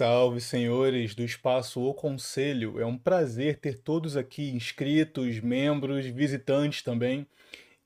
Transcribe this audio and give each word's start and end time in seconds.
Salve, 0.00 0.40
senhores 0.40 1.14
do 1.14 1.22
espaço 1.22 1.78
O 1.78 1.92
Conselho. 1.92 2.80
É 2.80 2.86
um 2.86 2.96
prazer 2.96 3.58
ter 3.58 3.76
todos 3.76 4.16
aqui 4.16 4.50
inscritos, 4.50 5.40
membros, 5.40 6.06
visitantes 6.06 6.80
também. 6.80 7.26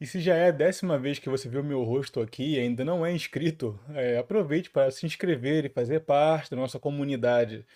E 0.00 0.06
se 0.06 0.20
já 0.20 0.36
é 0.36 0.46
a 0.46 0.52
décima 0.52 0.96
vez 0.96 1.18
que 1.18 1.28
você 1.28 1.48
vê 1.48 1.58
o 1.58 1.64
meu 1.64 1.82
rosto 1.82 2.20
aqui 2.20 2.54
e 2.54 2.60
ainda 2.60 2.84
não 2.84 3.04
é 3.04 3.10
inscrito, 3.12 3.76
é, 3.92 4.16
aproveite 4.16 4.70
para 4.70 4.92
se 4.92 5.04
inscrever 5.04 5.64
e 5.64 5.68
fazer 5.68 6.02
parte 6.02 6.52
da 6.52 6.56
nossa 6.56 6.78
comunidade. 6.78 7.66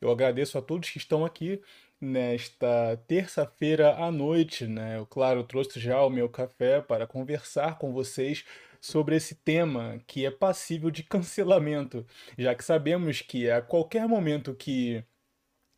Eu 0.00 0.12
agradeço 0.12 0.56
a 0.56 0.62
todos 0.62 0.88
que 0.88 0.98
estão 0.98 1.24
aqui 1.24 1.60
nesta 2.00 2.96
terça-feira 3.08 3.96
à 3.96 4.12
noite, 4.12 4.64
né? 4.64 4.98
Eu, 4.98 5.06
claro, 5.06 5.42
trouxe 5.42 5.80
já 5.80 6.00
o 6.04 6.08
meu 6.08 6.28
café 6.28 6.80
para 6.80 7.04
conversar 7.04 7.78
com 7.78 7.92
vocês 7.92 8.44
sobre 8.82 9.14
esse 9.16 9.36
tema 9.36 10.02
que 10.08 10.26
é 10.26 10.30
passível 10.30 10.90
de 10.90 11.04
cancelamento, 11.04 12.04
já 12.36 12.54
que 12.54 12.64
sabemos 12.64 13.22
que 13.22 13.48
a 13.48 13.62
qualquer 13.62 14.08
momento 14.08 14.54
que 14.54 15.04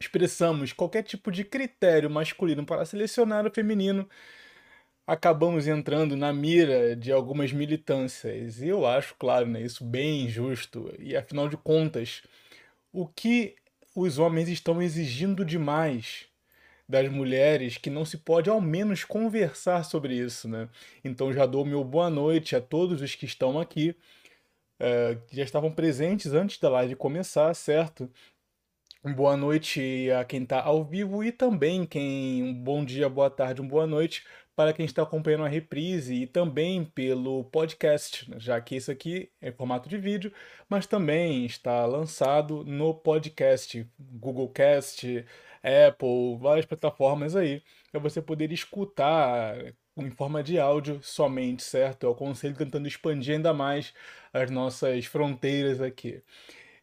expressamos 0.01 0.73
qualquer 0.73 1.03
tipo 1.03 1.31
de 1.31 1.45
critério 1.45 2.11
masculino 2.11 2.65
para 2.65 2.85
selecionar 2.87 3.47
o 3.47 3.51
feminino, 3.55 4.09
acabamos 5.07 5.67
entrando 5.69 6.17
na 6.17 6.33
mira 6.33 6.97
de 6.97 7.13
algumas 7.13 7.53
militâncias. 7.53 8.61
E 8.61 8.69
eu 8.69 8.87
acho, 8.87 9.15
claro, 9.17 9.47
né, 9.47 9.63
isso 9.63 9.85
bem 9.85 10.23
injusto. 10.25 10.93
E 10.99 11.17
afinal 11.17 11.49
de 11.49 11.59
contas, 11.59 12.23
o 12.93 13.07
que 13.07 13.57
os 13.95 14.19
homens 14.19 14.49
estão 14.49 14.81
exigindo 14.83 15.45
demais 15.45 16.27
das 16.89 17.09
mulheres 17.09 17.79
que 17.79 17.91
não 17.91 18.05
se 18.05 18.19
pode 18.19 18.51
ao 18.51 18.61
menos 18.61 19.05
conversar 19.05 19.85
sobre 19.85 20.15
isso, 20.15 20.49
né? 20.49 20.69
Então 21.03 21.33
já 21.33 21.47
dou 21.47 21.65
meu 21.65 21.83
boa 21.83 22.11
noite 22.11 22.55
a 22.55 22.61
todos 22.61 23.01
os 23.01 23.15
que 23.15 23.25
estão 23.25 23.59
aqui, 23.59 23.97
é, 24.79 25.17
que 25.27 25.37
já 25.37 25.43
estavam 25.43 25.71
presentes 25.73 26.33
antes 26.33 26.59
da 26.59 26.69
live 26.69 26.97
começar, 26.97 27.55
certo? 27.55 28.11
Boa 29.17 29.37
noite 29.37 30.11
a 30.13 30.25
quem 30.25 30.45
está 30.45 30.63
ao 30.63 30.83
vivo 30.83 31.23
e 31.23 31.31
também 31.31 31.85
quem 31.85 32.43
um 32.43 32.55
bom 32.55 32.85
dia, 32.85 33.09
boa 33.09 33.29
tarde, 33.29 33.61
um 33.61 33.69
boa 33.69 33.87
noite 33.87 34.25
para 34.57 34.73
quem 34.73 34.87
está 34.87 35.03
acompanhando 35.03 35.45
a 35.45 35.49
reprise 35.49 36.15
e 36.15 36.27
também 36.27 36.85
pelo 36.85 37.45
podcast, 37.45 38.31
né? 38.31 38.37
já 38.39 38.61
que 38.61 38.77
isso 38.77 38.91
aqui 38.91 39.31
é 39.41 39.51
formato 39.51 39.89
de 39.89 39.99
vídeo, 39.99 40.33
mas 40.69 40.87
também 40.87 41.45
está 41.45 41.85
lançado 41.87 42.65
no 42.65 42.95
podcast, 42.95 43.87
Google 43.99 44.49
Cast, 44.49 45.27
Apple, 45.65 46.37
várias 46.39 46.67
plataformas 46.67 47.35
aí, 47.35 47.63
para 47.91 48.01
você 48.01 48.21
poder 48.21 48.53
escutar 48.53 49.57
em 49.97 50.11
forma 50.11 50.43
de 50.43 50.59
áudio 50.59 51.01
somente, 51.03 51.63
certo? 51.63 52.05
Eu 52.05 52.13
aconselho 52.13 52.55
tentando 52.57 52.87
expandir 52.87 53.35
ainda 53.35 53.55
mais 53.55 53.95
as 54.33 54.51
nossas 54.51 55.07
fronteiras 55.07 55.81
aqui. 55.81 56.23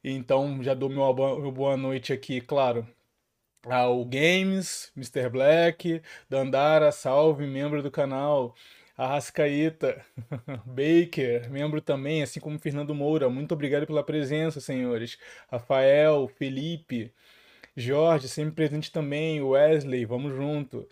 Então 0.04 0.64
já 0.64 0.74
dou 0.74 0.90
meu 0.90 1.52
boa 1.52 1.78
noite 1.78 2.12
aqui, 2.14 2.42
claro, 2.42 2.88
ao 3.66 4.04
Games, 4.06 4.92
Mr. 4.98 5.30
Black, 5.30 6.02
Dandara, 6.30 6.92
salve, 6.92 7.46
membro 7.46 7.84
do 7.84 7.92
canal, 7.92 8.56
Arrascaíta, 8.98 10.04
Baker, 10.66 11.50
membro 11.52 11.82
também, 11.82 12.24
assim 12.24 12.40
como 12.40 12.60
Fernando 12.60 12.96
Moura, 12.96 13.30
muito 13.30 13.54
obrigado 13.54 13.86
pela 13.88 14.04
presença, 14.04 14.60
senhores. 14.60 15.18
Rafael, 15.50 16.28
Felipe, 16.28 17.14
Jorge, 17.76 18.28
sempre 18.28 18.54
presente 18.56 18.92
também, 18.92 19.42
Wesley, 19.42 20.06
vamos 20.06 20.34
junto. 20.36 20.88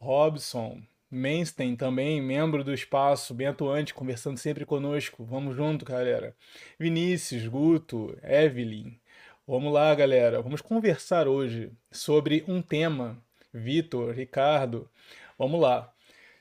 Robson, 0.00 0.82
Mainstein 1.10 1.76
também, 1.76 2.20
membro 2.20 2.64
do 2.64 2.72
espaço, 2.72 3.34
bem 3.34 3.46
atuante, 3.48 3.94
conversando 3.94 4.38
sempre 4.38 4.64
conosco. 4.64 5.24
Vamos 5.24 5.56
junto, 5.56 5.84
galera. 5.84 6.34
Vinícius, 6.78 7.46
Guto, 7.46 8.16
Evelyn, 8.22 8.98
Vamos 9.46 9.72
lá, 9.72 9.92
galera. 9.92 10.40
Vamos 10.40 10.60
conversar 10.60 11.26
hoje 11.26 11.72
sobre 11.90 12.44
um 12.46 12.62
tema. 12.62 13.18
Vitor, 13.52 14.14
Ricardo, 14.14 14.88
vamos 15.36 15.60
lá. 15.60 15.92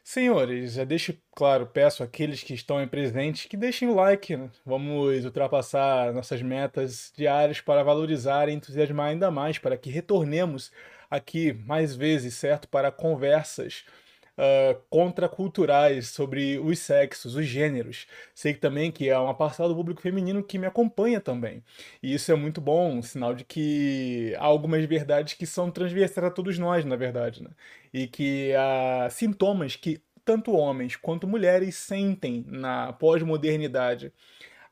Senhores, 0.03 0.73
já 0.73 0.83
deixo 0.83 1.15
claro, 1.35 1.67
peço 1.67 2.03
àqueles 2.03 2.43
que 2.43 2.53
estão 2.53 2.81
em 2.81 2.87
presente 2.87 3.47
que 3.47 3.55
deixem 3.55 3.87
o 3.87 3.95
like. 3.95 4.35
Né? 4.35 4.49
Vamos 4.65 5.23
ultrapassar 5.25 6.11
nossas 6.13 6.41
metas 6.41 7.11
diárias 7.15 7.61
para 7.61 7.83
valorizar 7.83 8.49
e 8.49 8.53
entusiasmar 8.53 9.09
ainda 9.09 9.29
mais, 9.31 9.57
para 9.59 9.77
que 9.77 9.89
retornemos 9.89 10.71
aqui 11.09 11.53
mais 11.53 11.95
vezes, 11.95 12.33
certo? 12.35 12.67
Para 12.67 12.91
conversas 12.91 13.85
uh, 14.37 14.79
contraculturais 14.89 16.09
sobre 16.09 16.59
os 16.59 16.79
sexos, 16.79 17.35
os 17.35 17.45
gêneros. 17.45 18.07
Sei 18.33 18.53
também 18.53 18.91
que 18.91 19.09
há 19.09 19.21
uma 19.21 19.33
parcela 19.33 19.69
do 19.69 19.75
público 19.75 20.01
feminino 20.01 20.43
que 20.43 20.57
me 20.57 20.67
acompanha 20.67 21.19
também. 21.19 21.63
E 22.01 22.13
isso 22.13 22.31
é 22.31 22.35
muito 22.35 22.61
bom, 22.61 22.97
um 22.97 23.01
sinal 23.01 23.33
de 23.33 23.43
que 23.43 24.35
há 24.37 24.45
algumas 24.45 24.85
verdades 24.85 25.33
que 25.33 25.45
são 25.45 25.71
transversais 25.71 26.25
a 26.25 26.31
todos 26.31 26.57
nós, 26.57 26.85
na 26.85 26.95
verdade, 26.95 27.43
né? 27.43 27.49
E 27.93 28.07
que 28.07 28.53
há 28.55 29.09
sintomas 29.09 29.75
que 29.75 30.01
tanto 30.23 30.53
homens 30.53 30.95
quanto 30.95 31.27
mulheres 31.27 31.75
sentem 31.75 32.43
na 32.47 32.93
pós-modernidade. 32.93 34.13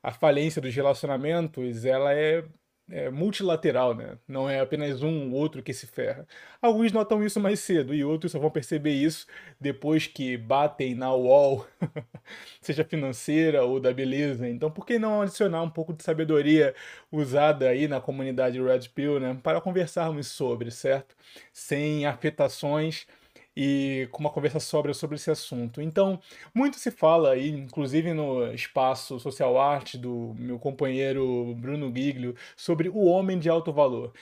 A 0.02 0.12
falência 0.12 0.62
dos 0.62 0.74
relacionamentos, 0.74 1.84
ela 1.84 2.14
é 2.14 2.44
é, 2.90 3.08
multilateral, 3.10 3.94
né? 3.94 4.18
Não 4.26 4.48
é 4.48 4.60
apenas 4.60 5.02
um 5.02 5.32
ou 5.32 5.38
outro 5.40 5.62
que 5.62 5.72
se 5.72 5.86
ferra. 5.86 6.26
Alguns 6.60 6.92
notam 6.92 7.24
isso 7.24 7.40
mais 7.40 7.60
cedo 7.60 7.94
e 7.94 8.04
outros 8.04 8.32
só 8.32 8.38
vão 8.38 8.50
perceber 8.50 8.92
isso 8.92 9.26
depois 9.60 10.06
que 10.06 10.36
batem 10.36 10.94
na 10.94 11.12
wall, 11.12 11.66
seja 12.60 12.84
financeira 12.84 13.64
ou 13.64 13.80
da 13.80 13.92
beleza. 13.92 14.48
Então, 14.48 14.70
por 14.70 14.84
que 14.84 14.98
não 14.98 15.22
adicionar 15.22 15.62
um 15.62 15.70
pouco 15.70 15.92
de 15.92 16.02
sabedoria 16.02 16.74
usada 17.10 17.68
aí 17.68 17.86
na 17.88 18.00
comunidade 18.00 18.60
Red 18.60 18.88
Pill, 18.94 19.20
né? 19.20 19.38
Para 19.42 19.60
conversarmos 19.60 20.26
sobre, 20.28 20.70
certo? 20.70 21.14
Sem 21.52 22.06
afetações 22.06 23.06
e 23.56 24.08
com 24.12 24.20
uma 24.20 24.30
conversa 24.30 24.60
sóbria 24.60 24.94
sobre 24.94 25.16
esse 25.16 25.30
assunto. 25.30 25.82
Então, 25.82 26.20
muito 26.54 26.78
se 26.78 26.90
fala 26.90 27.32
aí, 27.32 27.50
inclusive 27.50 28.12
no 28.12 28.52
espaço 28.52 29.18
Social 29.20 29.58
Art 29.58 29.96
do 29.96 30.34
meu 30.38 30.58
companheiro 30.58 31.54
Bruno 31.56 31.92
Giglio, 31.94 32.34
sobre 32.56 32.88
o 32.88 33.04
homem 33.04 33.38
de 33.38 33.48
alto 33.48 33.72
valor. 33.72 34.12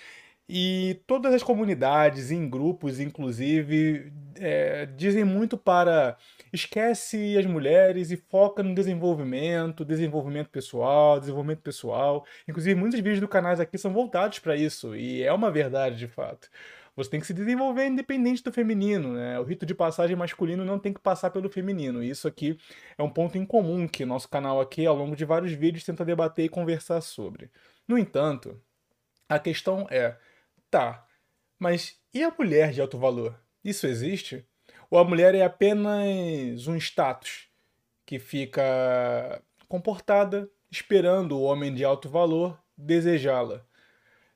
E 0.51 1.03
todas 1.07 1.35
as 1.35 1.43
comunidades, 1.43 2.31
em 2.31 2.49
grupos, 2.49 2.99
inclusive, 3.01 4.11
é, 4.37 4.87
dizem 4.87 5.23
muito 5.23 5.59
para 5.59 6.17
esquece 6.51 7.37
as 7.37 7.45
mulheres 7.45 8.11
e 8.11 8.17
foca 8.17 8.63
no 8.63 8.75
desenvolvimento, 8.75 9.85
desenvolvimento 9.85 10.49
pessoal, 10.49 11.21
desenvolvimento 11.21 11.61
pessoal. 11.61 12.25
Inclusive, 12.49 12.75
muitos 12.81 12.99
vídeos 12.99 13.21
do 13.21 13.29
canal 13.29 13.53
aqui 13.61 13.77
são 13.77 13.93
voltados 13.93 14.39
para 14.39 14.57
isso, 14.57 14.97
e 14.97 15.23
é 15.23 15.33
uma 15.33 15.51
verdade 15.51 15.97
de 15.99 16.09
fato. 16.09 16.49
Você 16.99 17.11
tem 17.11 17.21
que 17.21 17.29
se 17.29 17.33
desenvolver 17.33 17.87
independente 17.87 18.43
do 18.43 18.53
feminino, 18.53 19.13
né? 19.13 19.39
O 19.39 19.45
rito 19.45 19.65
de 19.65 19.73
passagem 19.73 20.17
masculino 20.17 20.65
não 20.65 20.81
tem 20.81 20.93
que 20.93 20.99
passar 20.99 21.31
pelo 21.31 21.49
feminino. 21.49 22.03
Isso 22.03 22.27
aqui 22.27 22.59
é 22.99 23.03
um 23.05 23.09
ponto 23.09 23.39
em 23.39 23.47
comum 23.47 23.87
que 23.87 24.05
nosso 24.05 24.29
canal 24.29 24.61
aqui, 24.61 24.85
ao 24.85 24.97
longo 24.97 25.15
de 25.15 25.25
vários 25.25 25.53
vídeos, 25.53 25.85
tenta 25.85 26.05
debater 26.05 26.47
e 26.47 26.49
conversar 26.49 27.01
sobre. 27.01 27.53
No 27.87 27.97
entanto, 27.97 28.61
a 29.29 29.39
questão 29.39 29.87
é, 29.93 30.17
tá, 30.69 31.07
mas 31.57 32.01
e 32.13 32.25
a 32.25 32.35
mulher 32.37 32.73
de 32.73 32.81
alto 32.81 32.99
valor? 32.99 33.41
Isso 33.63 33.87
existe? 33.87 34.45
Ou 34.91 34.99
a 34.99 35.05
mulher 35.05 35.37
é 35.37 35.45
apenas 35.45 36.67
um 36.67 36.75
status 36.75 37.49
que 38.05 38.19
fica 38.19 39.41
comportada, 39.69 40.51
esperando 40.69 41.39
o 41.39 41.43
homem 41.43 41.73
de 41.73 41.85
alto 41.85 42.09
valor 42.09 42.61
desejá-la? 42.77 43.68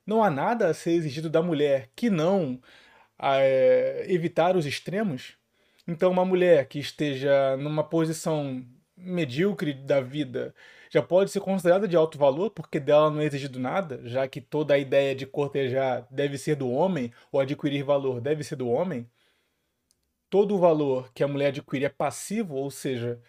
Não 0.05 0.23
há 0.23 0.29
nada 0.29 0.67
a 0.67 0.73
ser 0.73 0.91
exigido 0.91 1.29
da 1.29 1.41
mulher 1.41 1.89
que 1.95 2.09
não 2.09 2.61
é, 3.19 4.05
evitar 4.09 4.55
os 4.55 4.65
extremos? 4.65 5.37
Então, 5.87 6.11
uma 6.11 6.25
mulher 6.25 6.67
que 6.67 6.79
esteja 6.79 7.57
numa 7.57 7.83
posição 7.83 8.65
medíocre 8.95 9.73
da 9.73 10.01
vida 10.01 10.53
já 10.89 11.01
pode 11.01 11.31
ser 11.31 11.39
considerada 11.41 11.87
de 11.87 11.95
alto 11.95 12.17
valor 12.17 12.51
porque 12.51 12.79
dela 12.79 13.09
não 13.09 13.19
é 13.21 13.25
exigido 13.25 13.59
nada, 13.59 13.99
já 14.05 14.27
que 14.27 14.39
toda 14.39 14.75
a 14.75 14.77
ideia 14.77 15.15
de 15.15 15.25
cortejar 15.25 16.07
deve 16.11 16.37
ser 16.37 16.55
do 16.55 16.69
homem 16.69 17.11
ou 17.31 17.39
adquirir 17.39 17.83
valor 17.83 18.21
deve 18.21 18.43
ser 18.43 18.55
do 18.55 18.69
homem? 18.69 19.09
Todo 20.29 20.55
o 20.55 20.59
valor 20.59 21.11
que 21.13 21.23
a 21.23 21.27
mulher 21.27 21.47
adquire 21.47 21.85
é 21.85 21.89
passivo, 21.89 22.55
ou 22.55 22.69
seja, 22.71 23.19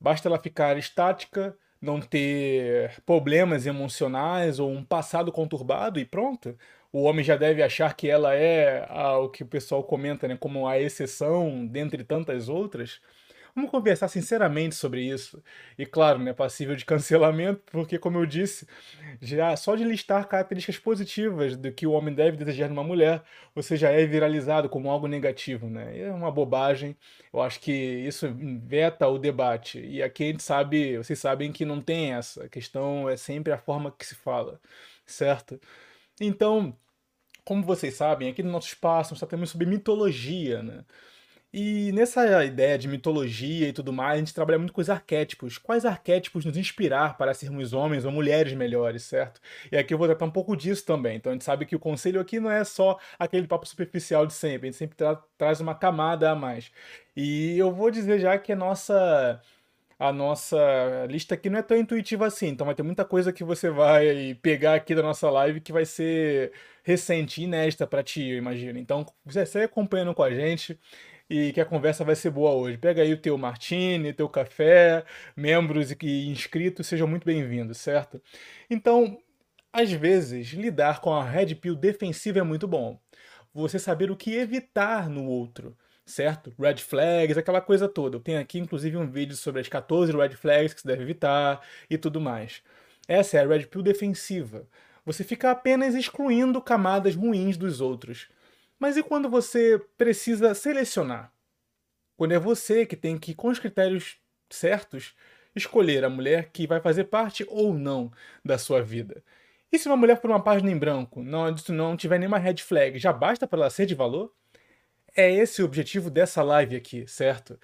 basta 0.00 0.28
ela 0.28 0.38
ficar 0.38 0.76
estática, 0.78 1.56
não 1.82 2.00
ter 2.00 3.02
problemas 3.04 3.66
emocionais 3.66 4.60
ou 4.60 4.70
um 4.70 4.84
passado 4.84 5.32
conturbado 5.32 5.98
e 5.98 6.04
pronto. 6.04 6.56
O 6.92 7.02
homem 7.02 7.24
já 7.24 7.36
deve 7.36 7.62
achar 7.62 7.94
que 7.96 8.08
ela 8.08 8.34
é 8.34 8.86
a, 8.88 9.18
o 9.18 9.28
que 9.28 9.42
o 9.42 9.46
pessoal 9.46 9.82
comenta 9.82 10.28
né, 10.28 10.36
como 10.38 10.68
a 10.68 10.78
exceção 10.78 11.66
dentre 11.66 12.04
tantas 12.04 12.48
outras. 12.48 13.00
Vamos 13.54 13.70
conversar 13.70 14.08
sinceramente 14.08 14.74
sobre 14.74 15.02
isso. 15.02 15.42
E 15.76 15.84
claro, 15.84 16.18
né, 16.18 16.32
passível 16.32 16.74
de 16.74 16.84
cancelamento, 16.86 17.62
porque 17.70 17.98
como 17.98 18.18
eu 18.18 18.24
disse, 18.24 18.66
já 19.20 19.54
só 19.56 19.76
de 19.76 19.84
listar 19.84 20.26
características 20.26 20.78
positivas 20.78 21.54
do 21.56 21.70
que 21.70 21.86
o 21.86 21.92
homem 21.92 22.14
deve 22.14 22.38
desejar 22.38 22.68
numa 22.68 22.82
mulher, 22.82 23.22
você 23.54 23.76
já 23.76 23.90
é 23.90 24.06
viralizado 24.06 24.70
como 24.70 24.90
algo 24.90 25.06
negativo, 25.06 25.68
né? 25.68 25.98
É 25.98 26.10
uma 26.10 26.30
bobagem. 26.30 26.96
Eu 27.32 27.42
acho 27.42 27.60
que 27.60 27.70
isso 27.72 28.26
veta 28.64 29.06
o 29.06 29.18
debate. 29.18 29.78
E 29.80 30.02
aqui 30.02 30.24
a 30.24 30.26
gente 30.28 30.42
sabe, 30.42 30.96
vocês 30.96 31.18
sabem 31.18 31.52
que 31.52 31.64
não 31.66 31.80
tem 31.82 32.14
essa. 32.14 32.44
A 32.44 32.48
questão 32.48 33.08
é 33.08 33.16
sempre 33.18 33.52
a 33.52 33.58
forma 33.58 33.92
que 33.92 34.06
se 34.06 34.14
fala, 34.14 34.58
certo? 35.04 35.60
Então, 36.20 36.76
como 37.44 37.62
vocês 37.64 37.94
sabem, 37.94 38.30
aqui 38.30 38.42
no 38.42 38.50
nosso 38.52 38.68
espaço 38.68 39.12
nós 39.12 39.18
tratamos 39.20 39.50
sobre 39.50 39.66
mitologia, 39.66 40.62
né? 40.62 40.84
E 41.54 41.92
nessa 41.92 42.44
ideia 42.46 42.78
de 42.78 42.88
mitologia 42.88 43.68
e 43.68 43.72
tudo 43.74 43.92
mais, 43.92 44.14
a 44.14 44.18
gente 44.18 44.32
trabalha 44.32 44.58
muito 44.58 44.72
com 44.72 44.80
os 44.80 44.88
arquétipos. 44.88 45.58
Quais 45.58 45.84
arquétipos 45.84 46.46
nos 46.46 46.56
inspirar 46.56 47.18
para 47.18 47.34
sermos 47.34 47.74
homens 47.74 48.06
ou 48.06 48.10
mulheres 48.10 48.54
melhores, 48.54 49.02
certo? 49.02 49.38
E 49.70 49.76
aqui 49.76 49.92
eu 49.92 49.98
vou 49.98 50.06
tratar 50.06 50.24
um 50.24 50.30
pouco 50.30 50.56
disso 50.56 50.86
também. 50.86 51.16
Então 51.16 51.30
a 51.30 51.34
gente 51.34 51.44
sabe 51.44 51.66
que 51.66 51.76
o 51.76 51.78
conselho 51.78 52.20
aqui 52.20 52.40
não 52.40 52.50
é 52.50 52.64
só 52.64 52.98
aquele 53.18 53.46
papo 53.46 53.66
superficial 53.66 54.26
de 54.26 54.32
sempre, 54.32 54.68
a 54.68 54.70
gente 54.70 54.78
sempre 54.78 54.96
tra 54.96 55.16
traz 55.36 55.60
uma 55.60 55.74
camada 55.74 56.30
a 56.30 56.34
mais. 56.34 56.72
E 57.14 57.58
eu 57.58 57.70
vou 57.70 57.90
dizer 57.90 58.18
já 58.18 58.38
que 58.38 58.52
a 58.52 58.56
nossa 58.56 59.40
a 59.98 60.12
nossa 60.12 60.56
lista 61.08 61.34
aqui 61.34 61.48
não 61.50 61.58
é 61.58 61.62
tão 61.62 61.76
intuitiva 61.76 62.26
assim, 62.26 62.48
então 62.48 62.66
vai 62.66 62.74
ter 62.74 62.82
muita 62.82 63.04
coisa 63.04 63.32
que 63.32 63.44
você 63.44 63.70
vai 63.70 64.34
pegar 64.42 64.74
aqui 64.74 64.94
da 64.94 65.02
nossa 65.02 65.30
live 65.30 65.60
que 65.60 65.72
vai 65.72 65.84
ser 65.84 66.52
recente, 66.82 67.42
inédita 67.42 67.86
para 67.86 68.02
ti, 68.02 68.22
eu 68.30 68.38
imagino. 68.38 68.78
Então, 68.78 69.06
você 69.24 69.46
segue 69.46 69.66
acompanhando 69.66 70.14
com 70.14 70.22
a 70.24 70.30
gente 70.34 70.76
e 71.32 71.50
que 71.50 71.60
a 71.62 71.64
conversa 71.64 72.04
vai 72.04 72.14
ser 72.14 72.30
boa 72.30 72.52
hoje. 72.52 72.76
Pega 72.76 73.00
aí 73.00 73.10
o 73.14 73.16
teu 73.16 73.38
martini, 73.38 74.12
teu 74.12 74.28
café, 74.28 75.02
membros 75.34 75.90
e 75.90 76.28
inscritos, 76.28 76.86
sejam 76.86 77.08
muito 77.08 77.24
bem-vindos, 77.24 77.78
certo? 77.78 78.20
Então, 78.68 79.18
às 79.72 79.90
vezes, 79.90 80.48
lidar 80.48 81.00
com 81.00 81.10
a 81.10 81.24
red 81.24 81.54
pill 81.54 81.74
defensiva 81.74 82.40
é 82.40 82.42
muito 82.42 82.68
bom. 82.68 83.00
Você 83.54 83.78
saber 83.78 84.10
o 84.10 84.16
que 84.16 84.34
evitar 84.34 85.08
no 85.08 85.24
outro 85.24 85.74
certo? 86.04 86.52
Red 86.58 86.78
flags, 86.78 87.38
aquela 87.38 87.60
coisa 87.60 87.88
toda. 87.88 88.16
Eu 88.16 88.20
tenho 88.20 88.40
aqui, 88.40 88.58
inclusive, 88.58 88.96
um 88.98 89.08
vídeo 89.08 89.36
sobre 89.36 89.60
as 89.62 89.68
14 89.68 90.12
red 90.12 90.30
flags 90.30 90.74
que 90.74 90.80
se 90.80 90.86
deve 90.86 91.02
evitar 91.02 91.62
e 91.88 91.96
tudo 91.96 92.20
mais. 92.20 92.60
Essa 93.08 93.38
é 93.38 93.40
a 93.40 93.46
red 93.46 93.66
pill 93.66 93.82
defensiva. 93.82 94.66
Você 95.06 95.24
fica 95.24 95.50
apenas 95.50 95.94
excluindo 95.94 96.60
camadas 96.60 97.14
ruins 97.14 97.56
dos 97.56 97.80
outros. 97.80 98.28
Mas 98.82 98.96
e 98.96 99.02
quando 99.04 99.30
você 99.30 99.80
precisa 99.96 100.56
selecionar? 100.56 101.32
Quando 102.16 102.32
é 102.32 102.38
você 102.40 102.84
que 102.84 102.96
tem 102.96 103.16
que, 103.16 103.32
com 103.32 103.46
os 103.46 103.60
critérios 103.60 104.16
certos, 104.50 105.14
escolher 105.54 106.04
a 106.04 106.10
mulher 106.10 106.50
que 106.50 106.66
vai 106.66 106.80
fazer 106.80 107.04
parte 107.04 107.46
ou 107.48 107.72
não 107.72 108.10
da 108.44 108.58
sua 108.58 108.82
vida. 108.82 109.22
E 109.70 109.78
se 109.78 109.86
uma 109.86 109.96
mulher 109.96 110.20
por 110.20 110.30
uma 110.30 110.42
página 110.42 110.68
em 110.68 110.76
branco 110.76 111.22
não, 111.22 111.54
não 111.68 111.96
tiver 111.96 112.18
nenhuma 112.18 112.38
red 112.38 112.56
flag, 112.56 112.98
já 112.98 113.12
basta 113.12 113.46
para 113.46 113.60
ela 113.60 113.70
ser 113.70 113.86
de 113.86 113.94
valor? 113.94 114.34
É 115.14 115.32
esse 115.32 115.62
o 115.62 115.64
objetivo 115.64 116.10
dessa 116.10 116.42
live 116.42 116.74
aqui, 116.74 117.06
certo? 117.06 117.60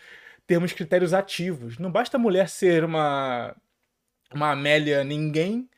Termos 0.47 0.73
critérios 0.73 1.13
ativos. 1.13 1.79
Não 1.79 1.91
basta 1.91 2.17
a 2.17 2.21
mulher 2.21 2.49
ser 2.49 2.85
uma, 2.85 3.57
uma 4.33 4.53
Amélia 4.53 5.03
ninguém, 5.03 5.69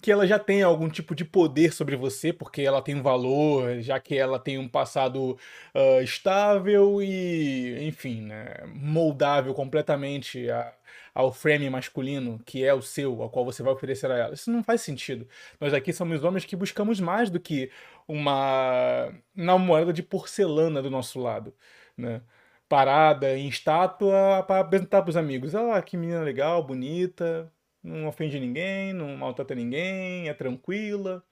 que 0.00 0.12
ela 0.12 0.26
já 0.26 0.38
tem 0.38 0.62
algum 0.62 0.88
tipo 0.88 1.14
de 1.14 1.24
poder 1.24 1.72
sobre 1.72 1.96
você, 1.96 2.32
porque 2.32 2.62
ela 2.62 2.80
tem 2.80 2.94
um 2.94 3.02
valor, 3.02 3.80
já 3.80 3.98
que 3.98 4.16
ela 4.16 4.38
tem 4.38 4.56
um 4.58 4.68
passado 4.68 5.36
uh, 5.74 6.02
estável 6.02 7.02
e, 7.02 7.84
enfim, 7.86 8.22
né, 8.22 8.54
moldável 8.66 9.52
completamente 9.54 10.48
a, 10.50 10.72
ao 11.12 11.32
frame 11.32 11.68
masculino, 11.68 12.38
que 12.46 12.64
é 12.64 12.72
o 12.72 12.80
seu, 12.80 13.20
ao 13.22 13.28
qual 13.30 13.44
você 13.44 13.62
vai 13.62 13.72
oferecer 13.72 14.10
a 14.10 14.16
ela. 14.16 14.34
Isso 14.34 14.50
não 14.52 14.62
faz 14.62 14.82
sentido. 14.82 15.26
Nós 15.60 15.74
aqui 15.74 15.92
somos 15.92 16.22
homens 16.22 16.44
que 16.44 16.54
buscamos 16.56 17.00
mais 17.00 17.28
do 17.28 17.40
que 17.40 17.70
uma 18.06 19.12
namorada 19.34 19.92
de 19.92 20.02
porcelana 20.02 20.80
do 20.80 20.90
nosso 20.90 21.18
lado, 21.20 21.52
né? 21.96 22.22
Parada 22.68 23.36
em 23.36 23.48
estátua 23.48 24.44
para 24.46 24.60
apresentar 24.60 25.02
para 25.02 25.10
os 25.10 25.16
amigos. 25.16 25.54
Ah, 25.54 25.82
que 25.82 25.96
menina 25.96 26.20
legal, 26.22 26.62
bonita, 26.62 27.50
não 27.82 28.06
ofende 28.08 28.38
ninguém, 28.40 28.92
não 28.92 29.16
maltrata 29.16 29.54
ninguém, 29.54 30.28
é 30.28 30.34
tranquila. 30.34 31.22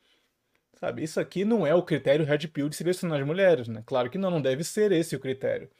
Sabe, 0.74 1.02
isso 1.02 1.18
aqui 1.18 1.44
não 1.44 1.66
é 1.66 1.74
o 1.74 1.82
critério 1.82 2.24
Red 2.24 2.48
Pill 2.48 2.68
de 2.68 2.76
selecionar 2.76 3.20
as 3.20 3.26
mulheres, 3.26 3.66
né? 3.66 3.82
Claro 3.86 4.10
que 4.10 4.18
não, 4.18 4.30
não 4.30 4.42
deve 4.42 4.62
ser 4.62 4.92
esse 4.92 5.16
o 5.16 5.20
critério. 5.20 5.70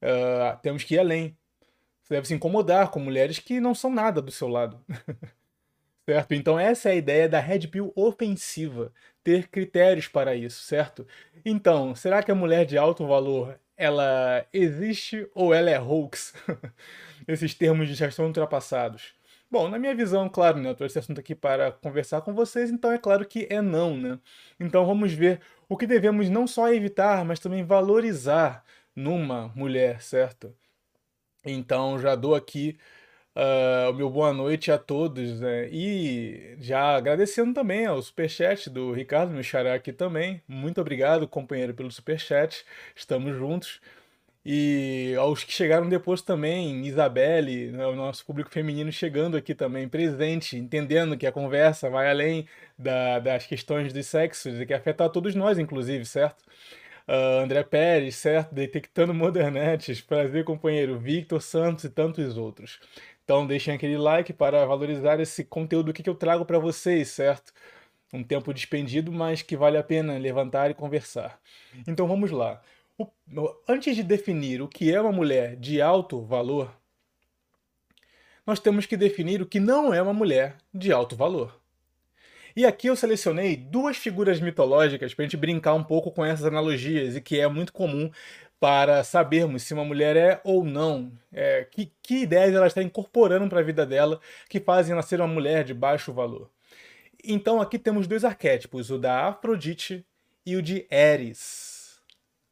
Uh, 0.00 0.56
temos 0.62 0.84
que 0.84 0.94
ir 0.94 1.00
além. 1.00 1.36
Você 2.02 2.14
deve 2.14 2.28
se 2.28 2.34
incomodar 2.34 2.90
com 2.90 3.00
mulheres 3.00 3.38
que 3.38 3.60
não 3.60 3.74
são 3.74 3.92
nada 3.92 4.22
do 4.22 4.30
seu 4.30 4.46
lado. 4.46 4.84
certo? 6.06 6.32
Então 6.32 6.58
essa 6.58 6.90
é 6.90 6.92
a 6.92 6.96
ideia 6.96 7.28
da 7.28 7.40
Red 7.40 7.66
Pill 7.68 7.92
ofensiva, 7.96 8.92
ter 9.22 9.48
critérios 9.48 10.06
para 10.06 10.36
isso, 10.36 10.62
certo? 10.62 11.06
Então, 11.44 11.94
será 11.94 12.22
que 12.22 12.30
a 12.30 12.34
mulher 12.34 12.66
de 12.66 12.76
alto 12.78 13.06
valor, 13.06 13.58
ela 13.76 14.46
existe 14.52 15.28
ou 15.34 15.52
ela 15.52 15.70
é 15.70 15.80
hoax? 15.80 16.34
Esses 17.26 17.54
termos 17.54 17.88
já 17.88 18.08
estão 18.08 18.26
ultrapassados. 18.26 19.14
Bom, 19.54 19.68
na 19.68 19.78
minha 19.78 19.94
visão, 19.94 20.28
claro, 20.28 20.58
né, 20.58 20.68
eu 20.68 20.74
trouxe 20.74 20.94
esse 20.94 20.98
assunto 20.98 21.20
aqui 21.20 21.32
para 21.32 21.70
conversar 21.70 22.20
com 22.22 22.34
vocês, 22.34 22.72
então 22.72 22.90
é 22.90 22.98
claro 22.98 23.24
que 23.24 23.46
é 23.48 23.62
não, 23.62 23.96
né? 23.96 24.18
Então 24.58 24.84
vamos 24.84 25.12
ver 25.12 25.40
o 25.68 25.76
que 25.76 25.86
devemos 25.86 26.28
não 26.28 26.44
só 26.44 26.72
evitar, 26.72 27.24
mas 27.24 27.38
também 27.38 27.64
valorizar 27.64 28.64
numa 28.96 29.52
mulher, 29.54 30.02
certo? 30.02 30.52
Então 31.44 32.00
já 32.00 32.16
dou 32.16 32.34
aqui 32.34 32.76
uh, 33.36 33.90
o 33.90 33.94
meu 33.94 34.10
boa 34.10 34.32
noite 34.32 34.72
a 34.72 34.78
todos, 34.78 35.40
né? 35.40 35.68
E 35.70 36.56
já 36.58 36.96
agradecendo 36.96 37.54
também 37.54 37.86
ao 37.86 38.02
superchat 38.02 38.68
do 38.68 38.92
Ricardo, 38.92 39.32
meu 39.32 39.44
xará 39.44 39.74
aqui 39.74 39.92
também. 39.92 40.42
Muito 40.48 40.80
obrigado, 40.80 41.28
companheiro, 41.28 41.74
pelo 41.74 41.92
superchat. 41.92 42.64
Estamos 42.96 43.36
juntos. 43.36 43.80
E 44.46 45.14
aos 45.18 45.42
que 45.42 45.52
chegaram 45.52 45.88
depois 45.88 46.20
também, 46.20 46.86
Isabelle, 46.86 47.72
né, 47.72 47.86
o 47.86 47.96
nosso 47.96 48.26
público 48.26 48.50
feminino 48.50 48.92
chegando 48.92 49.38
aqui 49.38 49.54
também, 49.54 49.88
presente, 49.88 50.58
entendendo 50.58 51.16
que 51.16 51.26
a 51.26 51.32
conversa 51.32 51.88
vai 51.88 52.10
além 52.10 52.46
da, 52.78 53.18
das 53.20 53.46
questões 53.46 53.90
dos 53.92 54.06
sexos 54.06 54.60
e 54.60 54.66
que 54.66 54.74
afeta 54.74 55.08
todos 55.08 55.34
nós, 55.34 55.58
inclusive, 55.58 56.04
certo? 56.04 56.42
Uh, 57.08 57.42
André 57.42 57.62
Pérez, 57.62 58.16
certo? 58.16 58.54
Detectando 58.54 59.12
Modernetes, 59.14 60.00
prazer, 60.02 60.44
companheiro, 60.44 60.98
Victor 60.98 61.40
Santos 61.40 61.84
e 61.84 61.90
tantos 61.90 62.36
outros. 62.36 62.80
Então 63.24 63.46
deixem 63.46 63.74
aquele 63.74 63.96
like 63.96 64.32
para 64.34 64.66
valorizar 64.66 65.18
esse 65.20 65.44
conteúdo 65.44 65.92
que 65.92 66.08
eu 66.08 66.14
trago 66.14 66.44
para 66.44 66.58
vocês, 66.58 67.08
certo? 67.08 67.52
Um 68.12 68.22
tempo 68.22 68.52
despendido, 68.54 69.10
mas 69.10 69.42
que 69.42 69.56
vale 69.56 69.78
a 69.78 69.82
pena 69.82 70.18
levantar 70.18 70.70
e 70.70 70.74
conversar. 70.74 71.40
Então 71.86 72.06
vamos 72.06 72.30
lá. 72.30 72.60
O, 72.96 73.08
antes 73.68 73.96
de 73.96 74.02
definir 74.02 74.62
o 74.62 74.68
que 74.68 74.92
é 74.92 75.00
uma 75.00 75.12
mulher 75.12 75.56
de 75.56 75.82
alto 75.82 76.20
valor, 76.20 76.74
nós 78.46 78.60
temos 78.60 78.86
que 78.86 78.96
definir 78.96 79.42
o 79.42 79.46
que 79.46 79.58
não 79.58 79.92
é 79.92 80.00
uma 80.00 80.12
mulher 80.12 80.56
de 80.72 80.92
alto 80.92 81.16
valor. 81.16 81.58
E 82.56 82.64
aqui 82.64 82.86
eu 82.86 82.94
selecionei 82.94 83.56
duas 83.56 83.96
figuras 83.96 84.40
mitológicas 84.40 85.12
para 85.12 85.24
a 85.24 85.26
gente 85.26 85.36
brincar 85.36 85.74
um 85.74 85.82
pouco 85.82 86.12
com 86.12 86.24
essas 86.24 86.44
analogias 86.46 87.16
e 87.16 87.20
que 87.20 87.40
é 87.40 87.48
muito 87.48 87.72
comum 87.72 88.10
para 88.60 89.02
sabermos 89.02 89.64
se 89.64 89.74
uma 89.74 89.84
mulher 89.84 90.16
é 90.16 90.40
ou 90.44 90.64
não, 90.64 91.12
é, 91.32 91.66
que, 91.68 91.92
que 92.00 92.22
ideias 92.22 92.54
ela 92.54 92.68
está 92.68 92.80
incorporando 92.80 93.48
para 93.48 93.58
a 93.58 93.64
vida 93.64 93.84
dela 93.84 94.20
que 94.48 94.60
fazem 94.60 94.92
ela 94.92 95.02
ser 95.02 95.20
uma 95.20 95.26
mulher 95.26 95.64
de 95.64 95.74
baixo 95.74 96.12
valor. 96.12 96.48
Então 97.24 97.60
aqui 97.60 97.78
temos 97.78 98.06
dois 98.06 98.24
arquétipos, 98.24 98.88
o 98.90 98.98
da 98.98 99.26
Afrodite 99.26 100.06
e 100.46 100.54
o 100.54 100.62
de 100.62 100.86
Eris. 100.90 101.73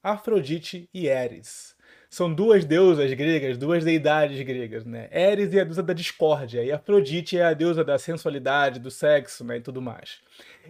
Afrodite 0.03 0.89
e 0.93 1.07
Eris. 1.07 1.77
São 2.11 2.33
duas 2.33 2.65
deusas 2.65 3.13
gregas, 3.15 3.57
duas 3.57 3.85
deidades 3.85 4.39
gregas, 4.43 4.85
né? 4.85 5.09
Eris 5.11 5.55
é 5.55 5.61
a 5.61 5.65
deusa 5.65 5.83
da 5.83 5.95
discórdia 5.95 6.63
e 6.63 6.71
Afrodite 6.71 7.39
é 7.39 7.45
a 7.45 7.55
deusa 7.55 7.83
da 7.83 7.99
sensualidade, 7.99 8.81
do 8.81 8.91
sexo, 8.91 9.45
né, 9.45 9.57
e 9.57 9.61
tudo 9.61 9.81
mais. 9.81 10.19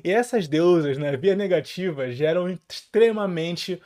E 0.04 0.10
essas 0.10 0.46
deusas, 0.46 0.98
né, 0.98 1.16
via 1.16 1.34
negativa, 1.34 2.10
geram 2.12 2.56
extremamente 2.70 3.80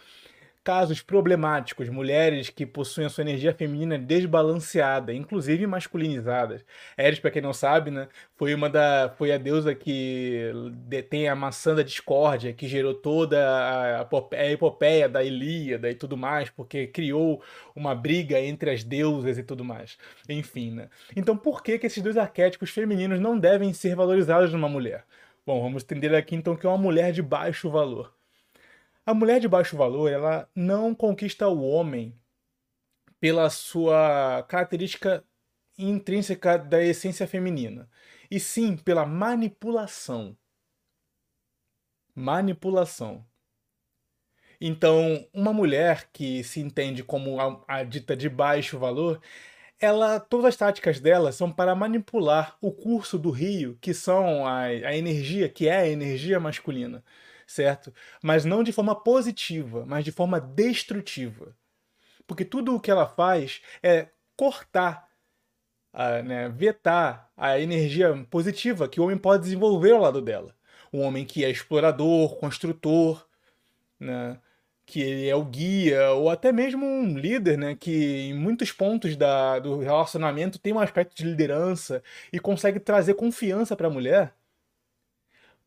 casos 0.67 1.01
problemáticos, 1.01 1.89
mulheres 1.89 2.51
que 2.51 2.67
possuem 2.67 3.07
a 3.07 3.09
sua 3.09 3.23
energia 3.23 3.55
feminina 3.55 3.97
desbalanceada, 3.97 5.15
inclusive 5.15 5.65
masculinizada. 5.65 6.61
Eris, 6.99 7.21
para 7.21 7.31
quem 7.31 7.41
não 7.41 7.53
sabe, 7.53 7.93
né, 7.93 8.09
foi 8.35 8.53
uma 8.53 8.69
da 8.69 9.15
foi 9.17 9.31
a 9.31 9.39
deusa 9.39 9.77
que 9.77 10.51
detém 10.89 11.29
a 11.29 11.37
maçã 11.37 11.73
da 11.73 11.85
discórdia, 11.85 12.53
que 12.53 12.67
gerou 12.67 12.95
toda 12.95 13.39
a, 13.49 14.01
a 14.01 14.51
epopeia 14.51 15.09
da 15.09 15.23
Ilíada 15.23 15.89
e 15.89 15.95
tudo 15.95 16.17
mais, 16.17 16.51
porque 16.51 16.89
criou 16.89 17.41
uma 17.77 17.95
briga 17.95 18.41
entre 18.41 18.73
as 18.73 18.83
deusas 18.83 19.39
e 19.39 19.45
tudo 19.45 19.65
mais. 19.65 19.97
Enfim, 20.29 20.73
né? 20.73 20.89
Então, 21.15 21.37
por 21.37 21.63
que 21.63 21.79
que 21.79 21.87
esses 21.87 22.03
dois 22.03 22.17
arquétipos 22.17 22.71
femininos 22.71 23.21
não 23.21 23.39
devem 23.39 23.73
ser 23.73 23.95
valorizados 23.95 24.53
numa 24.53 24.69
mulher? 24.69 25.05
Bom, 25.47 25.63
vamos 25.63 25.85
entender 25.85 26.13
aqui 26.17 26.35
então 26.35 26.57
que 26.57 26.67
é 26.67 26.69
uma 26.69 26.77
mulher 26.77 27.13
de 27.13 27.23
baixo 27.23 27.71
valor. 27.71 28.16
A 29.07 29.15
mulher 29.15 29.39
de 29.39 29.47
baixo 29.47 29.77
valor, 29.77 30.11
ela 30.11 30.51
não 30.53 30.93
conquista 30.93 31.47
o 31.47 31.63
homem 31.63 32.13
pela 33.21 33.49
sua 33.49 34.43
característica 34.49 35.25
intrínseca 35.79 36.59
da 36.59 36.83
essência 36.83 37.25
feminina, 37.25 37.89
e 38.29 38.41
sim 38.41 38.77
pela 38.77 39.07
manipulação. 39.07 40.37
Manipulação. 42.17 43.25
Então, 44.61 45.29
uma 45.33 45.53
mulher 45.53 46.11
que 46.13 46.43
se 46.43 46.59
entende 46.61 47.05
como 47.05 47.39
a, 47.41 47.65
a 47.69 47.85
dita 47.85 48.17
de 48.17 48.29
baixo 48.29 48.77
valor, 48.77 49.23
ela, 49.79 50.19
todas 50.19 50.47
as 50.47 50.57
táticas 50.57 50.99
dela 50.99 51.31
são 51.31 51.53
para 51.53 51.77
manipular 51.77 52.57
o 52.61 52.73
curso 52.73 53.19
do 53.19 53.31
rio, 53.31 53.79
que 53.81 53.95
são 53.95 54.45
a, 54.47 54.63
a 54.63 54.97
energia, 54.97 55.49
que 55.49 55.69
é 55.69 55.77
a 55.77 55.89
energia 55.89 56.41
masculina, 56.41 57.05
certo? 57.47 57.93
Mas 58.23 58.45
não 58.45 58.63
de 58.63 58.73
forma 58.73 58.95
positiva, 58.95 59.85
mas 59.87 60.05
de 60.05 60.13
forma 60.13 60.41
destrutiva. 60.41 61.57
Porque 62.27 62.45
tudo 62.45 62.75
o 62.75 62.81
que 62.81 62.91
ela 62.91 63.07
faz 63.07 63.63
é 63.83 64.09
cortar, 64.37 65.09
a, 65.93 66.23
né, 66.23 66.49
vetar 66.49 67.31
a 67.37 67.59
energia 67.59 68.27
positiva 68.31 68.89
que 68.89 69.01
o 69.01 69.05
homem 69.05 69.19
pode 69.19 69.45
desenvolver 69.45 69.93
ao 69.93 70.01
lado 70.01 70.21
dela. 70.21 70.55
Um 70.93 71.03
homem 71.03 71.25
que 71.25 71.45
é 71.45 71.51
explorador, 71.51 72.37
construtor, 72.37 73.27
né? 73.99 74.39
que 74.87 75.01
ele 75.01 75.29
é 75.29 75.35
o 75.35 75.45
guia, 75.45 76.13
ou 76.13 76.31
até 76.31 76.53
mesmo 76.53 76.87
um 76.87 77.19
líder, 77.19 77.59
né, 77.59 77.75
que 77.75 78.29
em 78.29 78.35
muitos 78.35 78.71
pontos 78.71 79.17
da, 79.17 79.59
do 79.59 79.81
relacionamento 79.81 80.61
tem 80.61 80.73
um 80.73 80.79
aspecto 80.79 81.15
de 81.17 81.25
liderança 81.25 82.03
e 82.33 82.39
consegue 82.39 82.79
trazer 82.79 83.15
confiança 83.15 83.75
para 83.77 83.89
a 83.89 83.91
mulher. 83.91 84.33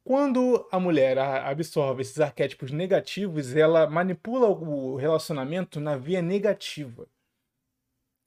Quando 0.10 0.68
a 0.72 0.80
mulher 0.80 1.20
absorve 1.20 2.02
esses 2.02 2.20
arquétipos 2.20 2.72
negativos, 2.72 3.56
ela 3.56 3.88
manipula 3.88 4.48
o 4.48 4.96
relacionamento 4.96 5.80
na 5.80 5.96
via 5.98 6.20
negativa. 6.20 7.08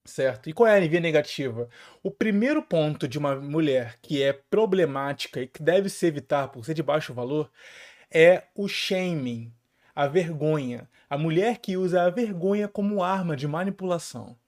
Certo? 0.04 0.48
E 0.48 0.52
qual 0.52 0.68
é 0.68 0.76
a 0.76 0.88
via 0.88 1.00
negativa? 1.00 1.68
O 2.00 2.08
primeiro 2.08 2.62
ponto 2.62 3.08
de 3.08 3.18
uma 3.18 3.34
mulher 3.34 3.98
que 4.00 4.22
é 4.22 4.32
problemática 4.32 5.40
e 5.42 5.48
que 5.48 5.60
deve 5.60 5.88
se 5.88 6.06
evitar 6.06 6.52
por 6.52 6.64
ser 6.64 6.74
de 6.74 6.84
baixo 6.84 7.12
valor 7.12 7.50
é 8.08 8.44
o 8.54 8.68
shaming, 8.68 9.52
a 9.92 10.06
vergonha. 10.06 10.88
A 11.10 11.18
mulher 11.18 11.58
que 11.58 11.76
usa 11.76 12.04
a 12.04 12.10
vergonha 12.10 12.68
como 12.68 13.02
arma 13.02 13.34
de 13.34 13.48
manipulação. 13.48 14.38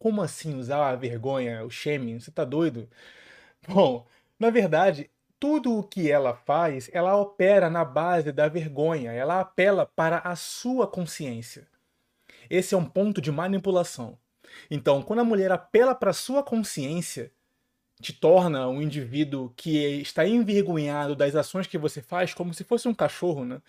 Como 0.00 0.20
assim 0.20 0.56
usar 0.58 0.90
a 0.90 0.96
vergonha, 0.96 1.64
o 1.64 1.70
shaming? 1.70 2.18
Você 2.18 2.32
tá 2.32 2.44
doido? 2.44 2.90
Bom, 3.68 4.04
na 4.36 4.50
verdade, 4.50 5.08
tudo 5.44 5.78
o 5.78 5.82
que 5.82 6.10
ela 6.10 6.34
faz, 6.34 6.88
ela 6.90 7.14
opera 7.18 7.68
na 7.68 7.84
base 7.84 8.32
da 8.32 8.48
vergonha, 8.48 9.12
ela 9.12 9.40
apela 9.40 9.84
para 9.84 10.16
a 10.20 10.34
sua 10.34 10.86
consciência. 10.86 11.68
Esse 12.48 12.74
é 12.74 12.78
um 12.78 12.86
ponto 12.86 13.20
de 13.20 13.30
manipulação. 13.30 14.18
Então, 14.70 15.02
quando 15.02 15.18
a 15.18 15.24
mulher 15.24 15.52
apela 15.52 15.94
para 15.94 16.12
a 16.12 16.14
sua 16.14 16.42
consciência, 16.42 17.30
te 18.00 18.10
torna 18.10 18.66
um 18.68 18.80
indivíduo 18.80 19.52
que 19.54 20.00
está 20.00 20.26
envergonhado 20.26 21.14
das 21.14 21.34
ações 21.34 21.66
que 21.66 21.76
você 21.76 22.00
faz, 22.00 22.32
como 22.32 22.54
se 22.54 22.64
fosse 22.64 22.88
um 22.88 22.94
cachorro, 22.94 23.44
né? 23.44 23.60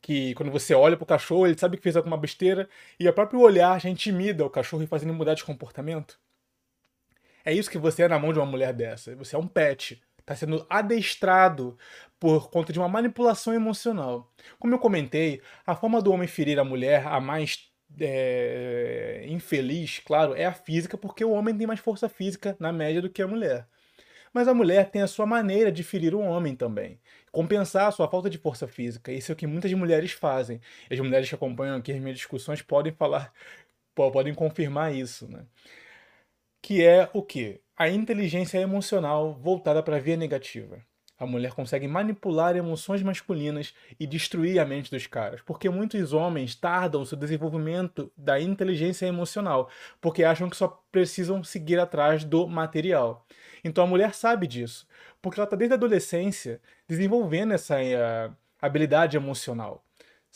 que 0.00 0.32
quando 0.34 0.52
você 0.52 0.74
olha 0.74 0.96
pro 0.96 1.04
cachorro, 1.04 1.48
ele 1.48 1.58
sabe 1.58 1.76
que 1.76 1.82
fez 1.82 1.96
alguma 1.96 2.16
besteira 2.16 2.68
e 3.00 3.08
o 3.08 3.12
próprio 3.12 3.40
olhar 3.40 3.80
já 3.80 3.88
intimida 3.88 4.46
o 4.46 4.50
cachorro 4.50 4.84
e 4.84 4.86
fazendo 4.86 5.12
mudar 5.12 5.34
de 5.34 5.42
comportamento. 5.42 6.20
É 7.44 7.52
isso 7.52 7.68
que 7.68 7.78
você 7.78 8.04
é 8.04 8.08
na 8.08 8.16
mão 8.16 8.32
de 8.32 8.38
uma 8.38 8.46
mulher 8.46 8.72
dessa. 8.72 9.16
Você 9.16 9.34
é 9.34 9.38
um 9.40 9.48
pet. 9.48 10.00
Está 10.26 10.34
sendo 10.34 10.66
adestrado 10.68 11.78
por 12.18 12.50
conta 12.50 12.72
de 12.72 12.80
uma 12.80 12.88
manipulação 12.88 13.54
emocional. 13.54 14.28
Como 14.58 14.74
eu 14.74 14.78
comentei, 14.80 15.40
a 15.64 15.76
forma 15.76 16.02
do 16.02 16.10
homem 16.10 16.26
ferir 16.26 16.58
a 16.58 16.64
mulher, 16.64 17.06
a 17.06 17.20
mais 17.20 17.70
é, 18.00 19.24
infeliz, 19.28 20.00
claro, 20.00 20.34
é 20.34 20.44
a 20.44 20.52
física, 20.52 20.98
porque 20.98 21.24
o 21.24 21.30
homem 21.30 21.56
tem 21.56 21.64
mais 21.64 21.78
força 21.78 22.08
física 22.08 22.56
na 22.58 22.72
média 22.72 23.00
do 23.00 23.08
que 23.08 23.22
a 23.22 23.28
mulher. 23.28 23.68
Mas 24.34 24.48
a 24.48 24.54
mulher 24.54 24.90
tem 24.90 25.00
a 25.00 25.06
sua 25.06 25.26
maneira 25.26 25.70
de 25.70 25.84
ferir 25.84 26.12
o 26.12 26.20
homem 26.20 26.56
também. 26.56 27.00
Compensar 27.30 27.86
a 27.86 27.92
sua 27.92 28.08
falta 28.08 28.28
de 28.28 28.36
força 28.36 28.66
física. 28.66 29.12
Isso 29.12 29.30
é 29.30 29.34
o 29.34 29.36
que 29.36 29.46
muitas 29.46 29.72
mulheres 29.74 30.10
fazem. 30.10 30.60
As 30.90 30.98
mulheres 30.98 31.28
que 31.28 31.36
acompanham 31.36 31.76
aqui 31.76 31.92
as 31.92 32.00
minhas 32.00 32.16
discussões 32.16 32.60
podem 32.62 32.92
falar, 32.92 33.32
podem 33.94 34.34
confirmar 34.34 34.92
isso, 34.92 35.28
né? 35.30 35.46
Que 36.60 36.84
é 36.84 37.08
o 37.12 37.22
que? 37.22 37.60
A 37.76 37.88
inteligência 37.88 38.58
emocional 38.58 39.34
voltada 39.34 39.82
para 39.82 39.96
a 39.96 40.00
via 40.00 40.16
negativa. 40.16 40.82
A 41.18 41.24
mulher 41.24 41.52
consegue 41.52 41.88
manipular 41.88 42.56
emoções 42.56 43.02
masculinas 43.02 43.72
e 43.98 44.06
destruir 44.06 44.58
a 44.58 44.66
mente 44.66 44.90
dos 44.90 45.06
caras, 45.06 45.40
porque 45.40 45.70
muitos 45.70 46.12
homens 46.12 46.54
tardam 46.54 47.00
o 47.00 47.06
seu 47.06 47.16
desenvolvimento 47.16 48.12
da 48.14 48.38
inteligência 48.38 49.06
emocional, 49.06 49.70
porque 49.98 50.24
acham 50.24 50.50
que 50.50 50.56
só 50.56 50.82
precisam 50.92 51.42
seguir 51.42 51.78
atrás 51.80 52.22
do 52.22 52.46
material. 52.46 53.26
Então 53.64 53.84
a 53.84 53.86
mulher 53.86 54.12
sabe 54.12 54.46
disso, 54.46 54.86
porque 55.22 55.40
ela 55.40 55.46
está 55.46 55.56
desde 55.56 55.72
a 55.72 55.76
adolescência 55.76 56.60
desenvolvendo 56.86 57.54
essa 57.54 57.76
uh, 57.76 58.36
habilidade 58.60 59.16
emocional. 59.16 59.85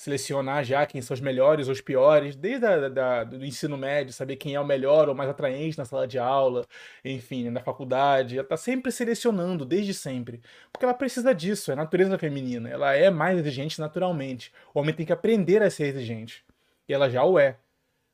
Selecionar 0.01 0.65
já 0.65 0.87
quem 0.87 1.03
são 1.03 1.13
os 1.15 1.21
melhores 1.21 1.67
ou 1.67 1.75
os 1.75 1.81
piores, 1.83 2.35
desde 2.35 2.65
a, 2.65 2.89
da, 2.89 3.23
do 3.23 3.45
ensino 3.45 3.77
médio, 3.77 4.15
saber 4.15 4.37
quem 4.37 4.55
é 4.55 4.61
o 4.61 4.65
melhor 4.65 5.11
ou 5.11 5.15
mais 5.15 5.29
atraente 5.29 5.77
na 5.77 5.85
sala 5.85 6.09
de 6.09 6.19
aula, 6.19 6.65
enfim, 7.05 7.51
na 7.51 7.61
faculdade. 7.61 8.37
Ela 8.37 8.43
está 8.43 8.57
sempre 8.57 8.91
selecionando, 8.91 9.63
desde 9.67 9.93
sempre. 9.93 10.41
Porque 10.73 10.87
ela 10.87 10.95
precisa 10.95 11.35
disso, 11.35 11.71
é 11.71 11.75
a 11.75 11.77
natureza 11.77 12.17
feminina. 12.17 12.71
Ela 12.71 12.95
é 12.95 13.11
mais 13.11 13.39
exigente 13.39 13.79
naturalmente. 13.79 14.51
O 14.73 14.81
homem 14.81 14.95
tem 14.95 15.05
que 15.05 15.13
aprender 15.13 15.63
a 15.63 15.69
ser 15.69 15.89
exigente. 15.89 16.47
E 16.89 16.95
ela 16.95 17.11
já 17.11 17.23
o 17.23 17.39
é 17.39 17.59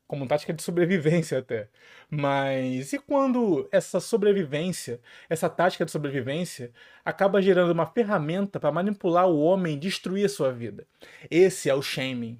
como 0.07 0.27
tática 0.27 0.53
de 0.53 0.63
sobrevivência 0.63 1.39
até. 1.39 1.67
Mas 2.09 2.93
e 2.93 2.99
quando 2.99 3.67
essa 3.71 3.99
sobrevivência, 3.99 5.01
essa 5.29 5.49
tática 5.49 5.83
de 5.83 5.91
sobrevivência, 5.91 6.71
acaba 7.03 7.41
gerando 7.41 7.71
uma 7.71 7.85
ferramenta 7.85 8.59
para 8.59 8.71
manipular 8.71 9.27
o 9.27 9.39
homem 9.39 9.75
e 9.75 9.79
destruir 9.79 10.25
a 10.25 10.29
sua 10.29 10.51
vida? 10.51 10.87
Esse 11.29 11.69
é 11.69 11.75
o 11.75 11.81
shaming. 11.81 12.39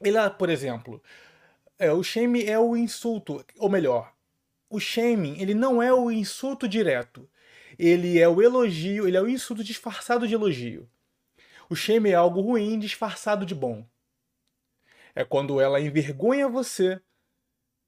Ele, 0.00 0.18
por 0.30 0.48
exemplo, 0.48 1.02
é, 1.78 1.92
o 1.92 2.02
shaming 2.02 2.44
é 2.44 2.58
o 2.58 2.76
insulto, 2.76 3.44
ou 3.58 3.68
melhor, 3.68 4.12
o 4.70 4.78
shaming 4.78 5.40
ele 5.40 5.54
não 5.54 5.82
é 5.82 5.92
o 5.92 6.10
insulto 6.10 6.68
direto. 6.68 7.28
Ele 7.78 8.18
é 8.18 8.28
o 8.28 8.40
elogio, 8.40 9.06
ele 9.06 9.16
é 9.16 9.20
o 9.20 9.28
insulto 9.28 9.62
disfarçado 9.62 10.26
de 10.26 10.34
elogio. 10.34 10.88
O 11.68 11.74
shaming 11.74 12.10
é 12.10 12.14
algo 12.14 12.40
ruim 12.40 12.78
disfarçado 12.78 13.44
de 13.44 13.54
bom. 13.54 13.84
É 15.16 15.24
quando 15.24 15.60
ela 15.60 15.80
envergonha 15.80 16.46
você, 16.48 17.00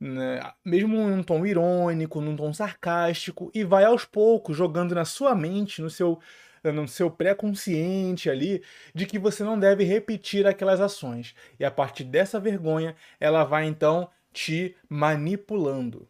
né, 0.00 0.40
mesmo 0.64 0.96
num 1.08 1.22
tom 1.22 1.44
irônico, 1.44 2.22
num 2.22 2.34
tom 2.34 2.52
sarcástico, 2.54 3.50
e 3.54 3.62
vai 3.64 3.84
aos 3.84 4.04
poucos 4.04 4.56
jogando 4.56 4.94
na 4.94 5.04
sua 5.04 5.34
mente, 5.34 5.82
no 5.82 5.90
seu, 5.90 6.18
no 6.64 6.88
seu 6.88 7.10
pré-consciente 7.10 8.30
ali, 8.30 8.64
de 8.94 9.04
que 9.06 9.18
você 9.18 9.44
não 9.44 9.58
deve 9.58 9.84
repetir 9.84 10.46
aquelas 10.46 10.80
ações. 10.80 11.34
E 11.60 11.64
a 11.64 11.70
partir 11.70 12.04
dessa 12.04 12.40
vergonha, 12.40 12.96
ela 13.20 13.44
vai 13.44 13.66
então 13.66 14.08
te 14.32 14.74
manipulando. 14.88 16.08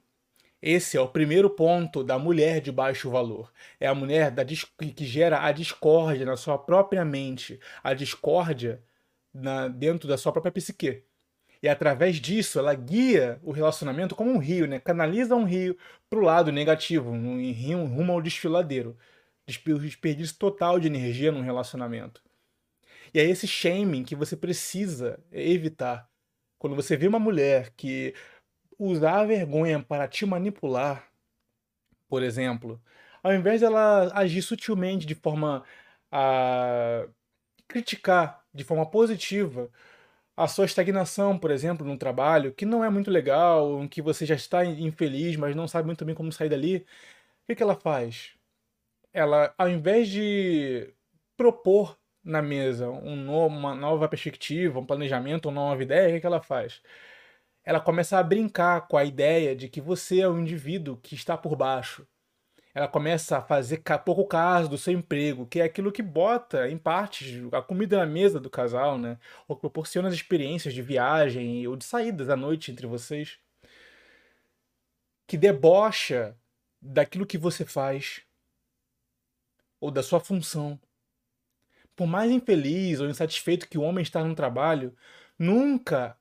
Esse 0.62 0.96
é 0.96 1.00
o 1.00 1.08
primeiro 1.08 1.50
ponto 1.50 2.04
da 2.04 2.18
mulher 2.18 2.60
de 2.60 2.72
baixo 2.72 3.10
valor. 3.10 3.52
É 3.80 3.86
a 3.86 3.94
mulher 3.94 4.30
da, 4.30 4.44
que 4.44 5.04
gera 5.04 5.44
a 5.44 5.52
discórdia 5.52 6.26
na 6.26 6.36
sua 6.36 6.58
própria 6.58 7.04
mente, 7.04 7.60
a 7.82 7.94
discórdia 7.94 8.82
na, 9.32 9.68
dentro 9.68 10.08
da 10.08 10.18
sua 10.18 10.32
própria 10.32 10.52
psique. 10.52 11.04
E 11.62 11.68
através 11.68 12.16
disso, 12.16 12.58
ela 12.58 12.74
guia 12.74 13.40
o 13.42 13.50
relacionamento 13.50 14.14
como 14.14 14.30
um 14.30 14.38
rio, 14.38 14.66
né? 14.66 14.78
Canaliza 14.78 15.34
um 15.34 15.44
rio 15.44 15.76
para 16.08 16.18
o 16.18 16.22
lado 16.22 16.52
negativo, 16.52 17.10
um 17.10 17.38
rio 17.38 17.84
rumo 17.84 18.12
ao 18.12 18.22
desfiladeiro. 18.22 18.96
Desperdício 19.46 20.36
total 20.38 20.78
de 20.78 20.86
energia 20.86 21.32
num 21.32 21.42
relacionamento. 21.42 22.22
E 23.12 23.18
é 23.18 23.24
esse 23.24 23.46
shaming 23.46 24.04
que 24.04 24.14
você 24.14 24.36
precisa 24.36 25.18
evitar. 25.32 26.08
Quando 26.58 26.76
você 26.76 26.96
vê 26.96 27.08
uma 27.08 27.18
mulher 27.18 27.72
que 27.76 28.14
usar 28.78 29.20
a 29.20 29.24
vergonha 29.24 29.82
para 29.82 30.06
te 30.06 30.26
manipular, 30.26 31.10
por 32.08 32.22
exemplo, 32.22 32.80
ao 33.22 33.32
invés 33.34 33.60
dela 33.60 34.10
agir 34.14 34.42
sutilmente 34.42 35.06
de 35.06 35.14
forma 35.14 35.64
a 36.10 37.06
criticar 37.66 38.44
de 38.52 38.64
forma 38.64 38.90
positiva 38.90 39.70
a 40.38 40.46
sua 40.46 40.66
estagnação, 40.66 41.36
por 41.38 41.50
exemplo, 41.50 41.84
num 41.86 41.96
trabalho 41.98 42.52
que 42.54 42.64
não 42.64 42.84
é 42.84 42.90
muito 42.90 43.10
legal, 43.10 43.82
em 43.82 43.88
que 43.88 44.00
você 44.00 44.24
já 44.24 44.36
está 44.36 44.64
infeliz, 44.64 45.36
mas 45.36 45.56
não 45.56 45.66
sabe 45.66 45.86
muito 45.86 46.04
bem 46.04 46.14
como 46.14 46.32
sair 46.32 46.48
dali, 46.48 46.76
o 46.78 46.84
que, 47.48 47.56
que 47.56 47.62
ela 47.62 47.74
faz? 47.74 48.34
Ela, 49.12 49.54
ao 49.58 49.68
invés 49.70 50.08
de 50.08 50.94
propor 51.36 51.98
na 52.24 52.42
mesa 52.42 52.88
um 52.90 53.32
uma 53.46 53.74
nova 53.74 54.08
perspectiva, 54.08 54.80
um 54.80 54.86
planejamento, 54.86 55.48
uma 55.48 55.54
nova 55.62 55.82
ideia, 55.82 56.10
o 56.10 56.12
que, 56.14 56.20
que 56.20 56.26
ela 56.26 56.42
faz? 56.42 56.82
Ela 57.64 57.80
começa 57.80 58.18
a 58.18 58.22
brincar 58.22 58.88
com 58.88 58.96
a 58.96 59.04
ideia 59.04 59.56
de 59.56 59.68
que 59.68 59.80
você 59.80 60.20
é 60.20 60.28
o 60.28 60.38
indivíduo 60.38 60.98
que 60.98 61.14
está 61.14 61.36
por 61.36 61.56
baixo 61.56 62.06
ela 62.78 62.86
começa 62.86 63.38
a 63.38 63.42
fazer 63.42 63.82
pouco 64.04 64.24
caso 64.24 64.68
do 64.68 64.78
seu 64.78 64.92
emprego, 64.92 65.44
que 65.44 65.58
é 65.58 65.64
aquilo 65.64 65.90
que 65.90 66.00
bota, 66.00 66.70
em 66.70 66.78
parte, 66.78 67.48
a 67.50 67.60
comida 67.60 67.98
na 67.98 68.06
mesa 68.06 68.38
do 68.38 68.48
casal, 68.48 68.96
né? 68.96 69.18
Ou 69.48 69.56
proporciona 69.56 70.06
as 70.06 70.14
experiências 70.14 70.72
de 70.72 70.80
viagem 70.80 71.66
ou 71.66 71.74
de 71.74 71.84
saídas 71.84 72.30
à 72.30 72.36
noite 72.36 72.70
entre 72.70 72.86
vocês. 72.86 73.36
Que 75.26 75.36
debocha 75.36 76.36
daquilo 76.80 77.26
que 77.26 77.36
você 77.36 77.64
faz 77.64 78.22
ou 79.80 79.90
da 79.90 80.02
sua 80.02 80.20
função. 80.20 80.80
Por 81.96 82.06
mais 82.06 82.30
infeliz 82.30 83.00
ou 83.00 83.10
insatisfeito 83.10 83.68
que 83.68 83.76
o 83.76 83.82
homem 83.82 84.04
está 84.04 84.22
no 84.22 84.36
trabalho, 84.36 84.96
nunca 85.36 86.16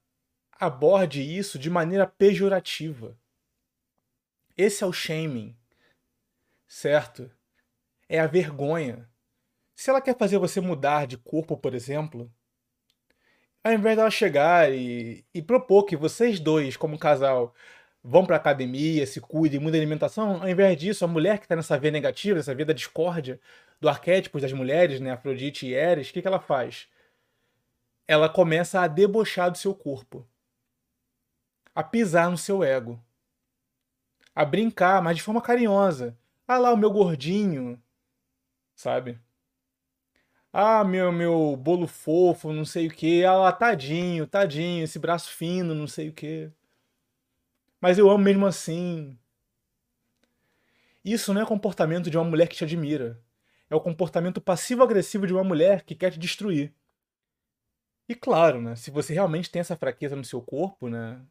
aborde 0.53 1.21
isso 1.21 1.59
de 1.59 1.69
maneira 1.69 2.07
pejorativa. 2.07 3.15
Esse 4.57 4.83
é 4.83 4.87
o 4.87 4.91
shaming, 4.91 5.55
certo? 6.67 7.31
É 8.09 8.19
a 8.19 8.27
vergonha. 8.27 9.09
Se 9.75 9.89
ela 9.89 10.01
quer 10.01 10.17
fazer 10.17 10.37
você 10.37 10.59
mudar 10.59 11.07
de 11.07 11.17
corpo, 11.17 11.57
por 11.57 11.73
exemplo, 11.73 12.31
ao 13.63 13.73
invés 13.73 13.97
dela 13.97 14.09
chegar 14.09 14.71
e, 14.71 15.25
e 15.33 15.41
propor 15.41 15.83
que 15.85 15.95
vocês 15.95 16.39
dois, 16.39 16.77
como 16.77 16.97
casal, 16.97 17.53
vão 18.03 18.25
pra 18.25 18.37
academia, 18.37 19.05
se 19.05 19.19
cuidem, 19.19 19.59
mudem 19.59 19.79
a 19.79 19.83
alimentação, 19.83 20.41
ao 20.41 20.49
invés 20.49 20.77
disso, 20.77 21.03
a 21.05 21.07
mulher 21.07 21.39
que 21.39 21.45
está 21.45 21.55
nessa 21.55 21.77
via 21.77 21.91
negativa, 21.91 22.39
essa 22.39 22.55
via 22.55 22.65
da 22.65 22.73
discórdia, 22.73 23.39
do 23.79 23.89
arquétipo 23.89 24.39
das 24.39 24.53
mulheres, 24.53 24.99
né, 24.99 25.11
Afrodite 25.11 25.67
e 25.67 25.73
Eris, 25.73 26.09
o 26.09 26.13
que, 26.13 26.21
que 26.21 26.27
ela 26.27 26.39
faz? 26.39 26.87
Ela 28.07 28.29
começa 28.29 28.81
a 28.81 28.87
debochar 28.87 29.51
do 29.51 29.57
seu 29.57 29.75
corpo, 29.75 30.25
a 31.75 31.83
pisar 31.83 32.31
no 32.31 32.37
seu 32.37 32.63
ego, 32.63 33.03
a 34.33 34.45
brincar, 34.45 35.01
mas 35.01 35.17
de 35.17 35.23
forma 35.23 35.41
carinhosa. 35.41 36.17
Ah 36.47 36.57
lá, 36.57 36.73
o 36.73 36.77
meu 36.77 36.89
gordinho, 36.91 37.79
sabe? 38.75 39.19
Ah, 40.51 40.83
meu, 40.83 41.09
meu 41.11 41.55
bolo 41.55 41.87
fofo, 41.87 42.51
não 42.51 42.65
sei 42.65 42.87
o 42.87 42.91
que. 42.91 43.23
Ah 43.23 43.35
lá, 43.35 43.51
tadinho, 43.53 44.25
tadinho, 44.27 44.83
esse 44.83 44.97
braço 44.99 45.29
fino, 45.31 45.73
não 45.75 45.87
sei 45.87 46.09
o 46.09 46.13
que. 46.13 46.51
Mas 47.81 47.97
eu 47.97 48.09
amo 48.09 48.23
mesmo 48.23 48.45
assim. 48.45 49.17
Isso 51.03 51.33
não 51.33 51.41
é 51.41 51.45
comportamento 51.45 52.07
de 52.09 52.17
uma 52.17 52.23
mulher 52.23 52.47
que 52.47 52.55
te 52.55 52.63
admira. 52.63 53.19
É 53.69 53.75
o 53.75 53.81
comportamento 53.81 54.39
passivo-agressivo 54.39 55.25
de 55.25 55.33
uma 55.33 55.43
mulher 55.43 55.83
que 55.83 55.95
quer 55.95 56.11
te 56.11 56.19
destruir. 56.19 56.71
E 58.07 58.15
claro, 58.15 58.61
né, 58.61 58.75
se 58.75 58.89
você 58.91 59.13
realmente 59.13 59.49
tem 59.51 59.59
essa 59.59 59.75
fraqueza 59.75 60.15
no 60.15 60.23
seu 60.23 60.41
corpo, 60.41 60.89
né, 60.89 61.21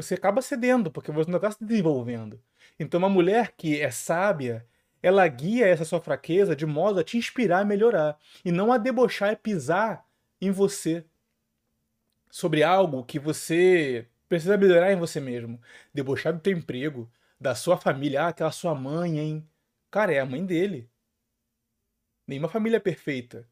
você 0.00 0.14
acaba 0.14 0.42
cedendo, 0.42 0.90
porque 0.90 1.10
você 1.12 1.30
não 1.30 1.36
está 1.36 1.50
se 1.50 1.64
desenvolvendo. 1.64 2.40
Então, 2.78 2.98
uma 2.98 3.08
mulher 3.08 3.52
que 3.56 3.80
é 3.80 3.90
sábia, 3.90 4.66
ela 5.02 5.26
guia 5.28 5.66
essa 5.66 5.84
sua 5.84 6.00
fraqueza 6.00 6.54
de 6.54 6.66
modo 6.66 7.00
a 7.00 7.04
te 7.04 7.16
inspirar 7.16 7.60
a 7.60 7.64
melhorar. 7.64 8.18
E 8.44 8.52
não 8.52 8.72
a 8.72 8.78
debochar 8.78 9.32
e 9.32 9.36
pisar 9.36 10.06
em 10.40 10.50
você. 10.50 11.04
Sobre 12.30 12.62
algo 12.62 13.04
que 13.04 13.18
você 13.18 14.08
precisa 14.28 14.56
melhorar 14.56 14.92
em 14.92 14.96
você 14.96 15.20
mesmo. 15.20 15.60
Debochar 15.92 16.32
do 16.32 16.40
teu 16.40 16.56
emprego, 16.56 17.10
da 17.40 17.54
sua 17.54 17.76
família. 17.76 18.24
Ah, 18.24 18.28
aquela 18.28 18.52
sua 18.52 18.74
mãe, 18.74 19.18
hein? 19.18 19.48
Cara, 19.90 20.12
é 20.12 20.20
a 20.20 20.26
mãe 20.26 20.44
dele. 20.44 20.88
Nenhuma 22.26 22.48
família 22.48 22.76
é 22.76 22.80
perfeita. 22.80 23.48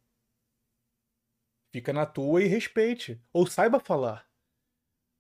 Fica 1.73 1.93
na 1.93 2.07
tua 2.07 2.43
e 2.43 2.47
respeite. 2.47 3.21
Ou 3.33 3.47
saiba 3.47 3.81
falar. 3.81 4.28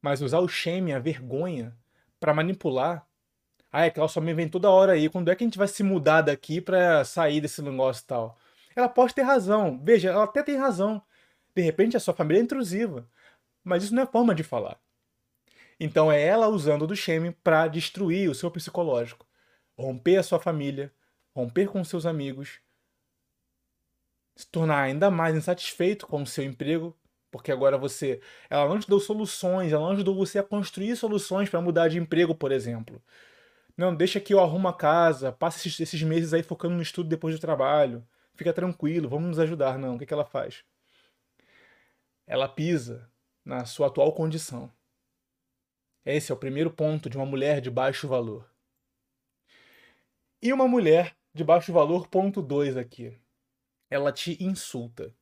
Mas 0.00 0.20
usar 0.20 0.40
o 0.40 0.48
shame, 0.48 0.92
a 0.92 0.98
vergonha, 0.98 1.76
para 2.20 2.34
manipular. 2.34 3.06
Ah, 3.70 3.86
é 3.86 3.90
que 3.90 3.98
ela 3.98 4.08
só 4.08 4.20
me 4.20 4.32
vem 4.32 4.48
toda 4.48 4.70
hora 4.70 4.92
aí. 4.92 5.08
Quando 5.08 5.30
é 5.30 5.36
que 5.36 5.44
a 5.44 5.46
gente 5.46 5.58
vai 5.58 5.68
se 5.68 5.82
mudar 5.82 6.22
daqui 6.22 6.60
pra 6.60 7.04
sair 7.04 7.40
desse 7.40 7.60
negócio 7.62 8.02
e 8.02 8.06
tal? 8.06 8.38
Ela 8.74 8.88
pode 8.88 9.14
ter 9.14 9.22
razão. 9.22 9.80
Veja, 9.82 10.10
ela 10.10 10.24
até 10.24 10.42
tem 10.42 10.56
razão. 10.56 11.02
De 11.54 11.62
repente 11.62 11.96
a 11.96 12.00
sua 12.00 12.14
família 12.14 12.40
é 12.40 12.42
intrusiva. 12.42 13.08
Mas 13.64 13.84
isso 13.84 13.94
não 13.94 14.02
é 14.02 14.06
forma 14.06 14.34
de 14.34 14.42
falar. 14.42 14.80
Então 15.80 16.10
é 16.10 16.20
ela 16.20 16.48
usando 16.48 16.86
do 16.86 16.96
shame 16.96 17.32
para 17.32 17.68
destruir 17.68 18.30
o 18.30 18.34
seu 18.34 18.50
psicológico. 18.50 19.26
Romper 19.76 20.16
a 20.16 20.22
sua 20.22 20.40
família, 20.40 20.92
romper 21.34 21.68
com 21.68 21.84
seus 21.84 22.04
amigos, 22.04 22.60
se 24.34 24.46
tornar 24.46 24.82
ainda 24.82 25.10
mais 25.10 25.36
insatisfeito 25.36 26.06
com 26.06 26.22
o 26.22 26.26
seu 26.26 26.44
emprego, 26.44 26.96
porque 27.30 27.52
agora 27.52 27.76
você, 27.78 28.20
ela 28.48 28.68
não 28.68 28.78
te 28.78 28.88
deu 28.88 29.00
soluções, 29.00 29.72
ela 29.72 29.84
não 29.84 29.92
ajudou 29.92 30.14
você 30.14 30.38
a 30.38 30.42
construir 30.42 30.96
soluções 30.96 31.48
para 31.48 31.60
mudar 31.60 31.88
de 31.88 31.98
emprego, 31.98 32.34
por 32.34 32.52
exemplo. 32.52 33.02
Não, 33.76 33.94
deixa 33.94 34.20
que 34.20 34.34
eu 34.34 34.40
arrumo 34.40 34.68
a 34.68 34.74
casa, 34.74 35.30
passa 35.32 35.58
esses, 35.58 35.78
esses, 35.80 36.02
meses 36.02 36.34
aí 36.34 36.42
focando 36.42 36.74
no 36.74 36.82
estudo 36.82 37.08
depois 37.08 37.34
do 37.34 37.40
trabalho. 37.40 38.06
Fica 38.34 38.52
tranquilo, 38.52 39.08
vamos 39.08 39.28
nos 39.28 39.38
ajudar. 39.38 39.78
Não, 39.78 39.94
o 39.94 39.98
que, 39.98 40.06
que 40.06 40.12
ela 40.12 40.24
faz? 40.24 40.64
Ela 42.26 42.48
pisa 42.48 43.10
na 43.44 43.64
sua 43.64 43.86
atual 43.86 44.12
condição. 44.12 44.70
Esse 46.04 46.32
é 46.32 46.34
o 46.34 46.38
primeiro 46.38 46.70
ponto 46.70 47.08
de 47.08 47.16
uma 47.16 47.26
mulher 47.26 47.60
de 47.60 47.70
baixo 47.70 48.08
valor. 48.08 48.50
E 50.42 50.52
uma 50.52 50.66
mulher 50.66 51.16
de 51.34 51.44
baixo 51.44 51.72
valor, 51.72 52.08
ponto 52.08 52.42
2 52.42 52.76
aqui. 52.76 53.16
Ela 53.90 54.12
te 54.12 54.42
insulta. 54.42 55.14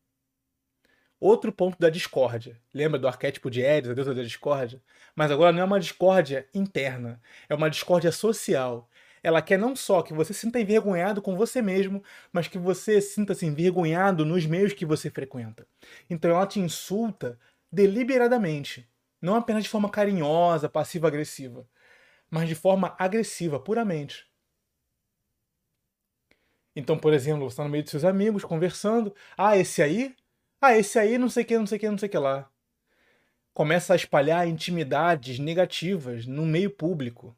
Outro 1.26 1.50
ponto 1.50 1.76
da 1.76 1.90
discórdia. 1.90 2.56
Lembra 2.72 3.00
do 3.00 3.08
arquétipo 3.08 3.50
de 3.50 3.60
Eris, 3.60 3.90
a 3.90 3.94
deusa 3.94 4.14
da 4.14 4.22
discórdia? 4.22 4.80
Mas 5.12 5.32
agora 5.32 5.50
não 5.50 5.60
é 5.60 5.64
uma 5.64 5.80
discórdia 5.80 6.48
interna, 6.54 7.20
é 7.48 7.54
uma 7.56 7.68
discórdia 7.68 8.12
social. 8.12 8.88
Ela 9.24 9.42
quer 9.42 9.58
não 9.58 9.74
só 9.74 10.02
que 10.02 10.14
você 10.14 10.32
sinta 10.32 10.60
envergonhado 10.60 11.20
com 11.20 11.36
você 11.36 11.60
mesmo, 11.60 12.00
mas 12.32 12.46
que 12.46 12.58
você 12.58 13.00
sinta-se 13.00 13.44
envergonhado 13.44 14.24
nos 14.24 14.46
meios 14.46 14.72
que 14.72 14.86
você 14.86 15.10
frequenta. 15.10 15.66
Então 16.08 16.30
ela 16.30 16.46
te 16.46 16.60
insulta 16.60 17.36
deliberadamente, 17.72 18.88
não 19.20 19.34
apenas 19.34 19.64
de 19.64 19.68
forma 19.68 19.90
carinhosa, 19.90 20.68
passiva-agressiva, 20.68 21.66
mas 22.30 22.48
de 22.48 22.54
forma 22.54 22.94
agressiva, 23.00 23.58
puramente. 23.58 24.26
Então, 26.76 26.96
por 26.96 27.12
exemplo, 27.12 27.40
você 27.50 27.54
está 27.54 27.64
no 27.64 27.70
meio 27.70 27.82
de 27.82 27.90
seus 27.90 28.04
amigos, 28.04 28.44
conversando. 28.44 29.12
Ah, 29.36 29.56
esse 29.56 29.82
aí? 29.82 30.14
Ah, 30.60 30.76
esse 30.76 30.98
aí 30.98 31.18
não 31.18 31.28
sei 31.28 31.44
o 31.44 31.46
que, 31.46 31.58
não 31.58 31.66
sei 31.66 31.76
o 31.76 31.80
que, 31.80 31.90
não 31.90 31.98
sei 31.98 32.08
o 32.08 32.10
que 32.10 32.18
lá. 32.18 32.50
Começa 33.52 33.92
a 33.92 33.96
espalhar 33.96 34.48
intimidades 34.48 35.38
negativas 35.38 36.26
no 36.26 36.44
meio 36.46 36.70
público. 36.70 37.36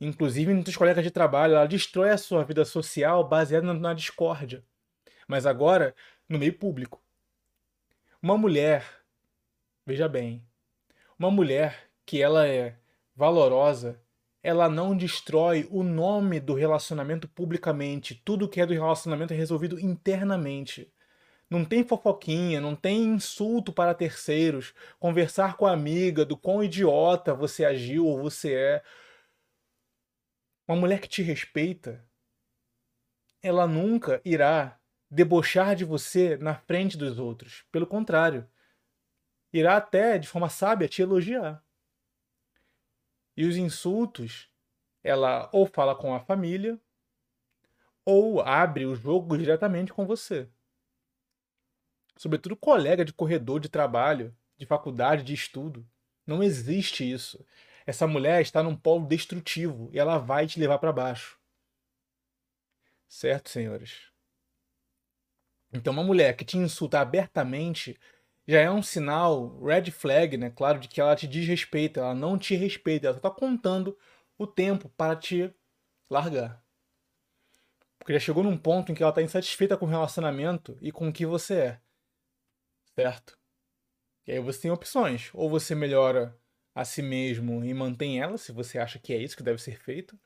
Inclusive 0.00 0.52
entre 0.52 0.70
os 0.70 0.76
colegas 0.76 1.04
de 1.04 1.10
trabalho, 1.10 1.54
ela 1.54 1.66
destrói 1.66 2.10
a 2.10 2.18
sua 2.18 2.44
vida 2.44 2.64
social 2.64 3.26
baseada 3.26 3.72
na 3.72 3.94
discórdia. 3.94 4.64
Mas 5.28 5.46
agora, 5.46 5.94
no 6.28 6.38
meio 6.38 6.58
público. 6.58 7.02
Uma 8.20 8.36
mulher, 8.36 8.84
veja 9.86 10.08
bem, 10.08 10.46
uma 11.18 11.30
mulher 11.30 11.90
que 12.04 12.22
ela 12.22 12.46
é 12.46 12.78
valorosa, 13.14 14.00
ela 14.42 14.68
não 14.68 14.96
destrói 14.96 15.66
o 15.70 15.82
nome 15.82 16.40
do 16.40 16.54
relacionamento 16.54 17.26
publicamente. 17.28 18.14
Tudo 18.14 18.48
que 18.48 18.60
é 18.60 18.66
do 18.66 18.74
relacionamento 18.74 19.32
é 19.32 19.36
resolvido 19.36 19.80
internamente. 19.80 20.92
Não 21.54 21.64
tem 21.64 21.84
fofoquinha, 21.84 22.60
não 22.60 22.74
tem 22.74 23.04
insulto 23.04 23.72
para 23.72 23.94
terceiros, 23.94 24.74
conversar 24.98 25.56
com 25.56 25.64
a 25.66 25.72
amiga 25.72 26.24
do 26.24 26.36
quão 26.36 26.64
idiota 26.64 27.32
você 27.32 27.64
agiu 27.64 28.06
ou 28.06 28.20
você 28.20 28.54
é. 28.54 28.84
Uma 30.66 30.76
mulher 30.76 31.00
que 31.00 31.06
te 31.06 31.22
respeita, 31.22 32.04
ela 33.40 33.68
nunca 33.68 34.20
irá 34.24 34.80
debochar 35.08 35.76
de 35.76 35.84
você 35.84 36.36
na 36.38 36.56
frente 36.56 36.98
dos 36.98 37.20
outros. 37.20 37.64
Pelo 37.70 37.86
contrário, 37.86 38.50
irá 39.52 39.76
até, 39.76 40.18
de 40.18 40.26
forma 40.26 40.48
sábia, 40.48 40.88
te 40.88 41.02
elogiar. 41.02 41.64
E 43.36 43.46
os 43.46 43.56
insultos, 43.56 44.50
ela 45.04 45.48
ou 45.52 45.66
fala 45.66 45.94
com 45.94 46.12
a 46.14 46.18
família, 46.18 46.80
ou 48.04 48.40
abre 48.40 48.86
o 48.86 48.96
jogo 48.96 49.38
diretamente 49.38 49.92
com 49.92 50.04
você. 50.04 50.50
Sobretudo 52.16 52.56
colega 52.56 53.04
de 53.04 53.12
corredor 53.12 53.60
de 53.60 53.68
trabalho, 53.68 54.34
de 54.56 54.66
faculdade, 54.66 55.22
de 55.22 55.34
estudo. 55.34 55.86
Não 56.26 56.42
existe 56.42 57.10
isso. 57.10 57.44
Essa 57.86 58.06
mulher 58.06 58.40
está 58.40 58.62
num 58.62 58.76
polo 58.76 59.06
destrutivo 59.06 59.90
e 59.92 59.98
ela 59.98 60.18
vai 60.18 60.46
te 60.46 60.58
levar 60.58 60.78
para 60.78 60.92
baixo. 60.92 61.38
Certo, 63.08 63.50
senhores? 63.50 64.10
Então, 65.72 65.92
uma 65.92 66.04
mulher 66.04 66.36
que 66.36 66.44
te 66.44 66.56
insulta 66.56 67.00
abertamente 67.00 67.98
já 68.46 68.60
é 68.60 68.70
um 68.70 68.82
sinal, 68.82 69.58
red 69.62 69.90
flag, 69.90 70.36
né? 70.36 70.50
Claro, 70.50 70.78
de 70.78 70.88
que 70.88 71.00
ela 71.00 71.16
te 71.16 71.26
desrespeita, 71.26 72.00
ela 72.00 72.14
não 72.14 72.38
te 72.38 72.54
respeita, 72.54 73.08
ela 73.08 73.16
está 73.16 73.30
contando 73.30 73.96
o 74.38 74.46
tempo 74.46 74.88
para 74.90 75.16
te 75.16 75.52
largar. 76.08 76.62
Porque 77.98 78.12
já 78.12 78.20
chegou 78.20 78.42
num 78.42 78.56
ponto 78.56 78.92
em 78.92 78.94
que 78.94 79.02
ela 79.02 79.10
está 79.10 79.22
insatisfeita 79.22 79.76
com 79.76 79.86
o 79.86 79.88
relacionamento 79.88 80.76
e 80.80 80.92
com 80.92 81.08
o 81.08 81.12
que 81.12 81.24
você 81.24 81.54
é. 81.54 81.80
Certo? 82.94 83.38
E 84.26 84.32
aí 84.32 84.40
você 84.40 84.62
tem 84.62 84.70
opções. 84.70 85.30
Ou 85.34 85.50
você 85.50 85.74
melhora 85.74 86.36
a 86.74 86.84
si 86.84 87.02
mesmo 87.02 87.64
e 87.64 87.72
mantém 87.74 88.20
ela, 88.20 88.38
se 88.38 88.52
você 88.52 88.78
acha 88.78 88.98
que 88.98 89.12
é 89.12 89.18
isso 89.18 89.36
que 89.36 89.42
deve 89.42 89.60
ser 89.62 89.78
feito. 89.78 90.18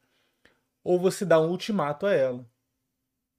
Ou 0.84 0.98
você 0.98 1.24
dá 1.24 1.40
um 1.40 1.50
ultimato 1.50 2.06
a 2.06 2.12
ela. 2.12 2.46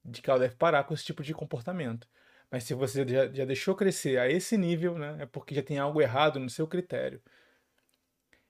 De 0.04 0.22
que 0.22 0.30
ela 0.30 0.40
deve 0.40 0.56
parar 0.56 0.84
com 0.84 0.94
esse 0.94 1.04
tipo 1.04 1.22
de 1.22 1.34
comportamento. 1.34 2.08
Mas 2.50 2.64
se 2.64 2.74
você 2.74 3.06
já, 3.06 3.28
já 3.32 3.44
deixou 3.44 3.74
crescer 3.74 4.18
a 4.18 4.28
esse 4.28 4.56
nível, 4.56 4.98
né, 4.98 5.18
é 5.20 5.26
porque 5.26 5.54
já 5.54 5.62
tem 5.62 5.78
algo 5.78 6.00
errado 6.00 6.40
no 6.40 6.50
seu 6.50 6.66
critério. 6.66 7.22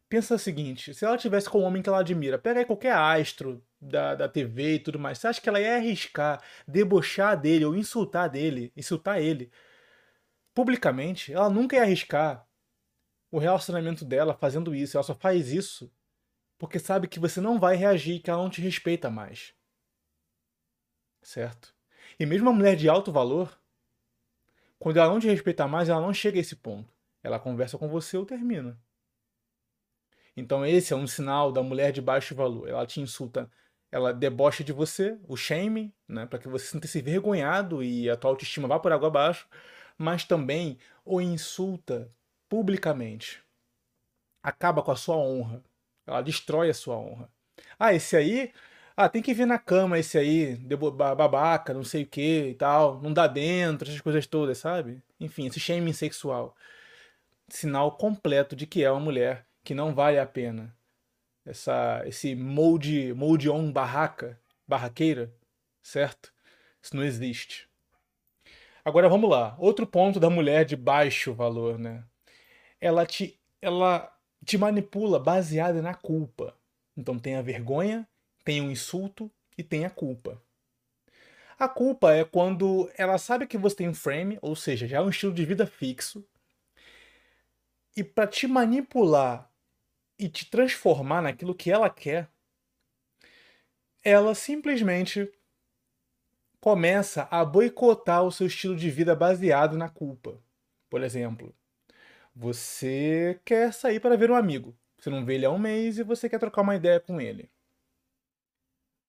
Pensa 0.09 0.35
o 0.35 0.39
seguinte, 0.39 0.93
se 0.93 1.05
ela 1.05 1.17
tivesse 1.17 1.49
com 1.49 1.61
um 1.61 1.65
homem 1.65 1.83
que 1.83 1.89
ela 1.89 2.01
admira, 2.01 2.39
pega 2.39 2.61
aí 2.61 2.65
qualquer 2.65 2.95
astro 2.95 3.63
da, 3.81 4.15
da 4.15 4.29
TV 4.29 4.75
e 4.75 4.79
tudo 4.81 4.99
mais, 4.99 5.19
você 5.19 5.29
acha 5.29 5.41
que 5.41 5.49
ela 5.49 5.61
ia 5.61 5.77
arriscar, 5.77 6.43
debochar 6.67 7.41
dele 7.41 7.65
ou 7.65 7.77
insultar 7.77 8.29
dele, 8.29 8.73
insultar 8.77 9.21
ele 9.21 9.53
publicamente? 10.55 11.33
Ela 11.33 11.49
nunca 11.49 11.77
ia 11.77 11.83
arriscar 11.83 12.47
o 13.31 13.39
relacionamento 13.39 14.05
dela 14.05 14.35
fazendo 14.35 14.75
isso, 14.75 14.97
ela 14.97 15.05
só 15.05 15.15
faz 15.15 15.53
isso 15.53 15.91
porque 16.61 16.79
sabe 16.79 17.09
que 17.09 17.19
você 17.19 17.41
não 17.41 17.59
vai 17.59 17.75
reagir, 17.75 18.21
que 18.21 18.29
ela 18.29 18.43
não 18.43 18.51
te 18.51 18.61
respeita 18.61 19.09
mais. 19.09 19.55
Certo? 21.23 21.75
E 22.19 22.27
mesmo 22.27 22.51
uma 22.51 22.57
mulher 22.57 22.77
de 22.77 22.87
alto 22.87 23.11
valor, 23.11 23.59
quando 24.79 24.99
ela 24.99 25.09
não 25.09 25.19
te 25.19 25.27
respeita 25.27 25.67
mais, 25.67 25.89
ela 25.89 26.03
não 26.03 26.13
chega 26.13 26.39
a 26.39 26.41
esse 26.43 26.57
ponto. 26.57 26.93
Ela 27.23 27.41
conversa 27.41 27.79
com 27.79 27.89
você 27.89 28.19
ou 28.19 28.27
termina. 28.27 28.79
Então 30.37 30.65
esse 30.67 30.93
é 30.93 30.97
um 30.97 31.07
sinal 31.07 31.51
da 31.51 31.63
mulher 31.63 31.93
de 31.93 32.03
baixo 32.03 32.35
valor. 32.35 32.69
Ela 32.69 32.87
te 32.87 33.01
insulta, 33.01 33.51
ela 33.91 34.13
debocha 34.13 34.63
de 34.63 34.73
você, 34.73 35.19
o 35.27 35.39
shame, 35.39 35.95
né, 36.07 36.27
para 36.27 36.39
que 36.39 36.49
você 36.49 36.67
se 36.67 36.73
sinta-se 36.73 36.99
envergonhado 36.99 37.83
e 37.83 38.11
a 38.11 38.17
tua 38.17 38.31
autoestima 38.31 38.69
vá 38.69 38.79
por 38.79 38.93
água 38.93 39.09
abaixo, 39.09 39.49
mas 40.01 40.25
também 40.25 40.79
o 41.05 41.21
insulta 41.21 42.11
publicamente. 42.49 43.45
Acaba 44.43 44.83
com 44.83 44.91
a 44.91 44.97
sua 44.97 45.17
honra. 45.17 45.63
Ela 46.07 46.23
destrói 46.23 46.71
a 46.71 46.75
sua 46.75 46.97
honra. 46.97 47.31
Ah, 47.79 47.93
esse 47.93 48.17
aí, 48.17 48.51
ah, 48.97 49.11
tem 49.11 49.21
que 49.21 49.35
vir 49.35 49.47
na 49.47 49.59
cama 49.59 49.99
esse 49.99 50.17
aí, 50.17 50.57
babaca, 50.57 51.75
não 51.75 51.85
sei 51.85 52.05
o 52.05 52.07
que 52.07 52.49
e 52.49 52.55
tal, 52.55 52.99
não 53.03 53.13
dá 53.13 53.27
dentro, 53.27 53.91
essas 53.91 54.01
coisas 54.01 54.27
todas, 54.27 54.57
sabe? 54.57 55.03
Enfim, 55.21 55.47
esse 55.47 55.61
shaming 55.61 55.93
sexual. 55.93 56.57
Sinal 57.51 57.95
completo 57.99 58.57
de 58.57 58.67
que 58.67 58.83
é 58.83 58.91
uma 58.91 59.01
mulher 59.01 59.47
que 59.63 59.75
não 59.75 59.95
vale 59.95 60.19
a 60.19 60.25
pena. 60.25 60.75
Essa, 61.45 62.03
esse 62.07 62.35
molde, 62.35 63.13
molde 63.13 63.51
on 63.51 63.71
barraca, 63.71 64.41
barraqueira, 64.67 65.31
certo? 65.83 66.33
Isso 66.83 66.97
não 66.97 67.05
existe. 67.05 67.70
Agora 68.85 69.09
vamos 69.09 69.29
lá. 69.31 69.55
Outro 69.59 69.87
ponto 69.87 70.19
da 70.19 70.31
mulher 70.31 70.65
de 70.65 70.77
baixo 70.77 71.35
valor, 71.35 71.79
né? 71.79 72.05
Ela 72.81 73.05
te, 73.05 73.39
ela 73.61 74.11
te 74.45 74.57
manipula 74.57 75.19
baseada 75.19 75.83
na 75.83 75.95
culpa. 75.95 76.57
Então 76.97 77.19
tem 77.19 77.37
a 77.37 77.43
vergonha, 77.43 78.09
tem 78.45 78.61
o 78.61 78.71
insulto 78.71 79.31
e 79.57 79.63
tem 79.63 79.85
a 79.85 79.91
culpa. 79.91 80.41
A 81.59 81.69
culpa 81.69 82.15
é 82.15 82.25
quando 82.25 82.91
ela 82.97 83.19
sabe 83.19 83.47
que 83.47 83.59
você 83.59 83.77
tem 83.77 83.89
um 83.89 83.95
frame, 83.95 84.39
ou 84.41 84.57
seja, 84.57 84.89
já 84.89 84.97
é 84.97 85.01
um 85.01 85.11
estilo 85.11 85.35
de 85.35 85.45
vida 85.45 85.67
fixo, 85.67 86.27
e 87.95 88.03
para 88.03 88.27
te 88.27 88.47
manipular 88.47 89.51
e 90.19 90.27
te 90.29 90.49
transformar 90.49 91.21
naquilo 91.21 91.55
que 91.55 91.71
ela 91.71 91.91
quer, 91.91 92.31
ela 94.03 94.35
simplesmente 94.35 95.31
começa 96.61 97.27
a 97.31 97.45
boicotar 97.45 98.23
o 98.23 98.33
seu 98.33 98.47
estilo 98.47 98.77
de 98.77 98.91
vida 98.91 99.15
baseado 99.15 99.77
na 99.77 99.89
culpa. 99.89 100.39
Por 100.89 101.03
exemplo, 101.03 101.55
você 102.35 103.41
quer 103.45 103.73
sair 103.73 104.01
para 104.01 104.17
ver 104.17 104.31
um 104.31 104.37
amigo. 104.37 104.77
Você 104.99 105.09
não 105.09 105.25
vê 105.25 105.35
ele 105.35 105.47
há 105.47 105.51
um 105.51 105.59
mês 105.59 105.99
e 105.99 106.03
você 106.03 106.29
quer 106.29 106.39
trocar 106.39 106.63
uma 106.63 106.77
ideia 106.77 107.01
com 107.01 107.21
ele. 107.21 107.51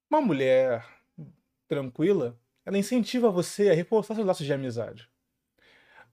Uma 0.09 0.21
mulher 0.21 0.85
tranquila, 1.67 2.37
ela 2.65 2.77
incentiva 2.77 3.29
você 3.29 3.69
a 3.69 3.73
reforçar 3.73 4.15
seus 4.15 4.25
laços 4.25 4.45
de 4.45 4.53
amizade. 4.53 5.09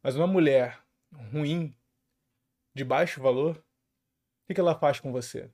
Mas 0.03 0.16
uma 0.16 0.27
mulher 0.27 0.81
ruim, 1.33 1.74
de 2.74 2.85
baixo 2.85 3.20
valor, 3.20 3.62
que, 4.48 4.55
que 4.55 4.61
ela 4.61 4.74
faz 4.74 4.98
com 4.98 5.12
você? 5.12 5.51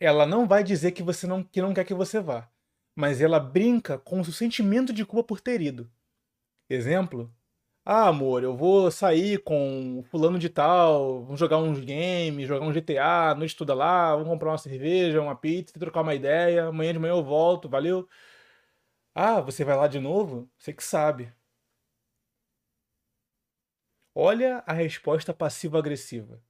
Ela 0.00 0.24
não 0.24 0.46
vai 0.46 0.62
dizer 0.62 0.92
que 0.92 1.02
você 1.02 1.26
não, 1.26 1.42
que 1.42 1.60
não 1.60 1.74
quer 1.74 1.84
que 1.84 1.92
você 1.92 2.20
vá, 2.20 2.48
mas 2.94 3.20
ela 3.20 3.40
brinca 3.40 3.98
com 3.98 4.20
o 4.20 4.24
seu 4.24 4.32
sentimento 4.32 4.92
de 4.92 5.04
culpa 5.04 5.24
por 5.28 5.40
ter 5.40 5.60
ido. 5.60 5.90
Exemplo? 6.68 7.32
Ah, 7.84 8.08
amor, 8.08 8.42
eu 8.44 8.56
vou 8.56 8.90
sair 8.90 9.38
com 9.42 10.02
fulano 10.10 10.38
de 10.38 10.48
tal, 10.50 11.24
vamos 11.24 11.40
jogar 11.40 11.58
uns 11.58 11.80
games, 11.80 12.48
jogar 12.48 12.66
um 12.66 12.72
GTA, 12.72 13.34
noite 13.34 13.56
toda 13.56 13.74
lá, 13.74 14.12
vamos 14.16 14.28
comprar 14.30 14.50
uma 14.52 14.58
cerveja, 14.58 15.20
uma 15.22 15.36
pizza, 15.36 15.78
trocar 15.78 16.02
uma 16.02 16.14
ideia, 16.14 16.66
amanhã 16.66 16.92
de 16.94 16.98
manhã 16.98 17.12
eu 17.14 17.24
volto, 17.24 17.68
valeu? 17.68 18.08
Ah, 19.12 19.40
você 19.40 19.64
vai 19.64 19.76
lá 19.76 19.88
de 19.88 19.98
novo? 19.98 20.48
Você 20.56 20.72
que 20.72 20.82
sabe. 20.84 21.32
Olha 24.12 24.62
a 24.66 24.72
resposta 24.72 25.32
passiva-agressiva. 25.32 26.42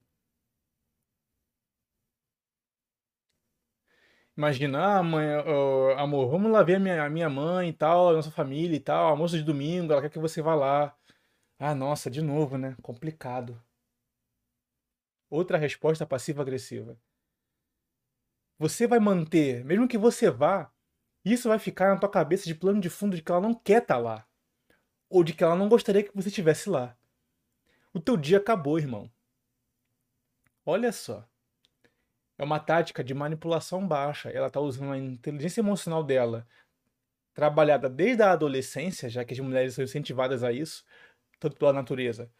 Imagina, 4.37 4.97
ah, 4.97 5.03
mãe, 5.03 5.25
uh, 5.27 5.97
amor, 5.97 6.29
vamos 6.29 6.51
lá 6.51 6.61
ver 6.61 6.75
a 6.75 6.79
minha, 6.79 7.03
a 7.05 7.09
minha 7.09 7.29
mãe 7.29 7.69
e 7.69 7.73
tal, 7.73 8.09
a 8.09 8.13
nossa 8.13 8.29
família 8.29 8.75
e 8.75 8.79
tal, 8.81 9.07
almoço 9.07 9.37
de 9.37 9.43
domingo, 9.43 9.93
ela 9.93 10.01
quer 10.01 10.09
que 10.09 10.19
você 10.19 10.41
vá 10.41 10.53
lá. 10.53 10.93
Ah, 11.57 11.73
nossa, 11.73 12.11
de 12.11 12.21
novo, 12.21 12.57
né? 12.57 12.75
Complicado. 12.81 13.61
Outra 15.29 15.57
resposta 15.57 16.05
passiva-agressiva. 16.05 16.99
Você 18.59 18.87
vai 18.87 18.99
manter, 18.99 19.63
mesmo 19.63 19.87
que 19.87 19.97
você 19.97 20.29
vá, 20.29 20.69
isso 21.23 21.49
vai 21.49 21.57
ficar 21.59 21.93
na 21.93 21.99
tua 21.99 22.09
cabeça 22.09 22.45
de 22.45 22.55
plano 22.55 22.81
de 22.81 22.89
fundo 22.89 23.15
de 23.15 23.21
que 23.21 23.31
ela 23.31 23.41
não 23.41 23.53
quer 23.53 23.81
estar 23.81 23.95
tá 23.95 23.99
lá. 23.99 24.27
Ou 25.09 25.23
de 25.23 25.33
que 25.33 25.43
ela 25.43 25.55
não 25.55 25.69
gostaria 25.69 26.03
que 26.03 26.15
você 26.15 26.27
estivesse 26.29 26.69
lá. 26.69 26.97
O 27.93 27.99
teu 28.01 28.17
dia 28.17 28.37
acabou, 28.37 28.77
irmão. 28.77 29.09
Olha 30.65 30.91
só. 30.91 31.25
É 32.37 32.43
uma 32.43 32.59
tática 32.59 33.03
de 33.03 33.13
manipulação 33.13 33.87
baixa. 33.87 34.29
Ela 34.29 34.47
está 34.47 34.59
usando 34.59 34.91
a 34.91 34.97
inteligência 34.97 35.61
emocional 35.61 36.03
dela, 36.03 36.47
trabalhada 37.33 37.89
desde 37.89 38.23
a 38.23 38.31
adolescência, 38.31 39.09
já 39.09 39.23
que 39.23 39.33
as 39.33 39.39
mulheres 39.39 39.75
são 39.75 39.83
incentivadas 39.83 40.43
a 40.43 40.51
isso, 40.51 40.85
tanto 41.39 41.57
pela 41.57 41.73
natureza 41.73 42.31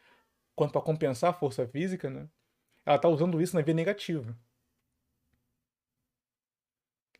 quanto 0.55 0.71
para 0.71 0.81
compensar 0.81 1.31
a 1.31 1.33
força 1.33 1.67
física, 1.67 2.09
né? 2.09 2.27
Ela 2.85 2.95
está 2.95 3.09
usando 3.09 3.41
isso 3.41 3.55
na 3.55 3.61
via 3.61 3.73
negativa. 3.73 4.35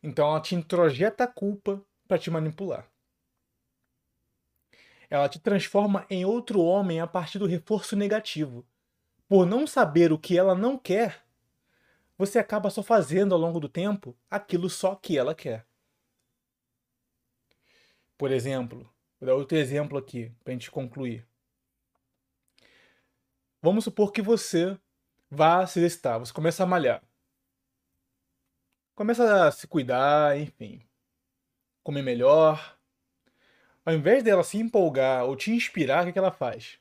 Então 0.02 0.28
ela 0.28 0.40
te 0.40 0.54
introjeta 0.54 1.24
a 1.24 1.26
culpa 1.26 1.84
para 2.08 2.18
te 2.18 2.30
manipular. 2.30 2.88
Ela 5.10 5.28
te 5.28 5.38
transforma 5.38 6.06
em 6.08 6.24
outro 6.24 6.60
homem 6.60 7.00
a 7.00 7.06
partir 7.06 7.38
do 7.38 7.46
reforço 7.46 7.94
negativo. 7.94 8.66
Por 9.28 9.44
não 9.44 9.66
saber 9.66 10.12
o 10.12 10.18
que 10.18 10.38
ela 10.38 10.54
não 10.54 10.78
quer, 10.78 11.25
você 12.18 12.38
acaba 12.38 12.70
só 12.70 12.82
fazendo 12.82 13.34
ao 13.34 13.40
longo 13.40 13.60
do 13.60 13.68
tempo 13.68 14.16
aquilo 14.30 14.70
só 14.70 14.94
que 14.94 15.18
ela 15.18 15.34
quer. 15.34 15.66
Por 18.16 18.30
exemplo, 18.30 18.88
vou 19.20 19.26
dar 19.26 19.34
outro 19.34 19.58
exemplo 19.58 19.98
aqui 19.98 20.32
para 20.42 20.52
a 20.52 20.54
gente 20.54 20.70
concluir. 20.70 21.26
Vamos 23.60 23.84
supor 23.84 24.12
que 24.12 24.22
você 24.22 24.78
vá 25.30 25.66
se 25.66 25.78
exercitar, 25.78 26.18
você 26.18 26.32
começa 26.32 26.62
a 26.62 26.66
malhar. 26.66 27.02
Começa 28.94 29.46
a 29.46 29.52
se 29.52 29.66
cuidar, 29.66 30.38
enfim. 30.38 30.80
Comer 31.82 32.02
melhor. 32.02 32.78
Ao 33.84 33.92
invés 33.92 34.22
dela 34.22 34.42
se 34.42 34.56
empolgar 34.56 35.24
ou 35.24 35.36
te 35.36 35.50
inspirar, 35.50 36.02
o 36.02 36.06
que, 36.06 36.12
que 36.12 36.18
ela 36.18 36.32
faz? 36.32 36.80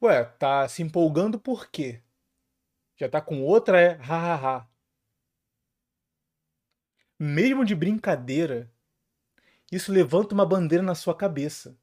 Ué, 0.00 0.24
tá 0.24 0.66
se 0.68 0.82
empolgando 0.82 1.38
por 1.38 1.68
quê? 1.68 2.00
Já 3.00 3.08
tá 3.08 3.18
com 3.18 3.42
outra, 3.42 3.80
é 3.80 3.94
hahaha. 3.94 4.68
Mesmo 7.18 7.64
de 7.64 7.74
brincadeira, 7.74 8.70
isso 9.72 9.90
levanta 9.90 10.34
uma 10.34 10.44
bandeira 10.44 10.84
na 10.84 10.94
sua 10.94 11.16
cabeça. 11.16 11.78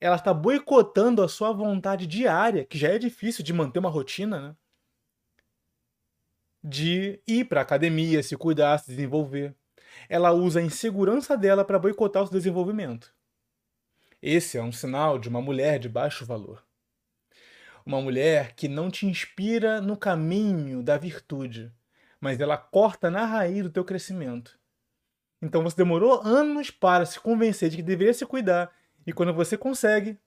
Ela 0.00 0.14
está 0.14 0.32
boicotando 0.32 1.20
a 1.20 1.28
sua 1.28 1.50
vontade 1.50 2.06
diária, 2.06 2.64
que 2.64 2.78
já 2.78 2.90
é 2.90 2.98
difícil 2.98 3.42
de 3.42 3.52
manter 3.52 3.80
uma 3.80 3.90
rotina, 3.90 4.40
né? 4.40 4.56
De 6.62 7.20
ir 7.26 7.46
para 7.46 7.60
academia, 7.60 8.22
se 8.22 8.36
cuidar, 8.36 8.78
se 8.78 8.86
desenvolver. 8.86 9.56
Ela 10.08 10.30
usa 10.30 10.60
a 10.60 10.62
insegurança 10.62 11.36
dela 11.36 11.64
para 11.64 11.78
boicotar 11.78 12.22
o 12.22 12.26
seu 12.28 12.36
desenvolvimento. 12.36 13.12
Esse 14.22 14.58
é 14.58 14.62
um 14.62 14.70
sinal 14.70 15.18
de 15.18 15.28
uma 15.28 15.42
mulher 15.42 15.80
de 15.80 15.88
baixo 15.88 16.24
valor 16.24 16.69
uma 17.84 18.00
mulher 18.00 18.54
que 18.54 18.68
não 18.68 18.90
te 18.90 19.06
inspira 19.06 19.80
no 19.80 19.96
caminho 19.96 20.82
da 20.82 20.96
virtude, 20.96 21.72
mas 22.20 22.40
ela 22.40 22.56
corta 22.56 23.10
na 23.10 23.24
raiz 23.24 23.62
do 23.62 23.70
teu 23.70 23.84
crescimento. 23.84 24.58
Então 25.42 25.62
você 25.62 25.76
demorou 25.76 26.20
anos 26.22 26.70
para 26.70 27.06
se 27.06 27.18
convencer 27.18 27.70
de 27.70 27.76
que 27.76 27.82
deveria 27.82 28.12
se 28.12 28.26
cuidar, 28.26 28.70
e 29.06 29.12
quando 29.12 29.32
você 29.32 29.56
consegue, 29.56 30.18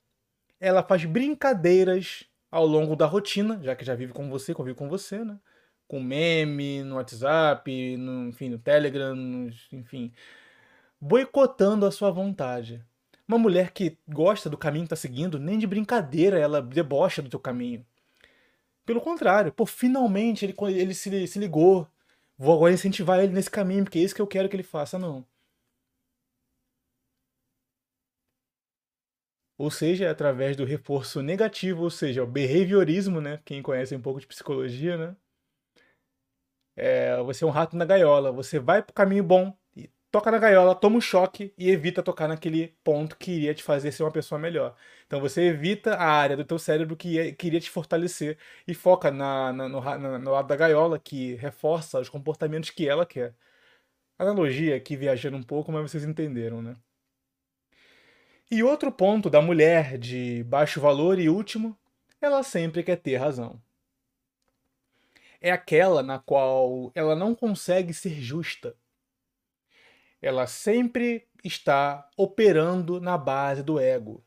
ela 0.59 0.81
faz 0.81 1.05
brincadeiras 1.05 2.25
ao 2.49 2.65
longo 2.65 2.95
da 2.95 3.05
rotina, 3.05 3.59
já 3.63 3.75
que 3.75 3.85
já 3.85 3.95
vive 3.95 4.13
com 4.13 4.29
você, 4.29 4.53
convive 4.53 4.77
com 4.77 4.89
você, 4.89 5.23
né? 5.23 5.39
Com 5.87 6.01
meme, 6.01 6.83
no 6.83 6.95
WhatsApp, 6.95 7.97
no, 7.97 8.29
enfim, 8.29 8.49
no 8.49 8.57
Telegram, 8.57 9.15
enfim, 9.71 10.13
boicotando 10.99 11.85
a 11.85 11.91
sua 11.91 12.09
vontade. 12.09 12.83
Uma 13.27 13.37
mulher 13.37 13.71
que 13.71 13.97
gosta 14.07 14.49
do 14.49 14.57
caminho 14.57 14.85
que 14.85 14.93
está 14.93 14.95
seguindo, 14.95 15.39
nem 15.39 15.57
de 15.57 15.67
brincadeira 15.67 16.37
ela 16.39 16.61
debocha 16.61 17.21
do 17.21 17.29
teu 17.29 17.39
caminho. 17.39 17.85
Pelo 18.85 19.01
contrário, 19.01 19.51
pô, 19.51 19.65
finalmente 19.65 20.45
ele, 20.45 20.55
ele 20.79 20.93
se, 20.93 21.27
se 21.27 21.39
ligou. 21.39 21.87
Vou 22.37 22.55
agora 22.55 22.73
incentivar 22.73 23.19
ele 23.19 23.33
nesse 23.33 23.49
caminho, 23.51 23.83
porque 23.85 23.99
é 23.99 24.03
isso 24.03 24.15
que 24.15 24.21
eu 24.21 24.27
quero 24.27 24.49
que 24.49 24.55
ele 24.55 24.63
faça, 24.63 24.99
não. 24.99 25.25
Ou 29.57 29.71
seja, 29.71 30.05
é 30.05 30.09
através 30.09 30.55
do 30.55 30.63
reforço 30.65 31.21
negativo, 31.23 31.83
ou 31.83 31.89
seja, 31.89 32.23
o 32.23 32.27
behaviorismo, 32.27 33.19
né? 33.21 33.39
Quem 33.45 33.61
conhece 33.63 33.95
um 33.95 34.01
pouco 34.01 34.19
de 34.19 34.27
psicologia, 34.27 34.95
né? 34.97 35.15
é, 36.75 37.21
você 37.23 37.43
é 37.43 37.47
um 37.47 37.51
rato 37.51 37.75
na 37.75 37.85
gaiola. 37.85 38.31
Você 38.31 38.59
vai 38.59 38.81
pro 38.81 38.93
caminho 38.93 39.23
bom, 39.23 39.55
toca 40.13 40.29
na 40.29 40.37
gaiola, 40.37 40.75
toma 40.75 40.97
um 40.97 41.01
choque 41.01 41.51
e 41.57 41.71
evita 41.71 42.03
tocar 42.03 42.27
naquele 42.27 42.67
ponto 42.83 43.17
que 43.17 43.31
iria 43.31 43.53
te 43.55 43.63
fazer 43.63 43.91
ser 43.91 44.03
uma 44.03 44.11
pessoa 44.11 44.37
melhor. 44.37 44.75
Então 45.07 45.19
você 45.19 45.41
evita 45.45 45.95
a 45.95 46.05
área 46.05 46.37
do 46.37 46.45
teu 46.45 46.59
cérebro 46.59 46.95
que 46.95 47.35
iria 47.43 47.59
te 47.59 47.69
fortalecer 47.71 48.37
e 48.67 48.75
foca 48.75 49.09
na, 49.09 49.51
na, 49.51 49.67
no, 49.67 49.81
na, 49.81 50.19
no 50.19 50.31
lado 50.31 50.47
da 50.47 50.55
gaiola 50.55 50.99
que 50.99 51.33
reforça 51.35 51.99
os 51.99 52.09
comportamentos 52.09 52.69
que 52.69 52.87
ela 52.87 53.07
quer. 53.07 53.33
Analogia 54.19 54.75
aqui 54.75 54.95
viajando 54.95 55.37
um 55.37 55.43
pouco, 55.43 55.71
mas 55.71 55.91
vocês 55.91 56.03
entenderam, 56.03 56.61
né? 56.61 56.75
E 58.51 58.61
outro 58.63 58.91
ponto 58.91 59.31
da 59.31 59.41
mulher 59.41 59.97
de 59.97 60.43
baixo 60.43 60.79
valor 60.79 61.17
e 61.19 61.27
último, 61.27 61.75
ela 62.21 62.43
sempre 62.43 62.83
quer 62.83 62.97
ter 62.97 63.15
razão. 63.17 63.59
É 65.41 65.51
aquela 65.51 66.03
na 66.03 66.19
qual 66.19 66.91
ela 66.93 67.15
não 67.15 67.33
consegue 67.33 67.93
ser 67.95 68.21
justa. 68.21 68.75
Ela 70.23 70.47
sempre 70.47 71.27
está 71.43 72.09
operando 72.17 72.99
na 72.99 73.17
base 73.17 73.61
do 73.61 73.79
ego. 73.79 74.25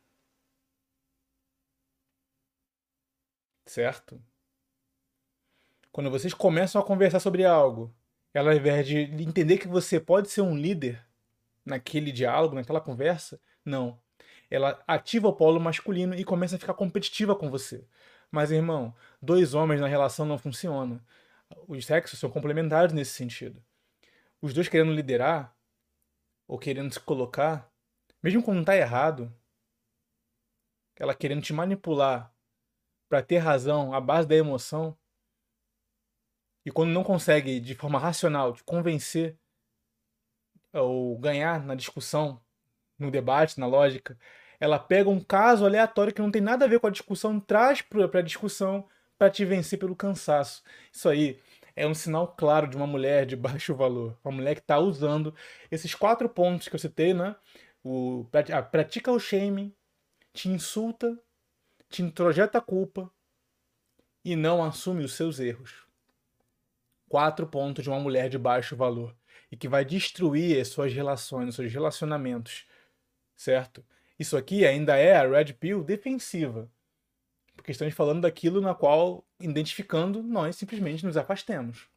Certo? 3.64 4.22
Quando 5.90 6.10
vocês 6.10 6.32
começam 6.32 6.80
a 6.80 6.84
conversar 6.84 7.18
sobre 7.18 7.44
algo, 7.44 7.92
ela 8.32 8.52
ao 8.52 8.56
invés 8.56 8.86
de 8.86 8.98
entender 9.22 9.58
que 9.58 9.66
você 9.66 9.98
pode 9.98 10.30
ser 10.30 10.42
um 10.42 10.56
líder 10.56 11.04
naquele 11.64 12.12
diálogo, 12.12 12.54
naquela 12.54 12.80
conversa, 12.80 13.40
não 13.64 14.00
ela 14.50 14.82
ativa 14.86 15.28
o 15.28 15.32
polo 15.32 15.60
masculino 15.60 16.14
e 16.14 16.24
começa 16.24 16.56
a 16.56 16.58
ficar 16.58 16.74
competitiva 16.74 17.34
com 17.34 17.50
você. 17.50 17.84
Mas, 18.30 18.50
irmão, 18.50 18.94
dois 19.20 19.54
homens 19.54 19.80
na 19.80 19.86
relação 19.86 20.26
não 20.26 20.38
funciona. 20.38 21.04
Os 21.68 21.84
sexos 21.86 22.18
são 22.18 22.30
complementares 22.30 22.92
nesse 22.92 23.12
sentido. 23.12 23.62
Os 24.40 24.52
dois 24.52 24.68
querendo 24.68 24.92
liderar, 24.92 25.55
ou 26.46 26.58
querendo 26.58 26.92
se 26.92 27.00
colocar, 27.00 27.70
mesmo 28.22 28.42
quando 28.42 28.64
tá 28.64 28.76
errado, 28.76 29.32
ela 30.96 31.14
querendo 31.14 31.42
te 31.42 31.52
manipular 31.52 32.32
para 33.08 33.22
ter 33.22 33.38
razão 33.38 33.92
à 33.92 34.00
base 34.00 34.26
da 34.26 34.34
emoção, 34.34 34.96
e 36.64 36.70
quando 36.70 36.90
não 36.90 37.04
consegue 37.04 37.60
de 37.60 37.74
forma 37.76 37.98
racional 37.98 38.52
te 38.52 38.64
convencer 38.64 39.38
ou 40.72 41.16
ganhar 41.16 41.64
na 41.64 41.76
discussão 41.76 42.42
no 42.98 43.10
debate, 43.10 43.60
na 43.60 43.66
lógica, 43.66 44.18
ela 44.58 44.78
pega 44.78 45.08
um 45.08 45.22
caso 45.22 45.64
aleatório 45.64 46.12
que 46.12 46.20
não 46.20 46.30
tem 46.30 46.42
nada 46.42 46.64
a 46.64 46.68
ver 46.68 46.80
com 46.80 46.88
a 46.88 46.90
discussão, 46.90 47.38
traz 47.38 47.82
para 47.82 48.18
a 48.18 48.22
discussão 48.22 48.88
para 49.16 49.30
te 49.30 49.44
vencer 49.44 49.78
pelo 49.78 49.94
cansaço. 49.94 50.62
Isso 50.90 51.08
aí 51.08 51.40
é 51.76 51.86
um 51.86 51.94
sinal 51.94 52.34
claro 52.36 52.66
de 52.66 52.76
uma 52.76 52.86
mulher 52.86 53.26
de 53.26 53.36
baixo 53.36 53.74
valor. 53.74 54.18
Uma 54.24 54.32
mulher 54.32 54.54
que 54.54 54.62
está 54.62 54.78
usando 54.78 55.34
esses 55.70 55.94
quatro 55.94 56.28
pontos 56.28 56.68
que 56.68 56.74
eu 56.74 56.80
citei, 56.80 57.14
né? 57.14 57.36
O, 57.84 58.26
pratica 58.72 59.12
o 59.12 59.20
shaming, 59.20 59.72
te 60.32 60.48
insulta, 60.48 61.16
te 61.88 62.02
introjeta 62.02 62.58
a 62.58 62.60
culpa 62.60 63.08
e 64.24 64.34
não 64.34 64.64
assume 64.64 65.04
os 65.04 65.14
seus 65.14 65.38
erros. 65.38 65.86
Quatro 67.08 67.46
pontos 67.46 67.84
de 67.84 67.90
uma 67.90 68.00
mulher 68.00 68.28
de 68.28 68.38
baixo 68.38 68.74
valor 68.74 69.14
e 69.52 69.56
que 69.56 69.68
vai 69.68 69.84
destruir 69.84 70.60
as 70.60 70.68
suas 70.68 70.92
relações, 70.92 71.50
os 71.50 71.54
seus 71.54 71.72
relacionamentos 71.72 72.66
certo? 73.36 73.84
Isso 74.18 74.36
aqui 74.36 74.66
ainda 74.66 74.96
é 74.96 75.14
a 75.14 75.28
Red 75.28 75.52
Pill 75.52 75.84
defensiva. 75.84 76.70
Porque 77.66 77.72
estamos 77.72 77.94
falando 77.94 78.20
daquilo 78.20 78.60
na 78.60 78.76
qual, 78.76 79.26
identificando, 79.40 80.22
nós 80.22 80.54
simplesmente 80.54 81.04
nos 81.04 81.16
afastemos. 81.16 81.88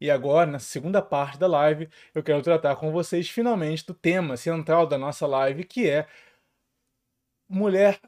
E 0.00 0.10
agora, 0.10 0.50
na 0.50 0.58
segunda 0.58 1.00
parte 1.00 1.38
da 1.38 1.46
live, 1.46 1.88
eu 2.12 2.20
quero 2.20 2.42
tratar 2.42 2.74
com 2.74 2.90
vocês 2.90 3.30
finalmente 3.30 3.86
do 3.86 3.94
tema 3.94 4.36
central 4.36 4.88
da 4.88 4.98
nossa 4.98 5.24
live, 5.24 5.62
que 5.62 5.88
é 5.88 6.08
mulher 7.48 8.00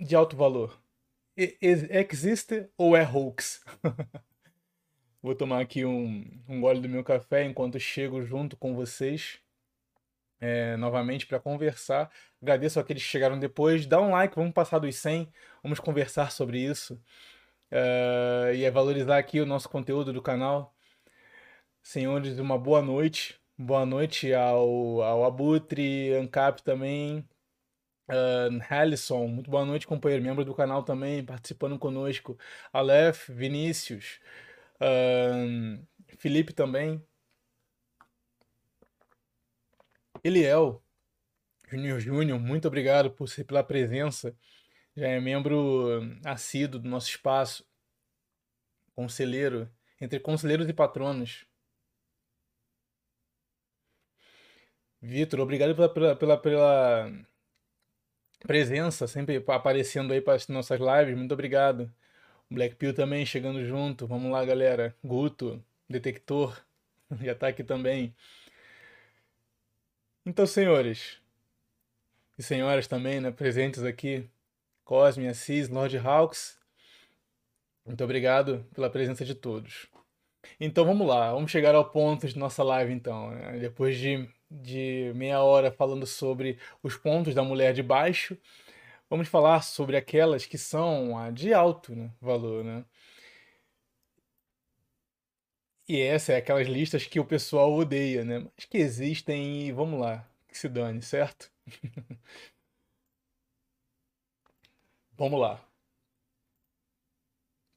de 0.00 0.16
alto 0.16 0.36
valor. 0.36 0.76
Existe 1.36 2.68
ou 2.76 2.96
é 2.96 3.08
hoax? 3.08 3.64
Vou 5.22 5.36
tomar 5.36 5.60
aqui 5.60 5.84
um, 5.84 6.28
um 6.48 6.60
gole 6.60 6.80
do 6.80 6.88
meu 6.88 7.04
café 7.04 7.44
enquanto 7.44 7.78
chego 7.78 8.20
junto 8.20 8.56
com 8.56 8.74
vocês 8.74 9.43
é, 10.44 10.76
novamente 10.76 11.26
para 11.26 11.40
conversar. 11.40 12.10
Agradeço 12.42 12.78
aqueles 12.78 13.02
que 13.02 13.08
chegaram 13.08 13.38
depois. 13.38 13.86
Dá 13.86 13.98
um 14.00 14.10
like, 14.10 14.36
vamos 14.36 14.52
passar 14.52 14.78
dos 14.78 14.96
100, 14.96 15.32
vamos 15.62 15.80
conversar 15.80 16.30
sobre 16.30 16.58
isso. 16.58 17.00
Uh, 17.72 18.54
e 18.54 18.64
é 18.64 18.70
valorizar 18.70 19.16
aqui 19.18 19.40
o 19.40 19.46
nosso 19.46 19.68
conteúdo 19.70 20.12
do 20.12 20.20
canal. 20.20 20.74
Senhores, 21.82 22.38
uma 22.38 22.58
boa 22.58 22.82
noite. 22.82 23.40
Boa 23.56 23.86
noite 23.86 24.34
ao, 24.34 25.00
ao 25.02 25.24
Abutre, 25.24 26.12
Ancap 26.14 26.62
também. 26.62 27.26
Uh, 28.06 29.26
muito 29.26 29.50
boa 29.50 29.64
noite, 29.64 29.86
companheiro, 29.86 30.22
membro 30.22 30.44
do 30.44 30.54
canal 30.54 30.82
também, 30.82 31.24
participando 31.24 31.78
conosco. 31.78 32.36
Aleph, 32.70 33.28
Vinícius, 33.30 34.20
uh, 34.76 35.82
Felipe 36.18 36.52
também, 36.52 37.02
Eliel 40.24 40.82
Júnior 41.68 42.00
Júnior, 42.00 42.40
muito 42.40 42.66
obrigado 42.66 43.10
por 43.10 43.28
pela 43.46 43.62
presença. 43.62 44.34
Já 44.96 45.08
é 45.08 45.20
membro 45.20 46.00
assíduo 46.24 46.80
do 46.80 46.88
nosso 46.88 47.08
espaço. 47.08 47.66
Conselheiro, 48.94 49.68
entre 50.00 50.20
conselheiros 50.20 50.68
e 50.68 50.72
patronos. 50.72 51.46
Vitor, 55.02 55.40
obrigado 55.40 55.74
pela, 55.74 55.88
pela, 55.92 56.16
pela, 56.16 56.38
pela, 56.38 57.26
presença, 58.40 59.06
sempre 59.06 59.42
aparecendo 59.48 60.12
aí 60.12 60.20
para 60.20 60.34
as 60.34 60.48
nossas 60.48 60.80
lives. 60.80 61.16
Muito 61.16 61.32
obrigado. 61.32 61.92
Black 62.50 62.76
Pill 62.76 62.94
também 62.94 63.26
chegando 63.26 63.64
junto. 63.64 64.06
Vamos 64.06 64.30
lá, 64.32 64.44
galera. 64.44 64.96
Guto, 65.02 65.62
Detector, 65.88 66.58
já 67.20 67.32
está 67.32 67.48
aqui 67.48 67.64
também. 67.64 68.14
Então, 70.26 70.46
senhores 70.46 71.20
e 72.38 72.42
senhoras 72.42 72.86
também, 72.86 73.20
né, 73.20 73.30
presentes 73.30 73.82
aqui, 73.82 74.28
Cosme, 74.84 75.28
Assis, 75.28 75.68
Lord 75.68 75.96
Hawks, 75.98 76.58
muito 77.84 78.02
obrigado 78.02 78.64
pela 78.74 78.88
presença 78.88 79.24
de 79.24 79.34
todos. 79.34 79.86
Então 80.58 80.86
vamos 80.86 81.06
lá, 81.06 81.32
vamos 81.32 81.50
chegar 81.50 81.74
ao 81.74 81.84
ponto 81.84 82.26
de 82.26 82.38
nossa 82.38 82.62
live 82.62 82.92
então. 82.92 83.30
Né? 83.30 83.58
Depois 83.58 83.98
de, 83.98 84.26
de 84.50 85.12
meia 85.14 85.42
hora 85.42 85.70
falando 85.70 86.06
sobre 86.06 86.58
os 86.82 86.96
pontos 86.96 87.34
da 87.34 87.42
mulher 87.42 87.74
de 87.74 87.82
baixo, 87.82 88.38
vamos 89.10 89.28
falar 89.28 89.62
sobre 89.62 89.98
aquelas 89.98 90.46
que 90.46 90.56
são 90.56 91.18
a 91.18 91.30
de 91.30 91.52
alto 91.52 91.94
né, 91.94 92.10
valor, 92.20 92.64
né? 92.64 92.84
E 95.88 96.00
essa 96.00 96.32
é 96.32 96.36
aquelas 96.36 96.66
listas 96.66 97.06
que 97.06 97.20
o 97.20 97.24
pessoal 97.26 97.72
odeia, 97.74 98.24
né? 98.24 98.38
Mas 98.38 98.64
que 98.64 98.78
existem 98.78 99.66
e 99.66 99.72
vamos 99.72 100.00
lá, 100.00 100.26
que 100.48 100.56
se 100.56 100.68
dane, 100.68 101.02
certo? 101.02 101.50
vamos 105.12 105.38
lá. 105.40 105.62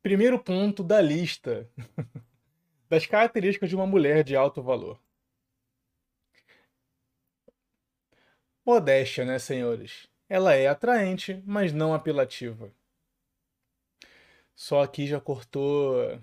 Primeiro 0.02 0.40
ponto 0.40 0.84
da 0.84 1.02
lista 1.02 1.70
das 2.90 3.06
características 3.06 3.70
de 3.70 3.76
uma 3.76 3.86
mulher 3.86 4.24
de 4.24 4.36
alto 4.38 4.62
valor. 4.64 4.98
Modéstia, 8.66 9.26
né, 9.26 9.40
senhores? 9.40 10.08
Ela 10.30 10.54
é 10.54 10.68
atraente, 10.68 11.42
mas 11.46 11.74
não 11.74 11.94
apelativa. 11.94 12.72
Só 14.56 14.82
aqui 14.82 15.08
já 15.08 15.20
cortou 15.20 16.22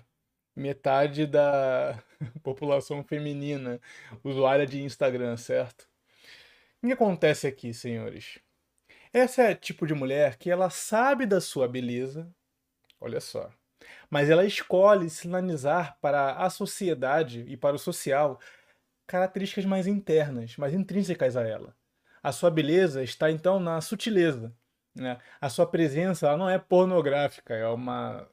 metade 0.55 1.27
da 1.27 2.01
população 2.41 3.03
feminina 3.03 3.79
usuária 4.23 4.65
de 4.65 4.81
Instagram, 4.81 5.35
certo? 5.37 5.87
O 6.81 6.87
que 6.87 6.93
acontece 6.93 7.47
aqui, 7.47 7.73
senhores? 7.73 8.39
Essa 9.11 9.43
é 9.43 9.55
tipo 9.55 9.87
de 9.87 9.93
mulher 9.93 10.37
que 10.37 10.51
ela 10.51 10.69
sabe 10.69 11.25
da 11.25 11.41
sua 11.41 11.67
beleza, 11.67 12.29
olha 12.99 13.19
só, 13.19 13.49
mas 14.09 14.29
ela 14.29 14.45
escolhe 14.45 15.09
sinalizar 15.09 15.97
para 16.01 16.33
a 16.33 16.49
sociedade 16.49 17.45
e 17.47 17.57
para 17.57 17.75
o 17.75 17.79
social 17.79 18.39
características 19.07 19.65
mais 19.65 19.87
internas, 19.87 20.57
mais 20.57 20.73
intrínsecas 20.73 21.37
a 21.37 21.47
ela. 21.47 21.75
A 22.21 22.31
sua 22.31 22.49
beleza 22.49 23.03
está 23.03 23.29
então 23.29 23.59
na 23.59 23.79
sutileza. 23.81 24.53
Né? 24.95 25.19
A 25.39 25.49
sua 25.49 25.67
presença 25.67 26.27
ela 26.27 26.37
não 26.37 26.49
é 26.49 26.57
pornográfica, 26.57 27.53
é 27.53 27.67
uma 27.67 28.27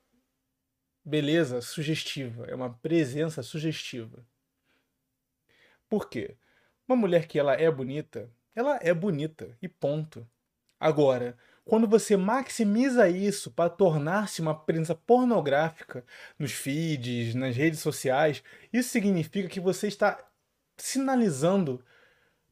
beleza 1.04 1.60
sugestiva, 1.60 2.46
é 2.46 2.54
uma 2.54 2.72
presença 2.74 3.42
sugestiva. 3.42 4.24
Por 5.88 6.08
quê? 6.08 6.36
Uma 6.88 6.96
mulher 6.96 7.26
que 7.26 7.38
ela 7.38 7.54
é 7.54 7.70
bonita, 7.70 8.30
ela 8.54 8.78
é 8.82 8.92
bonita 8.94 9.56
e 9.60 9.68
ponto. 9.68 10.26
Agora, 10.78 11.36
Quando 11.64 11.86
você 11.86 12.16
maximiza 12.16 13.08
isso 13.08 13.50
para 13.50 13.70
tornar-se 13.70 14.40
uma 14.40 14.54
presença 14.54 14.94
pornográfica 14.94 16.04
nos 16.38 16.52
feeds, 16.52 17.34
nas 17.34 17.56
redes 17.56 17.80
sociais, 17.80 18.42
isso 18.72 18.88
significa 18.90 19.48
que 19.48 19.60
você 19.60 19.86
está 19.86 20.18
sinalizando 20.76 21.84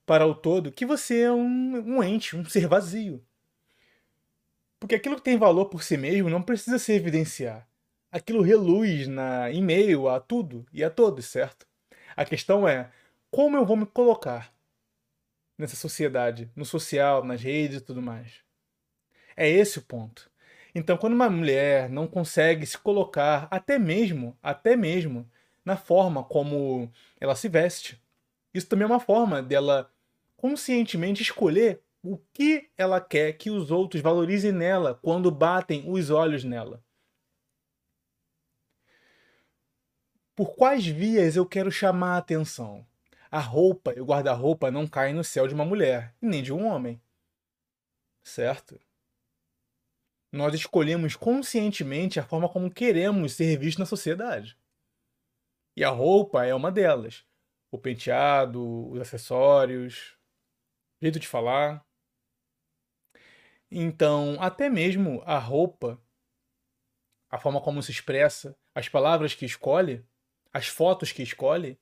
para 0.06 0.26
o 0.26 0.34
todo 0.34 0.72
que 0.72 0.86
você 0.86 1.22
é 1.22 1.32
um, 1.32 1.96
um 1.96 2.02
ente, 2.02 2.36
um 2.36 2.44
ser 2.44 2.68
vazio. 2.68 3.24
Porque 4.78 4.94
aquilo 4.94 5.16
que 5.16 5.22
tem 5.22 5.36
valor 5.36 5.66
por 5.66 5.82
si 5.82 5.96
mesmo 5.96 6.30
não 6.30 6.42
precisa 6.42 6.78
se 6.78 6.92
evidenciar. 6.92 7.68
Aquilo 8.11 8.42
reluz 8.42 9.07
na, 9.07 9.51
em 9.51 9.62
meio 9.62 10.09
a 10.09 10.18
tudo 10.18 10.66
e 10.73 10.83
a 10.83 10.90
todos, 10.90 11.27
certo? 11.27 11.66
A 12.16 12.25
questão 12.25 12.66
é 12.66 12.90
como 13.31 13.57
eu 13.57 13.64
vou 13.64 13.77
me 13.77 13.87
colocar 13.87 14.53
nessa 15.57 15.77
sociedade, 15.77 16.51
no 16.57 16.64
social, 16.64 17.25
nas 17.25 17.42
redes 17.42 17.79
e 17.79 17.85
tudo 17.85 18.03
mais. 18.03 18.40
É 19.37 19.49
esse 19.49 19.79
o 19.79 19.83
ponto. 19.83 20.31
Então, 20.75 20.96
quando 20.96 21.12
uma 21.12 21.31
mulher 21.31 21.88
não 21.88 22.07
consegue 22.07 22.66
se 22.66 22.79
colocar, 22.79 23.46
até 23.51 23.79
mesmo, 23.79 24.37
até 24.42 24.77
mesmo, 24.77 25.29
na 25.64 25.77
forma 25.77 26.25
como 26.25 26.90
ela 27.20 27.35
se 27.35 27.49
veste, 27.49 28.01
isso 28.53 28.66
também 28.66 28.85
é 28.85 28.87
uma 28.87 29.01
forma 29.01 29.42
dela 29.42 29.90
conscientemente 30.37 31.23
escolher 31.23 31.81
o 32.03 32.18
que 32.33 32.70
ela 32.77 33.01
quer 33.01 33.35
que 33.35 33.51
os 33.51 33.70
outros 33.70 34.03
valorizem 34.03 34.53
nela 34.53 34.99
quando 35.03 35.31
batem 35.31 35.85
os 35.87 36.11
olhos 36.11 36.44
nela. 36.44 36.83
Por 40.40 40.57
quais 40.57 40.87
vias 40.87 41.37
eu 41.37 41.44
quero 41.44 41.70
chamar 41.70 42.14
a 42.14 42.16
atenção? 42.16 42.87
A 43.31 43.38
roupa 43.38 43.92
e 43.94 44.00
o 44.00 44.07
guarda-roupa 44.07 44.70
não 44.70 44.88
caem 44.88 45.12
no 45.12 45.22
céu 45.22 45.46
de 45.46 45.53
uma 45.53 45.66
mulher, 45.66 46.16
nem 46.18 46.42
de 46.42 46.50
um 46.50 46.64
homem. 46.64 46.98
Certo? 48.22 48.81
Nós 50.33 50.55
escolhemos 50.55 51.14
conscientemente 51.14 52.18
a 52.18 52.24
forma 52.24 52.48
como 52.48 52.72
queremos 52.72 53.35
ser 53.35 53.59
vistos 53.59 53.81
na 53.81 53.85
sociedade. 53.85 54.59
E 55.76 55.85
a 55.85 55.90
roupa 55.90 56.46
é 56.46 56.55
uma 56.55 56.72
delas. 56.72 57.22
O 57.70 57.76
penteado, 57.76 58.88
os 58.88 58.98
acessórios, 58.98 60.16
jeito 61.03 61.20
de 61.20 61.29
falar. 61.29 61.85
Então, 63.70 64.38
até 64.40 64.70
mesmo 64.70 65.22
a 65.26 65.37
roupa, 65.37 66.03
a 67.29 67.38
forma 67.38 67.61
como 67.61 67.83
se 67.83 67.90
expressa, 67.90 68.57
as 68.74 68.88
palavras 68.88 69.35
que 69.35 69.44
escolhe, 69.44 70.03
as 70.52 70.66
fotos 70.66 71.12
que 71.12 71.22
escolhe, 71.22 71.78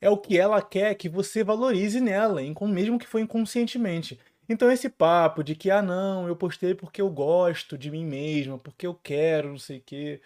é 0.00 0.08
o 0.10 0.18
que 0.18 0.38
ela 0.38 0.60
quer 0.62 0.94
que 0.94 1.08
você 1.08 1.42
valorize 1.42 2.00
nela, 2.00 2.40
mesmo 2.68 2.98
que 2.98 3.06
foi 3.06 3.22
inconscientemente. 3.22 4.18
Então 4.48 4.70
esse 4.70 4.88
papo 4.90 5.42
de 5.42 5.54
que, 5.54 5.70
ah 5.70 5.82
não, 5.82 6.28
eu 6.28 6.36
postei 6.36 6.74
porque 6.74 7.00
eu 7.00 7.08
gosto 7.10 7.78
de 7.78 7.90
mim 7.90 8.04
mesma, 8.04 8.58
porque 8.58 8.86
eu 8.86 8.94
quero, 8.94 9.50
não 9.50 9.58
sei 9.58 9.78
o 9.78 9.82
quê. 9.82 10.20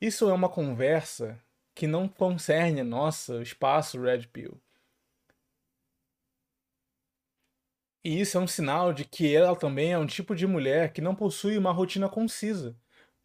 Isso 0.00 0.28
é 0.28 0.32
uma 0.34 0.48
conversa 0.48 1.40
que 1.74 1.86
não 1.86 2.08
concerne 2.08 2.82
nossa 2.82 3.42
espaço 3.42 4.00
Red 4.00 4.26
Pill. 4.28 4.60
E 8.04 8.20
isso 8.20 8.38
é 8.38 8.40
um 8.40 8.46
sinal 8.46 8.92
de 8.92 9.04
que 9.04 9.34
ela 9.34 9.54
também 9.56 9.92
é 9.92 9.98
um 9.98 10.06
tipo 10.06 10.34
de 10.34 10.46
mulher 10.46 10.92
que 10.92 11.00
não 11.02 11.14
possui 11.14 11.58
uma 11.58 11.72
rotina 11.72 12.08
concisa. 12.08 12.74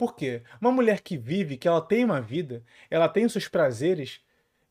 Por 0.01 0.15
quê? 0.15 0.41
Uma 0.59 0.71
mulher 0.71 1.01
que 1.01 1.15
vive, 1.15 1.57
que 1.57 1.67
ela 1.67 1.79
tem 1.79 2.03
uma 2.03 2.19
vida, 2.19 2.63
ela 2.89 3.07
tem 3.07 3.23
os 3.23 3.33
seus 3.33 3.47
prazeres, 3.47 4.19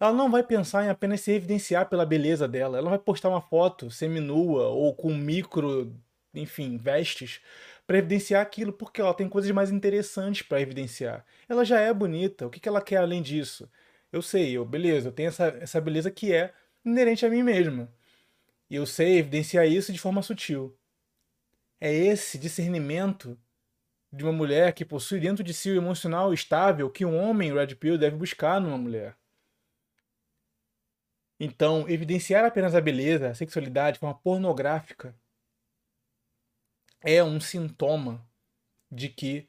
ela 0.00 0.12
não 0.12 0.28
vai 0.28 0.42
pensar 0.42 0.84
em 0.84 0.88
apenas 0.88 1.20
se 1.20 1.30
evidenciar 1.30 1.88
pela 1.88 2.04
beleza 2.04 2.48
dela. 2.48 2.76
Ela 2.76 2.90
vai 2.90 2.98
postar 2.98 3.28
uma 3.28 3.40
foto 3.40 3.92
seminua 3.92 4.66
ou 4.70 4.92
com 4.92 5.14
micro, 5.14 5.94
enfim, 6.34 6.76
vestes 6.76 7.40
para 7.86 7.98
evidenciar 7.98 8.42
aquilo, 8.42 8.72
porque 8.72 9.00
ela 9.00 9.14
tem 9.14 9.28
coisas 9.28 9.48
mais 9.52 9.70
interessantes 9.70 10.42
para 10.42 10.60
evidenciar. 10.60 11.24
Ela 11.48 11.64
já 11.64 11.78
é 11.78 11.94
bonita, 11.94 12.48
o 12.48 12.50
que 12.50 12.68
ela 12.68 12.82
quer 12.82 12.96
além 12.96 13.22
disso? 13.22 13.70
Eu 14.10 14.22
sei, 14.22 14.56
eu, 14.56 14.64
beleza, 14.64 15.10
eu 15.10 15.12
tenho 15.12 15.28
essa, 15.28 15.46
essa 15.60 15.80
beleza 15.80 16.10
que 16.10 16.32
é 16.32 16.52
inerente 16.84 17.24
a 17.24 17.30
mim 17.30 17.44
mesma. 17.44 17.88
E 18.68 18.74
eu 18.74 18.84
sei 18.84 19.18
evidenciar 19.18 19.64
isso 19.68 19.92
de 19.92 19.98
forma 20.00 20.22
sutil. 20.22 20.76
É 21.80 21.94
esse 21.94 22.36
discernimento 22.36 23.38
de 24.12 24.24
uma 24.24 24.32
mulher 24.32 24.72
que 24.72 24.84
possui 24.84 25.20
dentro 25.20 25.44
de 25.44 25.54
si 25.54 25.70
o 25.70 25.76
emocional 25.76 26.32
estável 26.34 26.90
que 26.90 27.04
um 27.04 27.16
homem 27.16 27.52
Red 27.52 27.74
Pill 27.76 27.96
deve 27.96 28.16
buscar 28.16 28.60
numa 28.60 28.76
mulher. 28.76 29.16
Então, 31.38 31.88
evidenciar 31.88 32.44
apenas 32.44 32.74
a 32.74 32.80
beleza, 32.80 33.30
a 33.30 33.34
sexualidade 33.34 33.94
de 33.94 34.00
forma 34.00 34.18
pornográfica 34.18 35.14
é 37.02 37.22
um 37.24 37.40
sintoma 37.40 38.28
de 38.90 39.08
que 39.08 39.48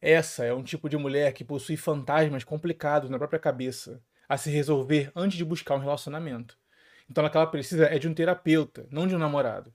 essa 0.00 0.44
é 0.44 0.52
um 0.52 0.62
tipo 0.62 0.88
de 0.88 0.96
mulher 0.96 1.32
que 1.32 1.44
possui 1.44 1.76
fantasmas 1.76 2.44
complicados 2.44 3.10
na 3.10 3.18
própria 3.18 3.38
cabeça 3.38 4.02
a 4.28 4.36
se 4.36 4.50
resolver 4.50 5.12
antes 5.14 5.36
de 5.36 5.44
buscar 5.44 5.76
um 5.76 5.80
relacionamento. 5.80 6.58
Então 7.08 7.24
ela 7.24 7.46
precisa 7.46 7.86
é 7.86 7.98
de 7.98 8.08
um 8.08 8.14
terapeuta, 8.14 8.86
não 8.90 9.06
de 9.06 9.14
um 9.14 9.18
namorado. 9.18 9.72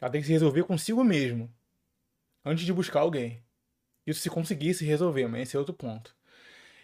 Ela 0.00 0.10
tem 0.10 0.20
que 0.20 0.26
se 0.26 0.32
resolver 0.32 0.64
consigo 0.64 1.02
mesmo, 1.02 1.52
antes 2.44 2.64
de 2.64 2.72
buscar 2.72 3.00
alguém. 3.00 3.42
Isso 4.06 4.20
se 4.20 4.30
conseguir 4.30 4.74
se 4.74 4.84
resolver, 4.84 5.26
mas 5.28 5.42
esse 5.42 5.56
é 5.56 5.58
outro 5.58 5.74
ponto. 5.74 6.14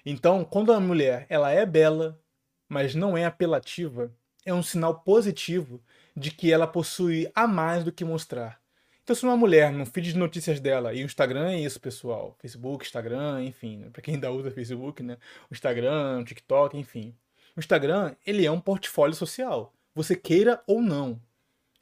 Então, 0.04 0.44
quando 0.44 0.72
a 0.72 0.80
mulher 0.80 1.26
ela 1.28 1.50
é 1.50 1.66
bela, 1.66 2.20
mas 2.68 2.94
não 2.94 3.16
é 3.16 3.24
apelativa, 3.24 4.12
é 4.44 4.54
um 4.54 4.62
sinal 4.62 5.00
positivo 5.00 5.82
de 6.16 6.30
que 6.30 6.52
ela 6.52 6.66
possui 6.66 7.30
a 7.34 7.46
mais 7.46 7.84
do 7.84 7.92
que 7.92 8.04
mostrar. 8.04 8.60
Então, 9.02 9.16
se 9.16 9.24
uma 9.24 9.36
mulher 9.36 9.72
no 9.72 9.86
feed 9.86 10.12
de 10.12 10.18
notícias 10.18 10.60
dela, 10.60 10.92
e 10.92 11.02
o 11.02 11.06
Instagram 11.06 11.50
é 11.50 11.60
isso, 11.60 11.80
pessoal, 11.80 12.36
Facebook, 12.40 12.84
Instagram, 12.84 13.42
enfim, 13.42 13.78
né? 13.78 13.90
para 13.90 14.02
quem 14.02 14.14
ainda 14.14 14.30
usa 14.30 14.50
Facebook, 14.50 15.02
né? 15.02 15.16
O 15.50 15.54
Instagram, 15.54 16.20
o 16.20 16.24
TikTok, 16.24 16.76
enfim. 16.76 17.16
O 17.56 17.60
Instagram, 17.60 18.14
ele 18.26 18.44
é 18.44 18.50
um 18.50 18.60
portfólio 18.60 19.14
social. 19.14 19.72
Você 19.94 20.14
queira 20.14 20.62
ou 20.66 20.82
não. 20.82 21.20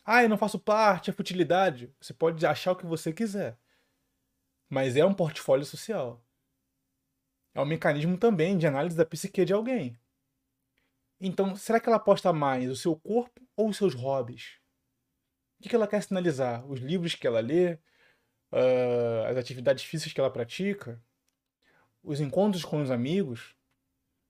Ah, 0.05 0.23
eu 0.23 0.29
não 0.29 0.39
faço 0.39 0.59
parte, 0.59 1.11
é 1.11 1.13
futilidade. 1.13 1.93
Você 2.01 2.15
pode 2.15 2.47
achar 2.47 2.73
o 2.73 2.77
que 2.77 2.87
você 2.87 3.13
quiser. 3.13 3.59
Mas 4.69 4.97
é 4.97 5.05
um 5.05 5.15
portfólio 5.15 5.65
social. 5.65 6.25
É 7.55 7.61
um 7.61 7.67
mecanismo 7.67 8.19
também 8.19 8.59
de 8.59 8.67
análise 8.67 8.97
da 8.97 9.07
psique 9.07 9.45
de 9.45 9.53
alguém. 9.53 9.99
Então, 11.21 11.57
será 11.57 11.81
que 11.81 11.89
ela 11.89 11.97
aposta 11.97 12.33
mais 12.33 12.71
o 12.71 12.77
seu 12.77 12.95
corpo 12.95 13.41
ou 13.57 13.69
os 13.69 13.77
seus 13.77 13.95
hobbies? 13.95 14.59
O 15.59 15.69
que 15.69 15.75
ela 15.75 15.89
quer 15.89 16.03
sinalizar? 16.03 16.67
Os 16.67 16.81
livros 16.81 17.15
que 17.15 17.27
ela 17.27 17.41
lê? 17.41 17.79
Uh, 18.53 19.25
as 19.31 19.37
atividades 19.37 19.85
físicas 19.85 20.13
que 20.13 20.21
ela 20.21 20.31
pratica? 20.31 21.03
Os 22.03 22.21
encontros 22.21 22.65
com 22.65 22.83
os 22.83 22.91
amigos? 22.91 23.57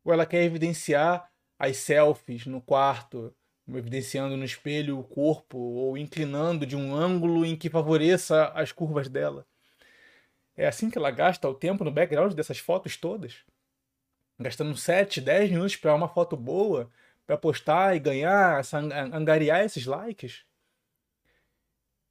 Ou 0.05 0.12
ela 0.12 0.25
quer 0.25 0.44
evidenciar 0.44 1.29
as 1.59 1.79
selfies 1.79 2.46
no 2.46 2.61
quarto, 2.61 3.35
evidenciando 3.66 4.37
no 4.37 4.44
espelho 4.44 4.99
o 4.99 5.05
corpo 5.05 5.59
ou 5.59 5.99
inclinando 5.99 6.64
de 6.64 6.77
um 6.77 6.94
ângulo 6.94 7.44
em 7.44 7.57
que 7.57 7.68
favoreça 7.68 8.46
as 8.55 8.70
curvas 8.70 9.09
dela. 9.09 9.44
É 10.57 10.66
assim 10.66 10.88
que 10.88 10.97
ela 10.97 11.11
gasta 11.11 11.49
o 11.49 11.55
tempo 11.55 11.85
no 11.85 11.90
background 11.90 12.33
dessas 12.33 12.59
fotos 12.59 12.97
todas? 12.97 13.45
Gastando 14.38 14.77
7, 14.77 15.21
10 15.21 15.51
minutos 15.51 15.77
para 15.77 15.95
uma 15.95 16.09
foto 16.09 16.37
boa, 16.37 16.90
para 17.27 17.37
postar 17.37 17.95
e 17.95 17.99
ganhar, 17.99 18.62
angariar 19.12 19.64
esses 19.64 19.85
likes? 19.85 20.45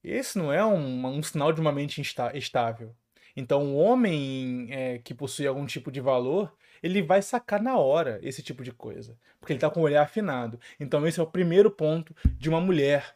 Esse 0.03 0.37
não 0.37 0.53
é 0.53 0.63
um, 0.63 1.05
um 1.07 1.23
sinal 1.23 1.51
de 1.51 1.59
uma 1.59 1.71
mente 1.71 2.01
estável. 2.01 2.95
Então, 3.35 3.73
o 3.73 3.77
homem 3.77 4.67
é, 4.71 4.99
que 4.99 5.13
possui 5.13 5.47
algum 5.47 5.65
tipo 5.65 5.91
de 5.91 5.99
valor, 5.99 6.55
ele 6.81 7.01
vai 7.01 7.21
sacar 7.21 7.61
na 7.61 7.77
hora 7.77 8.19
esse 8.21 8.41
tipo 8.43 8.63
de 8.63 8.71
coisa, 8.71 9.17
porque 9.39 9.53
ele 9.53 9.57
está 9.57 9.69
com 9.69 9.81
o 9.81 9.83
olhar 9.83 10.03
afinado. 10.03 10.59
Então, 10.79 11.05
esse 11.05 11.19
é 11.19 11.23
o 11.23 11.27
primeiro 11.27 11.71
ponto 11.71 12.15
de 12.37 12.47
uma 12.47 12.61
mulher 12.61 13.15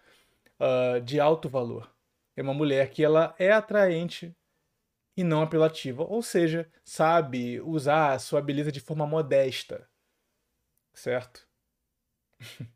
uh, 0.60 1.00
de 1.02 1.20
alto 1.20 1.48
valor. 1.48 1.90
É 2.36 2.42
uma 2.42 2.54
mulher 2.54 2.90
que 2.90 3.04
ela 3.04 3.36
é 3.38 3.52
atraente 3.52 4.36
e 5.20 5.24
não 5.24 5.42
apelativa, 5.42 6.04
ou 6.04 6.22
seja, 6.22 6.72
sabe 6.86 7.60
usar 7.62 8.14
a 8.14 8.20
sua 8.20 8.42
beleza 8.42 8.72
de 8.72 8.80
forma 8.80 9.06
modesta, 9.06 9.86
certo? 10.94 11.46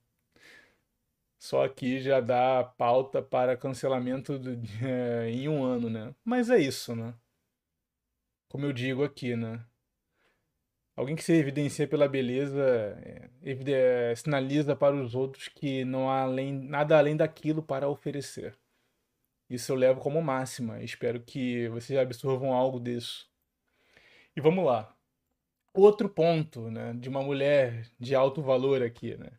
Só 1.40 1.64
aqui 1.64 2.02
já 2.02 2.20
dá 2.20 2.64
pauta 2.78 3.22
para 3.22 3.56
cancelamento 3.56 4.38
do, 4.38 4.52
é, 4.86 5.30
em 5.30 5.48
um 5.48 5.64
ano, 5.64 5.90
né? 5.90 6.14
Mas 6.24 6.50
é 6.50 6.58
isso, 6.60 6.94
né? 6.96 7.14
Como 8.50 8.66
eu 8.66 8.74
digo 8.74 9.04
aqui, 9.06 9.36
né? 9.38 9.66
Alguém 10.96 11.16
que 11.16 11.24
se 11.24 11.34
evidencia 11.34 11.88
pela 11.88 12.10
beleza 12.10 12.62
é, 13.42 14.12
é, 14.12 14.16
sinaliza 14.16 14.76
para 14.76 14.96
os 14.96 15.16
outros 15.16 15.48
que 15.48 15.86
não 15.86 16.10
há 16.10 16.22
além, 16.24 16.52
nada 16.54 16.98
além 16.98 17.16
daquilo 17.16 17.64
para 17.64 17.88
oferecer. 17.90 18.58
Isso 19.54 19.72
eu 19.72 19.76
levo 19.76 20.00
como 20.02 20.22
máxima. 20.22 20.82
Espero 20.84 21.20
que 21.22 21.68
vocês 21.70 21.98
absorvam 22.00 22.54
algo 22.54 22.80
disso. 22.80 23.30
E 24.36 24.42
vamos 24.42 24.66
lá. 24.66 24.96
Outro 25.74 26.10
ponto 26.10 26.70
né, 26.70 26.94
de 26.94 27.10
uma 27.10 27.22
mulher 27.22 27.88
de 28.00 28.16
alto 28.16 28.42
valor 28.42 28.82
aqui. 28.82 29.16
Né? 29.18 29.32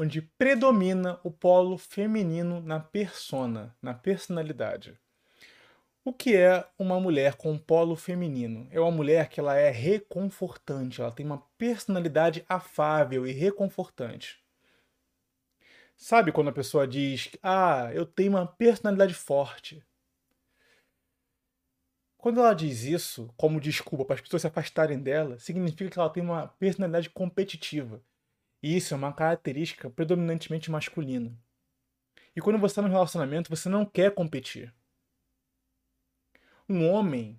onde 0.00 0.22
predomina 0.22 1.20
o 1.22 1.30
polo 1.30 1.76
feminino 1.76 2.62
na 2.62 2.80
persona, 2.80 3.76
na 3.82 3.92
personalidade. 3.92 4.98
O 6.02 6.10
que 6.10 6.34
é 6.34 6.66
uma 6.78 6.98
mulher 6.98 7.34
com 7.34 7.58
polo 7.58 7.94
feminino? 7.94 8.66
É 8.70 8.80
uma 8.80 8.90
mulher 8.90 9.28
que 9.28 9.38
ela 9.38 9.54
é 9.56 9.70
reconfortante, 9.70 11.02
ela 11.02 11.12
tem 11.12 11.26
uma 11.26 11.42
personalidade 11.58 12.42
afável 12.48 13.26
e 13.26 13.32
reconfortante. 13.32 14.42
Sabe 16.02 16.32
quando 16.32 16.48
a 16.48 16.52
pessoa 16.52 16.88
diz: 16.88 17.28
"Ah, 17.42 17.90
eu 17.92 18.06
tenho 18.06 18.30
uma 18.30 18.46
personalidade 18.46 19.12
forte"? 19.12 19.84
Quando 22.16 22.40
ela 22.40 22.54
diz 22.54 22.84
isso, 22.84 23.30
como 23.36 23.60
desculpa 23.60 24.06
para 24.06 24.14
as 24.14 24.22
pessoas 24.22 24.40
se 24.40 24.48
afastarem 24.48 24.98
dela, 24.98 25.38
significa 25.38 25.90
que 25.90 25.98
ela 25.98 26.08
tem 26.08 26.22
uma 26.22 26.48
personalidade 26.48 27.10
competitiva. 27.10 28.02
E 28.62 28.76
isso 28.78 28.94
é 28.94 28.96
uma 28.96 29.12
característica 29.12 29.90
predominantemente 29.90 30.70
masculina. 30.70 31.38
E 32.34 32.40
quando 32.40 32.58
você 32.58 32.72
está 32.72 32.82
no 32.82 32.88
relacionamento, 32.88 33.50
você 33.50 33.68
não 33.68 33.84
quer 33.84 34.14
competir. 34.14 34.74
Um 36.66 36.88
homem 36.88 37.38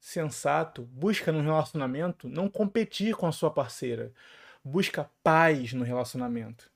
sensato 0.00 0.82
busca 0.82 1.30
no 1.30 1.42
relacionamento 1.42 2.28
não 2.28 2.48
competir 2.48 3.14
com 3.14 3.26
a 3.28 3.32
sua 3.32 3.52
parceira, 3.52 4.12
busca 4.64 5.08
paz 5.22 5.72
no 5.72 5.84
relacionamento. 5.84 6.71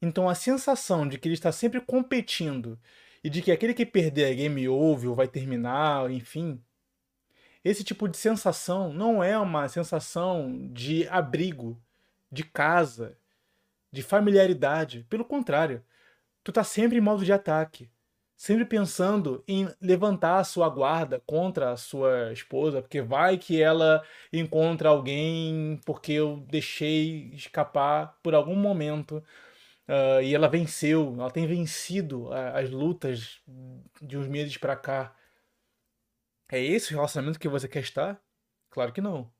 Então 0.00 0.28
a 0.28 0.34
sensação 0.34 1.08
de 1.08 1.18
que 1.18 1.28
ele 1.28 1.34
está 1.34 1.52
sempre 1.52 1.80
competindo 1.80 2.78
e 3.22 3.28
de 3.30 3.42
que 3.42 3.50
aquele 3.50 3.74
que 3.74 3.84
perder 3.86 4.30
é 4.30 4.34
game 4.34 4.68
over 4.68 5.10
ou 5.10 5.14
vai 5.14 5.28
terminar, 5.28 6.10
enfim, 6.10 6.62
esse 7.64 7.82
tipo 7.84 8.08
de 8.08 8.16
sensação 8.16 8.92
não 8.92 9.22
é 9.22 9.38
uma 9.38 9.68
sensação 9.68 10.68
de 10.72 11.08
abrigo, 11.08 11.80
de 12.30 12.44
casa, 12.44 13.18
de 13.90 14.02
familiaridade. 14.02 15.04
Pelo 15.10 15.24
contrário, 15.24 15.84
tu 16.44 16.52
tá 16.52 16.62
sempre 16.64 16.98
em 16.98 17.00
modo 17.00 17.24
de 17.24 17.32
ataque 17.32 17.90
sempre 18.38 18.64
pensando 18.64 19.42
em 19.48 19.68
levantar 19.80 20.38
a 20.38 20.44
sua 20.44 20.68
guarda 20.68 21.20
contra 21.26 21.72
a 21.72 21.76
sua 21.76 22.32
esposa, 22.32 22.80
porque 22.80 23.02
vai 23.02 23.36
que 23.36 23.60
ela 23.60 24.00
encontra 24.32 24.90
alguém 24.90 25.80
porque 25.84 26.12
eu 26.12 26.36
deixei 26.48 27.30
escapar 27.34 28.16
por 28.22 28.36
algum 28.36 28.54
momento 28.54 29.22
uh, 29.88 30.22
e 30.22 30.34
ela 30.34 30.48
venceu, 30.48 31.14
ela 31.14 31.30
tem 31.30 31.46
vencido 31.46 32.32
as 32.32 32.70
lutas 32.70 33.40
de 34.00 34.16
uns 34.16 34.28
meses 34.28 34.56
para 34.56 34.76
cá. 34.76 35.16
É 36.50 36.62
esse 36.62 36.92
o 36.92 36.96
relacionamento 36.96 37.38
que 37.38 37.48
você 37.48 37.68
quer 37.68 37.80
estar? 37.80 38.20
Claro 38.70 38.92
que 38.92 39.00
não. 39.00 39.30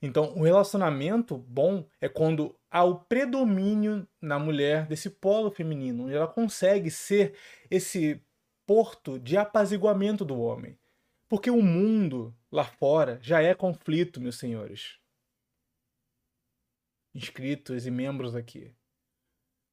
Então, 0.00 0.34
o 0.36 0.42
relacionamento 0.42 1.38
bom 1.38 1.88
é 2.00 2.08
quando 2.08 2.58
há 2.68 2.82
o 2.82 3.04
predomínio 3.04 4.06
na 4.20 4.36
mulher 4.36 4.86
desse 4.86 5.08
polo 5.08 5.50
feminino, 5.50 6.04
onde 6.04 6.14
ela 6.14 6.26
consegue 6.26 6.90
ser 6.90 7.38
esse 7.70 8.20
porto 8.66 9.18
de 9.18 9.36
apaziguamento 9.36 10.24
do 10.24 10.40
homem. 10.40 10.76
Porque 11.28 11.50
o 11.50 11.62
mundo 11.62 12.34
lá 12.50 12.64
fora 12.64 13.18
já 13.22 13.40
é 13.40 13.54
conflito, 13.54 14.20
meus 14.20 14.38
senhores. 14.38 14.98
Inscritos 17.14 17.86
e 17.86 17.90
membros 17.90 18.34
aqui. 18.34 18.74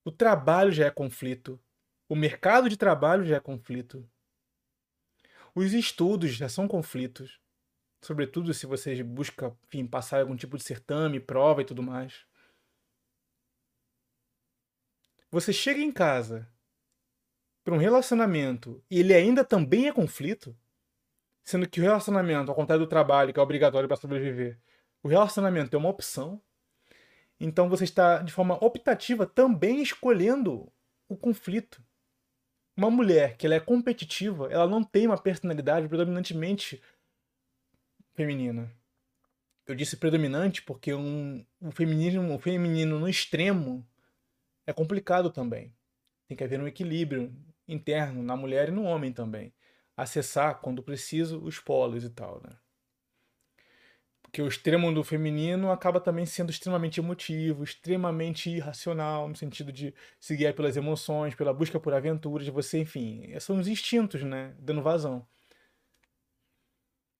O 0.09 0.11
trabalho 0.11 0.71
já 0.71 0.87
é 0.87 0.89
conflito. 0.89 1.61
O 2.09 2.15
mercado 2.15 2.67
de 2.67 2.75
trabalho 2.75 3.23
já 3.23 3.35
é 3.35 3.39
conflito. 3.39 4.09
Os 5.53 5.71
estudos 5.71 6.31
já 6.31 6.49
são 6.49 6.67
conflitos. 6.67 7.39
Sobretudo 8.01 8.51
se 8.51 8.65
você 8.65 9.03
busca 9.03 9.55
enfim, 9.67 9.85
passar 9.85 10.21
algum 10.21 10.35
tipo 10.35 10.57
de 10.57 10.63
certame, 10.63 11.19
prova 11.19 11.61
e 11.61 11.65
tudo 11.65 11.83
mais. 11.83 12.25
Você 15.29 15.53
chega 15.53 15.79
em 15.79 15.91
casa 15.91 16.51
para 17.63 17.75
um 17.75 17.77
relacionamento 17.77 18.83
e 18.89 19.01
ele 19.01 19.13
ainda 19.13 19.45
também 19.45 19.89
é 19.89 19.93
conflito, 19.93 20.57
sendo 21.45 21.69
que 21.69 21.79
o 21.79 21.83
relacionamento, 21.83 22.49
ao 22.49 22.55
contrário 22.55 22.83
do 22.83 22.89
trabalho, 22.89 23.31
que 23.31 23.39
é 23.39 23.43
obrigatório 23.43 23.87
para 23.87 23.95
sobreviver, 23.95 24.59
o 25.03 25.07
relacionamento 25.07 25.75
é 25.75 25.77
uma 25.77 25.89
opção, 25.89 26.41
então 27.39 27.69
você 27.69 27.85
está 27.85 28.21
de 28.21 28.33
forma 28.33 28.55
optativa 28.63 29.25
também 29.25 29.81
escolhendo 29.81 30.71
o 31.07 31.15
conflito. 31.15 31.81
Uma 32.75 32.91
mulher 32.91 33.37
que 33.37 33.45
ela 33.45 33.55
é 33.55 33.59
competitiva, 33.59 34.51
ela 34.51 34.67
não 34.67 34.83
tem 34.83 35.07
uma 35.07 35.17
personalidade 35.17 35.87
predominantemente 35.87 36.81
feminina. 38.13 38.71
Eu 39.65 39.75
disse 39.75 39.97
predominante 39.97 40.61
porque 40.61 40.93
um, 40.93 41.45
o, 41.61 41.71
feminismo, 41.71 42.33
o 42.33 42.39
feminino 42.39 42.99
no 42.99 43.07
extremo 43.07 43.87
é 44.65 44.73
complicado 44.73 45.29
também. 45.29 45.73
Tem 46.27 46.35
que 46.35 46.43
haver 46.43 46.59
um 46.59 46.67
equilíbrio 46.67 47.33
interno 47.67 48.23
na 48.23 48.35
mulher 48.35 48.69
e 48.69 48.71
no 48.71 48.83
homem 48.83 49.13
também. 49.13 49.53
Acessar, 49.95 50.59
quando 50.59 50.81
preciso, 50.81 51.39
os 51.43 51.59
polos 51.59 52.03
e 52.03 52.09
tal, 52.09 52.41
né? 52.41 52.57
Porque 54.29 54.43
o 54.43 54.47
extremo 54.47 54.93
do 54.93 55.03
feminino 55.03 55.71
acaba 55.71 55.99
também 55.99 56.23
sendo 56.23 56.51
extremamente 56.51 56.99
emotivo, 56.99 57.63
extremamente 57.63 58.47
irracional, 58.51 59.27
no 59.27 59.35
sentido 59.35 59.71
de 59.71 59.91
se 60.19 60.35
guiar 60.37 60.53
pelas 60.53 60.77
emoções, 60.77 61.33
pela 61.33 61.51
busca 61.51 61.79
por 61.79 61.95
aventuras, 61.95 62.47
você, 62.47 62.79
enfim, 62.79 63.33
são 63.39 63.57
os 63.57 63.67
instintos, 63.67 64.21
né? 64.23 64.55
Dando 64.59 64.83
vazão. 64.83 65.27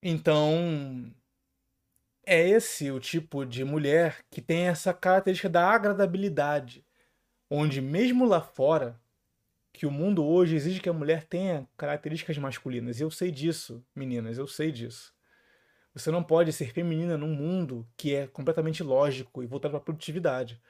Então, 0.01 1.14
é 2.26 2.47
esse 2.47 2.91
o 2.91 2.99
tipo 2.99 3.45
de 3.45 3.64
mulher 3.64 4.24
que 4.30 4.41
tem 4.41 4.68
essa 4.68 4.93
característica 4.93 5.49
da 5.49 5.68
agradabilidade, 5.68 6.86
onde 7.49 7.82
mesmo 7.82 8.26
lá 8.26 8.41
fora 8.41 9.01
que 9.74 9.86
o 9.86 9.91
mundo 9.91 10.26
hoje 10.26 10.55
exige 10.55 10.82
que 10.82 10.89
a 10.89 10.93
mulher 10.93 11.26
tenha 11.26 11.68
características 11.78 12.38
masculinas. 12.38 12.99
E 12.99 13.03
eu 13.03 13.12
sei 13.12 13.32
disso, 13.32 13.86
meninas, 13.95 14.38
eu 14.38 14.47
sei 14.47 14.72
disso. 14.72 15.14
Você 15.94 16.12
não 16.12 16.24
pode 16.24 16.54
ser 16.54 16.72
feminina 16.72 17.18
num 17.18 17.34
mundo 17.34 17.88
que 17.98 18.14
é 18.16 18.28
completamente 18.28 18.84
lógico 18.84 19.44
e 19.44 19.48
voltado 19.48 19.74
para 19.74 19.82
produtividade. 19.82 20.62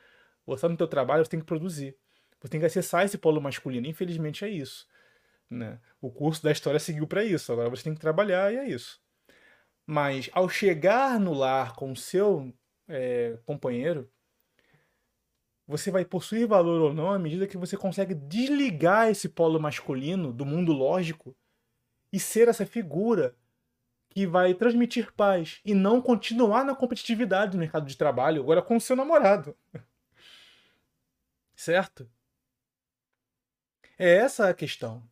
Você 0.45 0.55
está 0.55 0.69
no 0.69 0.77
teu 0.77 0.87
trabalho, 0.87 1.23
você 1.23 1.31
tem 1.31 1.39
que 1.39 1.45
produzir. 1.45 1.95
Você 2.39 2.49
tem 2.49 2.59
que 2.59 2.65
acessar 2.65 3.05
esse 3.05 3.17
polo 3.17 3.41
masculino. 3.41 3.87
Infelizmente 3.87 4.45
é 4.45 4.49
isso. 4.49 4.87
Né? 5.49 5.79
O 6.01 6.09
curso 6.09 6.41
da 6.43 6.51
história 6.51 6.79
seguiu 6.79 7.05
para 7.05 7.23
isso. 7.23 7.51
Agora 7.51 7.69
você 7.69 7.83
tem 7.83 7.93
que 7.93 7.99
trabalhar 7.99 8.51
e 8.53 8.57
é 8.57 8.67
isso. 8.67 9.01
Mas 9.85 10.29
ao 10.33 10.47
chegar 10.47 11.19
no 11.19 11.33
lar 11.33 11.75
com 11.75 11.91
o 11.91 11.95
seu 11.95 12.53
é, 12.87 13.37
companheiro, 13.45 14.09
você 15.67 15.91
vai 15.91 16.05
possuir 16.05 16.47
valor 16.47 16.81
ou 16.81 16.93
não 16.93 17.11
à 17.11 17.19
medida 17.19 17.45
que 17.45 17.57
você 17.57 17.77
consegue 17.77 18.15
desligar 18.15 19.09
esse 19.09 19.29
polo 19.29 19.59
masculino 19.59 20.33
do 20.33 20.45
mundo 20.45 20.71
lógico 20.71 21.35
e 22.11 22.19
ser 22.19 22.47
essa 22.47 22.65
figura 22.65 23.35
que 24.09 24.25
vai 24.25 24.53
transmitir 24.53 25.13
paz 25.13 25.61
e 25.63 25.73
não 25.73 26.01
continuar 26.01 26.65
na 26.65 26.75
competitividade 26.75 27.51
do 27.51 27.57
mercado 27.57 27.85
de 27.85 27.95
trabalho, 27.95 28.41
agora 28.41 28.61
com 28.61 28.77
o 28.77 28.81
seu 28.81 28.95
namorado. 28.95 29.55
Certo? 31.55 32.09
É 33.97 34.15
essa 34.15 34.49
a 34.49 34.53
questão. 34.53 35.03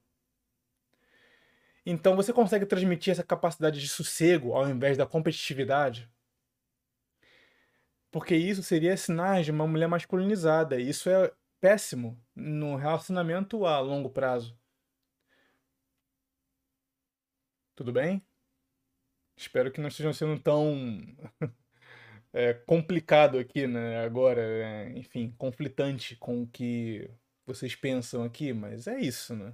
Então 1.85 2.15
você 2.15 2.33
consegue 2.33 2.65
transmitir 2.65 3.11
essa 3.11 3.23
capacidade 3.23 3.79
de 3.79 3.87
sossego 3.87 4.53
ao 4.53 4.69
invés 4.69 4.97
da 4.97 5.05
competitividade? 5.05 6.09
Porque 8.11 8.35
isso 8.35 8.63
seria 8.63 8.97
sinais 8.97 9.45
de 9.45 9.51
uma 9.51 9.67
mulher 9.67 9.87
masculinizada. 9.87 10.79
E 10.79 10.89
isso 10.89 11.09
é 11.09 11.31
péssimo 11.59 12.21
no 12.35 12.75
relacionamento 12.75 13.65
a 13.65 13.79
longo 13.79 14.09
prazo. 14.09 14.57
Tudo 17.75 17.93
bem? 17.93 18.26
Espero 19.37 19.71
que 19.71 19.79
não 19.79 19.87
estejam 19.87 20.13
sendo 20.13 20.39
tão 20.39 20.99
é, 22.33 22.53
complicado 22.53 23.37
aqui, 23.37 23.67
né? 23.67 24.03
Agora, 24.03 24.41
é, 24.41 24.91
enfim, 24.97 25.33
conflitante 25.37 26.15
com 26.15 26.41
o 26.43 26.47
que 26.47 27.09
vocês 27.45 27.75
pensam 27.75 28.23
aqui, 28.23 28.51
mas 28.53 28.87
é 28.87 28.99
isso, 28.99 29.35
né? 29.35 29.53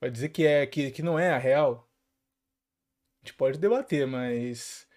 Vai 0.00 0.10
dizer 0.10 0.30
que 0.30 0.46
é 0.46 0.66
que, 0.66 0.90
que 0.90 1.02
não 1.02 1.18
é 1.18 1.30
a 1.30 1.38
real. 1.38 1.88
A 3.22 3.26
gente 3.26 3.36
pode 3.36 3.58
debater, 3.58 4.06
mas 4.06 4.88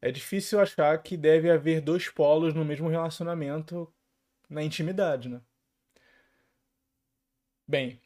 é 0.00 0.10
difícil 0.10 0.60
achar 0.60 1.02
que 1.02 1.16
deve 1.16 1.50
haver 1.50 1.80
dois 1.82 2.08
polos 2.08 2.54
no 2.54 2.64
mesmo 2.64 2.88
relacionamento 2.88 3.92
na 4.48 4.62
intimidade, 4.62 5.28
né? 5.28 5.40
Bem, 7.68 8.00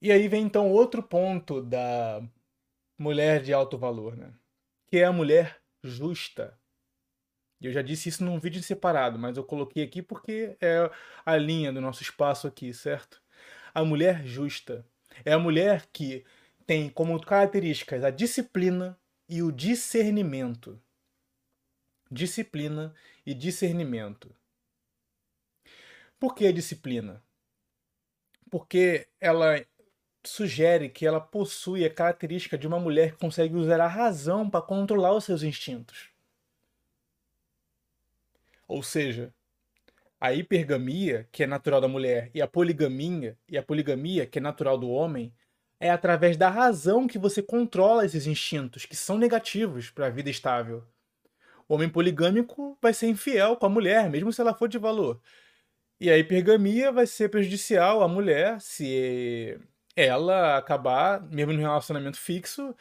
e 0.00 0.10
aí 0.12 0.28
vem 0.28 0.44
então 0.44 0.70
outro 0.70 1.02
ponto 1.02 1.62
da 1.62 2.22
mulher 2.98 3.42
de 3.42 3.52
alto 3.52 3.78
valor, 3.78 4.16
né? 4.16 4.32
Que 4.92 4.98
é 4.98 5.04
a 5.06 5.12
mulher 5.12 5.58
justa. 5.82 6.60
Eu 7.58 7.72
já 7.72 7.80
disse 7.80 8.10
isso 8.10 8.22
num 8.22 8.38
vídeo 8.38 8.62
separado, 8.62 9.18
mas 9.18 9.38
eu 9.38 9.42
coloquei 9.42 9.82
aqui 9.82 10.02
porque 10.02 10.54
é 10.60 10.90
a 11.24 11.34
linha 11.34 11.72
do 11.72 11.80
nosso 11.80 12.02
espaço 12.02 12.46
aqui, 12.46 12.74
certo? 12.74 13.22
A 13.72 13.82
mulher 13.82 14.22
justa 14.26 14.86
é 15.24 15.32
a 15.32 15.38
mulher 15.38 15.86
que 15.90 16.26
tem 16.66 16.90
como 16.90 17.18
características 17.18 18.04
a 18.04 18.10
disciplina 18.10 19.00
e 19.26 19.42
o 19.42 19.50
discernimento 19.50 20.78
disciplina 22.10 22.94
e 23.24 23.32
discernimento. 23.32 24.36
Por 26.20 26.34
que 26.34 26.52
disciplina? 26.52 27.24
Porque 28.50 29.08
ela 29.18 29.56
sugere 30.24 30.88
que 30.88 31.06
ela 31.06 31.20
possui 31.20 31.84
a 31.84 31.90
característica 31.90 32.56
de 32.56 32.66
uma 32.66 32.78
mulher 32.78 33.12
que 33.12 33.18
consegue 33.18 33.54
usar 33.54 33.80
a 33.80 33.88
razão 33.88 34.48
para 34.48 34.62
controlar 34.62 35.12
os 35.14 35.24
seus 35.24 35.42
instintos. 35.42 36.10
Ou 38.68 38.82
seja, 38.82 39.34
a 40.20 40.32
hipergamia, 40.32 41.28
que 41.32 41.42
é 41.42 41.46
natural 41.46 41.80
da 41.80 41.88
mulher, 41.88 42.30
e 42.32 42.40
a 42.40 42.46
poligamia, 42.46 43.36
e 43.48 43.58
a 43.58 43.62
poligamia, 43.62 44.24
que 44.24 44.38
é 44.38 44.42
natural 44.42 44.78
do 44.78 44.88
homem, 44.88 45.32
é 45.80 45.90
através 45.90 46.36
da 46.36 46.48
razão 46.48 47.08
que 47.08 47.18
você 47.18 47.42
controla 47.42 48.06
esses 48.06 48.26
instintos, 48.26 48.86
que 48.86 48.94
são 48.94 49.18
negativos 49.18 49.90
para 49.90 50.06
a 50.06 50.10
vida 50.10 50.30
estável. 50.30 50.84
O 51.68 51.74
homem 51.74 51.88
poligâmico 51.88 52.78
vai 52.80 52.94
ser 52.94 53.08
infiel 53.08 53.56
com 53.56 53.66
a 53.66 53.68
mulher, 53.68 54.08
mesmo 54.08 54.32
se 54.32 54.40
ela 54.40 54.54
for 54.54 54.68
de 54.68 54.78
valor. 54.78 55.20
E 56.00 56.08
a 56.10 56.16
hipergamia 56.16 56.92
vai 56.92 57.06
ser 57.06 57.28
prejudicial 57.28 58.02
à 58.02 58.08
mulher 58.08 58.60
se 58.60 59.58
ela 59.96 60.56
acabar, 60.56 61.20
mesmo 61.30 61.52
no 61.52 61.60
relacionamento 61.60 62.18
fixo, 62.18 62.74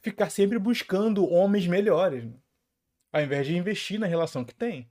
ficar 0.00 0.30
sempre 0.30 0.58
buscando 0.58 1.28
homens 1.30 1.66
melhores, 1.66 2.24
né? 2.24 2.34
ao 3.12 3.22
invés 3.22 3.46
de 3.46 3.56
investir 3.56 3.98
na 3.98 4.06
relação 4.06 4.44
que 4.44 4.54
tem. 4.54 4.88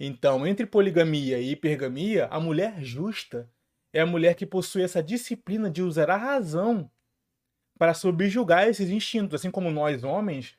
Então, 0.00 0.46
entre 0.46 0.66
poligamia 0.66 1.38
e 1.38 1.52
hipergamia, 1.52 2.26
a 2.26 2.38
mulher 2.38 2.82
justa 2.82 3.50
é 3.92 4.00
a 4.00 4.06
mulher 4.06 4.34
que 4.34 4.46
possui 4.46 4.82
essa 4.82 5.02
disciplina 5.02 5.70
de 5.70 5.82
usar 5.82 6.10
a 6.10 6.16
razão 6.16 6.90
para 7.78 7.94
subjugar 7.94 8.68
esses 8.68 8.90
instintos, 8.90 9.34
assim 9.34 9.50
como 9.50 9.70
nós 9.70 10.04
homens 10.04 10.58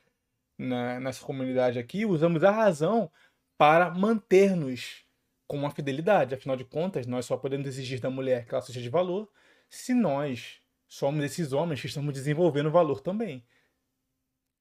na, 0.57 0.99
nessa 0.99 1.23
comunidade 1.25 1.79
aqui 1.79 2.05
usamos 2.05 2.43
a 2.43 2.51
razão 2.51 3.11
para 3.57 3.89
manter-nos 3.89 5.05
com 5.49 5.57
uma 5.57 5.71
fidelidade. 5.71 6.35
Afinal 6.35 6.55
de 6.55 6.63
contas, 6.63 7.07
nós 7.07 7.25
só 7.25 7.35
podemos 7.35 7.67
exigir 7.67 7.99
da 7.99 8.09
mulher 8.09 8.45
que 8.45 8.53
ela 8.53 8.61
seja 8.61 8.79
de 8.79 8.87
valor 8.87 9.27
se 9.67 9.95
nós 9.95 10.61
somos 10.87 11.25
esses 11.25 11.51
homens 11.51 11.81
que 11.81 11.87
estamos 11.87 12.13
desenvolvendo 12.13 12.71
valor 12.71 13.01
também. 13.01 13.43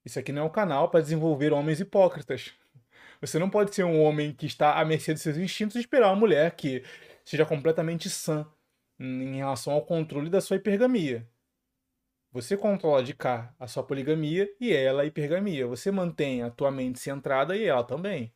Isso 0.04 0.18
aqui 0.18 0.32
não 0.32 0.42
é 0.42 0.44
um 0.46 0.50
canal 0.50 0.90
para 0.90 1.02
desenvolver 1.02 1.52
homens 1.52 1.78
hipócritas. 1.78 2.54
Você 3.20 3.38
não 3.38 3.50
pode 3.50 3.74
ser 3.74 3.84
um 3.84 4.00
homem 4.02 4.32
que 4.32 4.46
está 4.46 4.80
à 4.80 4.84
mercê 4.84 5.12
dos 5.12 5.22
seus 5.22 5.36
instintos 5.36 5.76
e 5.76 5.80
esperar 5.80 6.08
uma 6.08 6.16
mulher 6.16 6.56
que 6.56 6.82
seja 7.22 7.44
completamente 7.44 8.08
sã 8.08 8.46
em 8.98 9.36
relação 9.36 9.74
ao 9.74 9.84
controle 9.84 10.30
da 10.30 10.40
sua 10.40 10.56
hipergamia. 10.56 11.28
Você 12.32 12.56
controla 12.56 13.02
de 13.02 13.12
cá 13.12 13.54
a 13.58 13.66
sua 13.66 13.82
poligamia 13.82 14.48
e 14.58 14.72
ela 14.72 15.02
a 15.02 15.04
hipergamia. 15.04 15.66
Você 15.66 15.90
mantém 15.90 16.42
a 16.42 16.50
tua 16.50 16.70
mente 16.70 16.98
centrada 16.98 17.54
e 17.54 17.64
ela 17.64 17.84
também. 17.84 18.32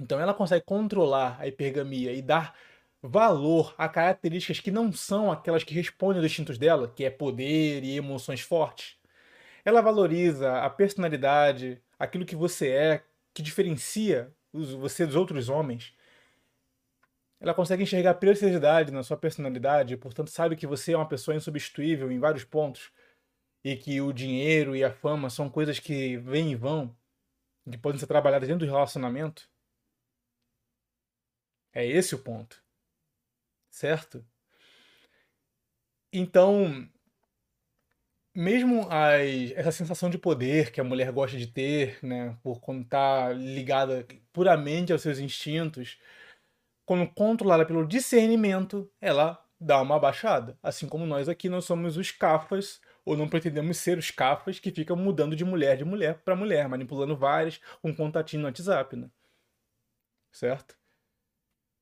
Então 0.00 0.20
ela 0.20 0.34
consegue 0.34 0.64
controlar 0.64 1.36
a 1.40 1.46
hipergamia 1.46 2.12
e 2.12 2.20
dar 2.20 2.54
valor 3.02 3.74
a 3.78 3.88
características 3.88 4.60
que 4.60 4.70
não 4.70 4.92
são 4.92 5.30
aquelas 5.30 5.64
que 5.64 5.74
respondem 5.74 6.18
aos 6.18 6.30
instintos 6.30 6.58
dela, 6.58 6.92
que 6.94 7.04
é 7.04 7.10
poder 7.10 7.82
e 7.84 7.96
emoções 7.96 8.40
fortes. 8.40 8.96
Ela 9.64 9.80
valoriza 9.80 10.60
a 10.60 10.70
personalidade, 10.70 11.80
aquilo 11.98 12.26
que 12.26 12.36
você 12.36 12.70
é, 12.70 13.02
que 13.34 13.42
diferencia 13.42 14.32
você 14.52 15.06
dos 15.06 15.16
outros 15.16 15.48
homens. 15.48 15.94
Ela 17.40 17.52
consegue 17.54 17.82
enxergar 17.82 18.14
preciosidade 18.14 18.90
na 18.90 19.02
sua 19.02 19.16
personalidade, 19.16 19.96
portanto 19.96 20.30
sabe 20.30 20.56
que 20.56 20.66
você 20.66 20.92
é 20.92 20.96
uma 20.96 21.08
pessoa 21.08 21.36
insubstituível 21.36 22.10
em 22.10 22.18
vários 22.18 22.44
pontos 22.44 22.90
e 23.62 23.76
que 23.76 24.00
o 24.00 24.12
dinheiro 24.12 24.74
e 24.74 24.82
a 24.82 24.90
fama 24.90 25.28
são 25.28 25.50
coisas 25.50 25.78
que 25.78 26.16
vêm 26.18 26.52
e 26.52 26.54
vão, 26.54 26.96
que 27.70 27.76
podem 27.76 27.98
ser 27.98 28.06
trabalhadas 28.06 28.48
dentro 28.48 28.66
do 28.66 28.72
relacionamento. 28.72 29.48
É 31.76 31.86
esse 31.86 32.14
o 32.14 32.18
ponto. 32.18 32.62
Certo? 33.70 34.24
Então, 36.10 36.88
mesmo 38.34 38.88
as, 38.90 39.52
essa 39.54 39.70
sensação 39.70 40.08
de 40.08 40.16
poder 40.16 40.72
que 40.72 40.80
a 40.80 40.84
mulher 40.84 41.12
gosta 41.12 41.36
de 41.36 41.46
ter, 41.46 41.98
né, 42.02 42.34
por 42.42 42.60
quando 42.62 42.80
está 42.80 43.30
ligada 43.34 44.06
puramente 44.32 44.90
aos 44.90 45.02
seus 45.02 45.18
instintos, 45.18 45.98
quando 46.86 47.12
controlada 47.12 47.66
pelo 47.66 47.86
discernimento, 47.86 48.90
ela 48.98 49.44
dá 49.60 49.82
uma 49.82 50.00
baixada. 50.00 50.58
Assim 50.62 50.88
como 50.88 51.04
nós 51.04 51.28
aqui 51.28 51.50
nós 51.50 51.66
somos 51.66 51.98
os 51.98 52.10
cafas, 52.10 52.80
ou 53.04 53.18
não 53.18 53.28
pretendemos 53.28 53.76
ser 53.76 53.98
os 53.98 54.10
cafas 54.10 54.58
que 54.58 54.70
ficam 54.70 54.96
mudando 54.96 55.36
de 55.36 55.44
mulher 55.44 55.76
de 55.76 55.84
mulher 55.84 56.22
para 56.24 56.34
mulher, 56.34 56.66
manipulando 56.70 57.14
várias, 57.14 57.60
um 57.84 57.94
contatinho 57.94 58.40
no 58.40 58.48
WhatsApp, 58.48 58.96
né? 58.96 59.10
Certo? 60.32 60.74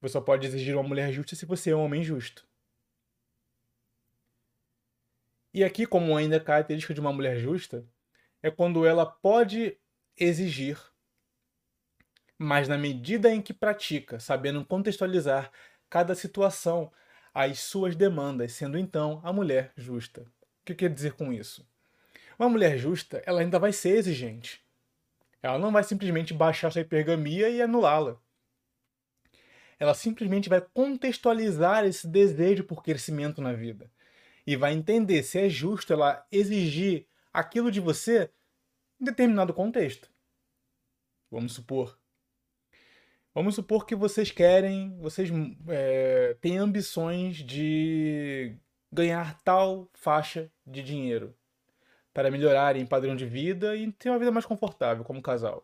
Você 0.04 0.12
só 0.12 0.20
pode 0.20 0.46
exigir 0.46 0.74
uma 0.74 0.82
mulher 0.82 1.10
justa 1.10 1.34
se 1.34 1.46
você 1.46 1.70
é 1.70 1.76
um 1.76 1.82
homem 1.82 2.04
justo. 2.04 2.46
E 5.52 5.64
aqui, 5.64 5.86
como 5.86 6.14
ainda 6.14 6.36
é 6.36 6.40
característica 6.40 6.92
de 6.92 7.00
uma 7.00 7.10
mulher 7.10 7.38
justa, 7.38 7.86
é 8.42 8.50
quando 8.50 8.84
ela 8.84 9.06
pode 9.06 9.78
exigir, 10.14 10.78
mas 12.36 12.68
na 12.68 12.76
medida 12.76 13.30
em 13.30 13.40
que 13.40 13.54
pratica, 13.54 14.20
sabendo 14.20 14.62
contextualizar 14.62 15.50
cada 15.88 16.14
situação 16.14 16.92
às 17.32 17.60
suas 17.60 17.96
demandas, 17.96 18.52
sendo 18.52 18.76
então 18.76 19.22
a 19.24 19.32
mulher 19.32 19.72
justa. 19.74 20.20
O 20.60 20.66
que 20.66 20.74
quer 20.74 20.90
dizer 20.92 21.14
com 21.14 21.32
isso? 21.32 21.66
Uma 22.38 22.50
mulher 22.50 22.76
justa, 22.76 23.22
ela 23.24 23.40
ainda 23.40 23.58
vai 23.58 23.72
ser 23.72 23.96
exigente. 23.96 24.62
Ela 25.42 25.58
não 25.58 25.72
vai 25.72 25.82
simplesmente 25.82 26.34
baixar 26.34 26.70
sua 26.70 26.82
hipergamia 26.82 27.48
e 27.48 27.62
anulá-la. 27.62 28.22
Ela 29.84 29.92
simplesmente 29.92 30.48
vai 30.48 30.62
contextualizar 30.62 31.84
esse 31.84 32.08
desejo 32.08 32.64
por 32.64 32.82
crescimento 32.82 33.42
na 33.42 33.52
vida 33.52 33.90
e 34.46 34.56
vai 34.56 34.72
entender 34.72 35.22
se 35.22 35.38
é 35.38 35.46
justo 35.46 35.92
ela 35.92 36.26
exigir 36.32 37.06
aquilo 37.30 37.70
de 37.70 37.80
você 37.80 38.30
em 38.98 39.04
determinado 39.04 39.52
contexto. 39.52 40.08
Vamos 41.30 41.52
supor. 41.52 41.98
Vamos 43.34 43.56
supor 43.56 43.84
que 43.84 43.94
vocês 43.94 44.30
querem, 44.30 44.96
vocês 45.00 45.28
é, 45.68 46.34
têm 46.40 46.56
ambições 46.56 47.36
de 47.36 48.56
ganhar 48.90 49.38
tal 49.42 49.90
faixa 49.92 50.50
de 50.66 50.82
dinheiro 50.82 51.36
para 52.14 52.30
melhorarem 52.30 52.86
padrão 52.86 53.14
de 53.14 53.26
vida 53.26 53.76
e 53.76 53.92
ter 53.92 54.08
uma 54.08 54.18
vida 54.18 54.32
mais 54.32 54.46
confortável 54.46 55.04
como 55.04 55.20
casal. 55.20 55.62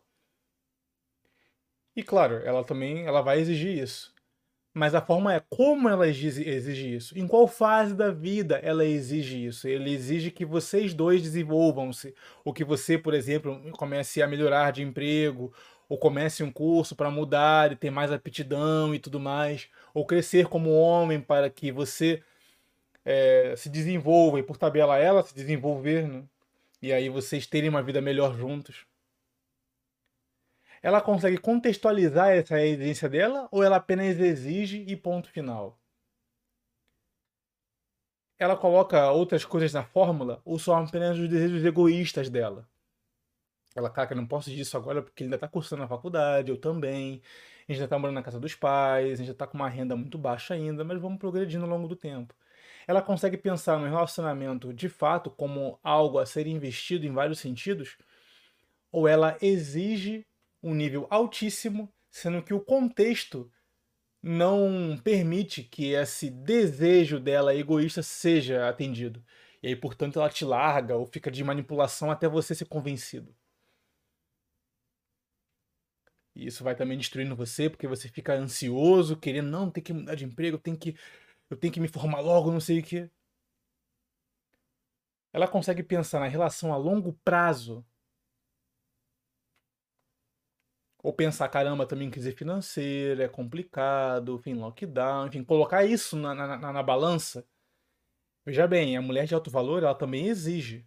E 1.95 2.03
claro, 2.03 2.35
ela 2.45 2.63
também 2.63 3.05
ela 3.05 3.21
vai 3.21 3.39
exigir 3.39 3.77
isso. 3.77 4.13
Mas 4.73 4.95
a 4.95 5.01
forma 5.01 5.33
é 5.33 5.41
como 5.49 5.89
ela 5.89 6.07
exige, 6.07 6.95
isso. 6.95 7.17
Em 7.17 7.27
qual 7.27 7.45
fase 7.45 7.93
da 7.93 8.09
vida 8.09 8.57
ela 8.63 8.85
exige 8.85 9.45
isso? 9.45 9.67
Ele 9.67 9.91
exige 9.91 10.31
que 10.31 10.45
vocês 10.45 10.93
dois 10.93 11.21
desenvolvam-se. 11.21 12.15
Ou 12.45 12.53
que 12.53 12.63
você, 12.63 12.97
por 12.97 13.13
exemplo, 13.13 13.61
comece 13.73 14.21
a 14.21 14.27
melhorar 14.27 14.71
de 14.71 14.81
emprego. 14.81 15.53
Ou 15.89 15.97
comece 15.97 16.41
um 16.41 16.51
curso 16.51 16.95
para 16.95 17.11
mudar 17.11 17.73
e 17.73 17.75
ter 17.75 17.91
mais 17.91 18.13
aptidão 18.13 18.95
e 18.95 18.99
tudo 18.99 19.19
mais. 19.19 19.67
Ou 19.93 20.05
crescer 20.05 20.47
como 20.47 20.71
homem 20.71 21.19
para 21.19 21.49
que 21.49 21.69
você 21.71 22.23
é, 23.03 23.53
se 23.57 23.69
desenvolva 23.69 24.39
e 24.39 24.43
por 24.43 24.57
tabela 24.57 24.97
ela 24.97 25.21
se 25.23 25.35
desenvolver. 25.35 26.07
Né? 26.07 26.23
E 26.81 26.93
aí 26.93 27.09
vocês 27.09 27.45
terem 27.45 27.69
uma 27.69 27.83
vida 27.83 27.99
melhor 28.01 28.37
juntos 28.37 28.85
ela 30.81 31.01
consegue 31.01 31.37
contextualizar 31.37 32.29
essa 32.31 32.59
exigência 32.59 33.07
dela 33.07 33.47
ou 33.51 33.63
ela 33.63 33.77
apenas 33.77 34.19
exige 34.19 34.83
e 34.87 34.95
ponto 34.95 35.29
final? 35.29 35.79
Ela 38.39 38.57
coloca 38.57 39.11
outras 39.11 39.45
coisas 39.45 39.71
na 39.71 39.83
fórmula 39.83 40.41
ou 40.43 40.57
são 40.57 40.75
apenas 40.75 41.17
os 41.19 41.29
desejos 41.29 41.63
egoístas 41.63 42.29
dela? 42.29 42.67
Ela, 43.75 43.89
cara, 43.89 44.15
não 44.15 44.25
posso 44.25 44.49
disso 44.49 44.75
agora 44.75 45.01
porque 45.01 45.23
ele 45.23 45.27
ainda 45.27 45.35
está 45.35 45.47
cursando 45.47 45.83
na 45.83 45.87
faculdade, 45.87 46.49
eu 46.49 46.57
também. 46.57 47.21
A 47.67 47.71
gente 47.71 47.79
já 47.79 47.85
está 47.85 47.97
morando 47.97 48.15
na 48.15 48.23
casa 48.23 48.39
dos 48.39 48.55
pais, 48.55 49.13
a 49.13 49.15
gente 49.15 49.27
já 49.27 49.31
está 49.33 49.47
com 49.47 49.57
uma 49.57 49.69
renda 49.69 49.95
muito 49.95 50.17
baixa 50.17 50.55
ainda, 50.55 50.83
mas 50.83 50.99
vamos 50.99 51.19
progredindo 51.19 51.63
ao 51.63 51.69
longo 51.69 51.87
do 51.87 51.95
tempo. 51.95 52.33
Ela 52.87 53.01
consegue 53.01 53.37
pensar 53.37 53.79
no 53.79 53.85
relacionamento 53.85 54.73
de 54.73 54.89
fato 54.89 55.29
como 55.29 55.79
algo 55.83 56.17
a 56.19 56.25
ser 56.25 56.47
investido 56.47 57.05
em 57.05 57.13
vários 57.13 57.39
sentidos? 57.39 57.97
Ou 58.91 59.07
ela 59.07 59.37
exige 59.41 60.25
um 60.61 60.73
nível 60.73 61.07
altíssimo, 61.09 61.91
sendo 62.09 62.43
que 62.43 62.53
o 62.53 62.61
contexto 62.61 63.51
não 64.21 64.97
permite 65.03 65.63
que 65.63 65.93
esse 65.93 66.29
desejo 66.29 67.19
dela 67.19 67.55
egoísta 67.55 68.03
seja 68.03 68.69
atendido. 68.69 69.23
E 69.63 69.67
aí, 69.67 69.75
portanto, 69.75 70.19
ela 70.19 70.29
te 70.29 70.45
larga 70.45 70.95
ou 70.95 71.05
fica 71.05 71.31
de 71.31 71.43
manipulação 71.43 72.11
até 72.11 72.27
você 72.27 72.53
ser 72.55 72.65
convencido. 72.65 73.35
E 76.35 76.47
isso 76.47 76.63
vai 76.63 76.75
também 76.75 76.97
destruindo 76.97 77.35
você, 77.35 77.69
porque 77.69 77.87
você 77.87 78.07
fica 78.07 78.33
ansioso, 78.33 79.17
querendo, 79.17 79.49
não, 79.49 79.69
tem 79.69 79.83
que 79.83 79.93
mudar 79.93 80.15
de 80.15 80.25
emprego, 80.25 80.57
tem 80.57 80.75
que, 80.75 80.95
eu 81.49 81.57
tenho 81.57 81.73
que 81.73 81.79
me 81.79 81.87
formar 81.87 82.21
logo, 82.21 82.51
não 82.51 82.59
sei 82.59 82.79
o 82.79 82.83
quê. 82.83 83.09
Ela 85.33 85.47
consegue 85.47 85.83
pensar 85.83 86.19
na 86.19 86.27
relação 86.27 86.73
a 86.73 86.77
longo 86.77 87.13
prazo 87.23 87.85
Ou 91.03 91.13
pensar, 91.13 91.47
caramba, 91.49 91.85
também 91.85 92.09
crise 92.09 92.31
financeira, 92.31 93.23
é 93.23 93.27
complicado, 93.27 94.35
enfim, 94.35 94.53
lockdown, 94.53 95.27
enfim, 95.27 95.43
colocar 95.43 95.83
isso 95.83 96.15
na, 96.15 96.33
na, 96.35 96.57
na, 96.57 96.73
na 96.73 96.83
balança. 96.83 97.45
Veja 98.45 98.67
bem, 98.67 98.97
a 98.97 99.01
mulher 99.01 99.25
de 99.25 99.33
alto 99.35 99.49
valor, 99.51 99.83
ela 99.83 99.95
também 99.95 100.27
exige. 100.27 100.85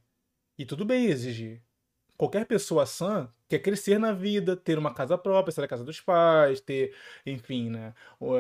E 0.59 0.65
tudo 0.65 0.85
bem 0.85 1.07
exigir. 1.07 1.62
Qualquer 2.17 2.47
pessoa 2.47 2.87
sã 2.87 3.29
quer 3.49 3.59
crescer 3.61 3.99
na 3.99 4.12
vida, 4.12 4.57
ter 4.57 4.79
uma 4.79 4.95
casa 4.95 5.19
própria, 5.19 5.53
sair 5.53 5.65
da 5.65 5.69
casa 5.69 5.85
dos 5.85 6.01
pais, 6.01 6.61
ter, 6.61 6.95
enfim, 7.27 7.71
né, 7.71 7.93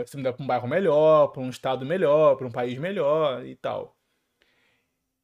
se 0.06 0.16
mudar 0.16 0.32
para 0.32 0.44
um 0.44 0.46
bairro 0.46 0.68
melhor, 0.68 1.28
para 1.28 1.42
um 1.42 1.50
estado 1.50 1.84
melhor, 1.84 2.36
para 2.36 2.46
um 2.46 2.52
país 2.52 2.78
melhor 2.78 3.44
e 3.44 3.56
tal. 3.56 3.96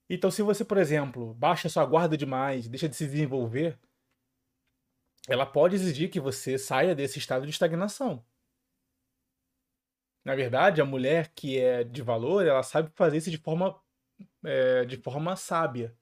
Então, 0.09 0.31
se 0.31 0.43
você, 0.43 0.65
por 0.65 0.79
exemplo, 0.79 1.35
baixa 1.35 1.69
sua 1.69 1.85
guarda 1.87 2.17
demais, 2.17 2.67
deixa 2.69 2.89
de 2.89 2.97
se 2.97 3.07
desenvolver, 3.07 3.79
ela 5.31 5.47
pode 5.47 5.77
exigir 5.77 6.11
que 6.11 6.19
você 6.19 6.59
saia 6.59 6.93
desse 6.93 7.21
estado 7.21 7.47
de 7.47 7.53
estagnação. 7.53 8.25
Na 10.25 10.35
verdade, 10.35 10.81
a 10.81 10.85
mulher 10.85 11.29
que 11.33 11.57
é 11.57 11.85
de 11.85 12.03
valor, 12.03 12.45
ela 12.45 12.65
sabe 12.65 12.91
fazer 12.97 13.19
isso 13.19 13.31
de 13.31 13.39
forma, 13.39 13.81
é, 14.45 14.85
de 14.85 14.97
forma 14.97 15.37
sábia. 15.37 15.97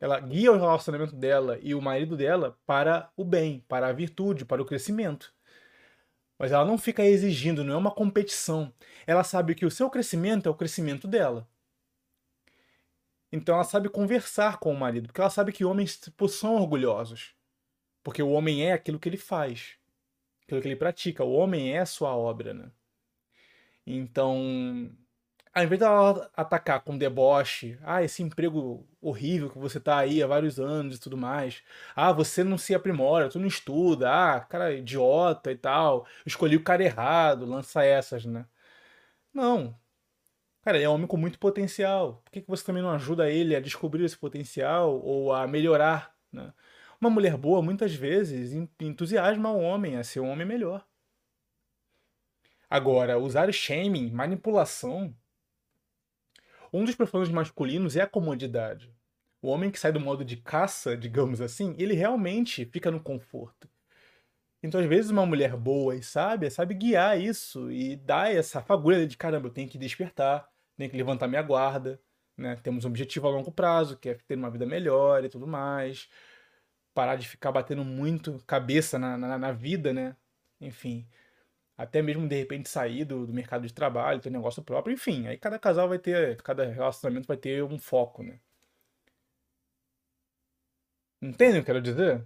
Ela 0.00 0.18
guia 0.18 0.50
o 0.50 0.58
relacionamento 0.58 1.14
dela 1.14 1.58
e 1.60 1.74
o 1.74 1.82
marido 1.82 2.16
dela 2.16 2.58
para 2.64 3.12
o 3.16 3.22
bem, 3.24 3.60
para 3.68 3.88
a 3.88 3.92
virtude, 3.92 4.46
para 4.46 4.62
o 4.62 4.66
crescimento. 4.66 5.34
Mas 6.38 6.52
ela 6.52 6.64
não 6.64 6.78
fica 6.78 7.04
exigindo, 7.04 7.62
não 7.62 7.74
é 7.74 7.76
uma 7.76 7.94
competição. 7.94 8.72
Ela 9.06 9.22
sabe 9.24 9.54
que 9.54 9.66
o 9.66 9.70
seu 9.70 9.90
crescimento 9.90 10.48
é 10.48 10.50
o 10.50 10.56
crescimento 10.56 11.06
dela. 11.06 11.46
Então 13.30 13.54
ela 13.54 13.64
sabe 13.64 13.90
conversar 13.90 14.58
com 14.58 14.72
o 14.72 14.78
marido, 14.78 15.08
porque 15.08 15.20
ela 15.20 15.30
sabe 15.30 15.52
que 15.52 15.66
homens 15.66 16.00
são 16.30 16.54
orgulhosos. 16.56 17.34
Porque 18.02 18.22
o 18.22 18.30
homem 18.30 18.66
é 18.66 18.72
aquilo 18.72 18.98
que 18.98 19.08
ele 19.08 19.16
faz, 19.16 19.76
aquilo 20.44 20.60
que 20.60 20.68
ele 20.68 20.76
pratica. 20.76 21.24
O 21.24 21.32
homem 21.32 21.72
é 21.72 21.80
a 21.80 21.86
sua 21.86 22.16
obra, 22.16 22.52
né? 22.54 22.70
Então, 23.86 24.90
ao 25.54 25.64
invés 25.64 25.80
dela 25.80 26.30
atacar 26.36 26.80
com 26.80 26.96
deboche, 26.96 27.78
ah, 27.82 28.02
esse 28.02 28.22
emprego 28.22 28.86
horrível 29.00 29.50
que 29.50 29.58
você 29.58 29.78
tá 29.80 29.98
aí 29.98 30.22
há 30.22 30.26
vários 30.26 30.58
anos 30.58 30.96
e 30.96 31.00
tudo 31.00 31.16
mais, 31.16 31.62
ah, 31.94 32.12
você 32.12 32.42
não 32.44 32.56
se 32.56 32.74
aprimora, 32.74 33.28
tu 33.28 33.38
não 33.38 33.46
estuda, 33.46 34.10
ah, 34.10 34.40
cara 34.40 34.72
idiota 34.72 35.52
e 35.52 35.56
tal, 35.56 36.06
escolhi 36.24 36.56
o 36.56 36.64
cara 36.64 36.82
errado, 36.84 37.44
lança 37.46 37.84
essas, 37.84 38.24
né? 38.24 38.46
Não. 39.34 39.76
Cara, 40.62 40.76
ele 40.78 40.84
é 40.84 40.88
um 40.88 40.94
homem 40.94 41.06
com 41.06 41.16
muito 41.16 41.38
potencial. 41.38 42.22
Por 42.24 42.32
que, 42.32 42.40
que 42.42 42.48
você 42.48 42.64
também 42.64 42.82
não 42.82 42.90
ajuda 42.90 43.30
ele 43.30 43.56
a 43.56 43.60
descobrir 43.60 44.04
esse 44.04 44.16
potencial 44.16 45.00
ou 45.04 45.32
a 45.32 45.46
melhorar, 45.46 46.14
né? 46.32 46.52
Uma 47.02 47.10
mulher 47.10 47.36
boa, 47.36 47.60
muitas 47.60 47.92
vezes, 47.92 48.52
entusiasma 48.80 49.50
o 49.50 49.58
homem 49.60 49.96
a 49.96 50.04
ser 50.04 50.20
um 50.20 50.30
homem 50.30 50.46
melhor. 50.46 50.86
Agora, 52.70 53.18
usar 53.18 53.52
shaming, 53.52 54.12
manipulação. 54.12 55.12
Um 56.72 56.84
dos 56.84 56.94
profanos 56.94 57.28
masculinos 57.28 57.96
é 57.96 58.02
a 58.02 58.06
comodidade. 58.06 58.94
O 59.42 59.48
homem 59.48 59.68
que 59.68 59.80
sai 59.80 59.90
do 59.90 59.98
modo 59.98 60.24
de 60.24 60.36
caça, 60.36 60.96
digamos 60.96 61.40
assim, 61.40 61.74
ele 61.76 61.94
realmente 61.94 62.64
fica 62.66 62.88
no 62.88 63.02
conforto. 63.02 63.68
Então, 64.62 64.80
às 64.80 64.86
vezes, 64.86 65.10
uma 65.10 65.26
mulher 65.26 65.56
boa 65.56 65.96
e 65.96 66.04
sábia 66.04 66.52
sabe 66.52 66.72
guiar 66.72 67.20
isso 67.20 67.68
e 67.68 67.96
dar 67.96 68.32
essa 68.32 68.62
fagulha 68.62 69.08
de 69.08 69.16
caramba, 69.16 69.48
eu 69.48 69.52
tenho 69.52 69.68
que 69.68 69.76
despertar, 69.76 70.48
tenho 70.76 70.88
que 70.88 70.96
levantar 70.96 71.26
minha 71.26 71.42
guarda, 71.42 72.00
né? 72.36 72.54
Temos 72.62 72.84
um 72.84 72.88
objetivo 72.88 73.26
a 73.26 73.30
longo 73.32 73.50
prazo, 73.50 73.96
que 73.96 74.10
é 74.10 74.14
ter 74.14 74.36
uma 74.36 74.52
vida 74.52 74.64
melhor 74.64 75.24
e 75.24 75.28
tudo 75.28 75.48
mais 75.48 76.08
parar 76.94 77.16
de 77.16 77.28
ficar 77.28 77.52
batendo 77.52 77.84
muito 77.84 78.42
cabeça 78.46 78.98
na, 78.98 79.16
na, 79.18 79.38
na 79.38 79.52
vida, 79.52 79.92
né? 79.92 80.16
Enfim, 80.60 81.06
até 81.76 82.02
mesmo 82.02 82.28
de 82.28 82.36
repente 82.36 82.68
sair 82.68 83.04
do, 83.04 83.26
do, 83.26 83.32
mercado 83.32 83.66
de 83.66 83.72
trabalho, 83.74 84.20
ter 84.20 84.30
negócio 84.30 84.62
próprio, 84.62 84.94
enfim, 84.94 85.26
aí 85.26 85.38
cada 85.38 85.58
casal 85.58 85.88
vai 85.88 85.98
ter, 85.98 86.40
cada 86.42 86.64
relacionamento 86.66 87.26
vai 87.28 87.36
ter 87.36 87.62
um 87.64 87.78
foco, 87.78 88.22
né? 88.22 88.38
Entende 91.22 91.52
o 91.52 91.54
que 91.54 91.58
eu 91.60 91.64
quero 91.64 91.82
dizer? 91.82 92.24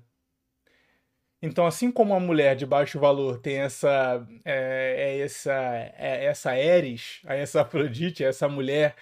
Então, 1.40 1.66
assim 1.66 1.92
como 1.92 2.14
a 2.14 2.20
mulher 2.20 2.56
de 2.56 2.64
baixo 2.66 2.98
valor 2.98 3.38
tem 3.38 3.58
essa 3.58 4.26
é, 4.44 5.18
é 5.18 5.18
essa 5.20 5.52
é 5.52 6.24
essa 6.24 6.58
Eris, 6.58 7.20
essa 7.26 7.62
Afrodite, 7.62 8.24
essa 8.24 8.48
mulher 8.48 8.96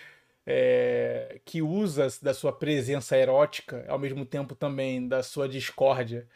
é, 0.46 1.40
que 1.44 1.62
usa 1.62 2.08
da 2.22 2.34
sua 2.34 2.52
presença 2.52 3.16
erótica, 3.16 3.84
ao 3.88 3.98
mesmo 3.98 4.24
tempo 4.26 4.54
também 4.54 5.06
da 5.08 5.22
sua 5.22 5.48
discórdia, 5.48 6.28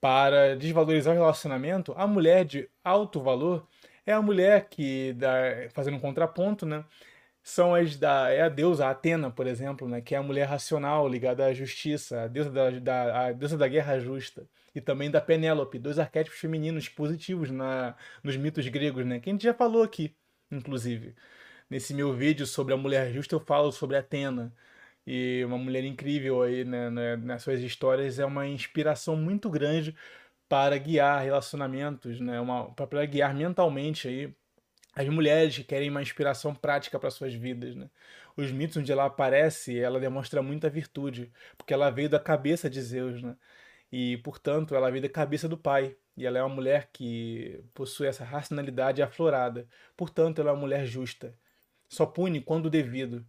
para 0.00 0.56
desvalorizar 0.56 1.14
o 1.14 1.18
relacionamento, 1.18 1.94
a 1.96 2.06
mulher 2.06 2.44
de 2.44 2.68
alto 2.84 3.20
valor 3.20 3.66
é 4.06 4.12
a 4.12 4.22
mulher 4.22 4.68
que, 4.68 5.12
dá, 5.14 5.30
fazendo 5.72 5.96
um 5.96 6.00
contraponto, 6.00 6.64
né? 6.64 6.84
São 7.42 7.74
as 7.74 7.96
da. 7.96 8.30
É 8.30 8.42
a 8.42 8.48
deusa 8.48 8.88
Atena, 8.88 9.30
por 9.30 9.46
exemplo, 9.46 9.88
né? 9.88 10.00
Que 10.00 10.14
é 10.14 10.18
a 10.18 10.22
mulher 10.22 10.46
racional 10.46 11.08
ligada 11.08 11.46
à 11.46 11.52
justiça, 11.54 12.22
a 12.22 12.28
deusa 12.28 12.50
da, 12.50 12.70
da, 12.70 13.26
a 13.28 13.32
deusa 13.32 13.56
da 13.58 13.68
guerra 13.68 13.98
justa. 14.00 14.48
E 14.74 14.80
também 14.80 15.10
da 15.10 15.20
Penélope, 15.20 15.78
dois 15.78 15.98
arquétipos 15.98 16.38
femininos 16.38 16.88
positivos 16.88 17.50
na, 17.50 17.96
nos 18.22 18.36
mitos 18.36 18.66
gregos, 18.68 19.06
né? 19.06 19.20
Que 19.20 19.30
a 19.30 19.32
gente 19.32 19.44
já 19.44 19.54
falou 19.54 19.82
aqui, 19.82 20.14
inclusive. 20.50 21.14
Nesse 21.68 21.92
meu 21.92 22.12
vídeo 22.14 22.46
sobre 22.46 22.72
a 22.74 22.76
mulher 22.76 23.12
justa, 23.12 23.34
eu 23.34 23.40
falo 23.40 23.72
sobre 23.72 23.96
Atena. 23.96 24.54
E 25.06 25.42
uma 25.44 25.58
mulher 25.58 25.84
incrível 25.84 26.42
aí 26.42 26.64
né, 26.64 26.90
né, 26.90 27.16
nas 27.16 27.42
suas 27.42 27.60
histórias 27.60 28.18
é 28.18 28.24
uma 28.26 28.46
inspiração 28.46 29.16
muito 29.16 29.50
grande 29.50 29.96
para 30.48 30.78
guiar 30.78 31.22
relacionamentos, 31.24 32.20
né? 32.20 32.40
Uma, 32.40 32.72
para 32.74 33.04
guiar 33.06 33.34
mentalmente 33.34 34.08
aí 34.08 34.34
as 34.94 35.08
mulheres 35.08 35.56
que 35.56 35.64
querem 35.64 35.90
uma 35.90 36.02
inspiração 36.02 36.54
prática 36.54 36.98
para 36.98 37.10
suas 37.10 37.34
vidas, 37.34 37.74
né? 37.76 37.90
Os 38.36 38.50
mitos 38.52 38.76
onde 38.78 38.92
ela 38.92 39.06
aparece, 39.06 39.78
ela 39.78 40.00
demonstra 40.00 40.42
muita 40.42 40.70
virtude, 40.70 41.32
porque 41.58 41.74
ela 41.74 41.90
veio 41.90 42.08
da 42.08 42.20
cabeça 42.20 42.70
de 42.70 42.80
Zeus, 42.82 43.22
né? 43.22 43.36
E, 43.92 44.18
portanto, 44.18 44.74
ela 44.74 44.90
veio 44.90 45.02
da 45.02 45.08
cabeça 45.08 45.48
do 45.48 45.58
pai. 45.58 45.96
E 46.16 46.26
ela 46.26 46.38
é 46.38 46.42
uma 46.42 46.54
mulher 46.54 46.90
que 46.92 47.62
possui 47.74 48.06
essa 48.06 48.24
racionalidade 48.24 49.02
aflorada. 49.02 49.68
Portanto, 49.96 50.40
ela 50.40 50.50
é 50.50 50.52
uma 50.54 50.60
mulher 50.60 50.86
justa 50.86 51.34
só 51.88 52.06
pune 52.06 52.40
quando 52.40 52.70
devido. 52.70 53.24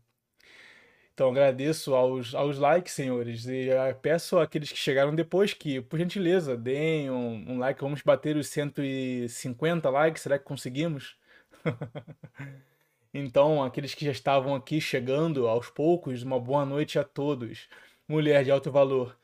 Então 1.17 1.29
agradeço 1.29 1.95
aos, 1.95 2.35
aos 2.35 2.59
likes, 2.59 2.93
senhores, 2.93 3.47
e 3.47 3.69
uh, 3.69 3.95
peço 3.99 4.37
àqueles 4.37 4.71
que 4.71 4.77
chegaram 4.77 5.15
depois 5.15 5.51
que, 5.51 5.81
por 5.81 5.97
gentileza, 5.97 6.55
deem 6.55 7.09
um, 7.09 7.53
um 7.53 7.57
like. 7.57 7.81
Vamos 7.81 8.03
bater 8.03 8.37
os 8.37 8.47
150 8.49 9.89
likes, 9.89 10.21
será 10.21 10.37
que 10.37 10.45
conseguimos? 10.45 11.17
então, 13.11 13.63
aqueles 13.63 13.95
que 13.95 14.05
já 14.05 14.11
estavam 14.11 14.53
aqui 14.53 14.79
chegando 14.79 15.47
aos 15.47 15.71
poucos, 15.71 16.21
uma 16.21 16.39
boa 16.39 16.63
noite 16.63 16.99
a 16.99 17.03
todos. 17.03 17.67
Mulher 18.07 18.43
de 18.43 18.51
alto 18.51 18.71
valor, 18.71 19.17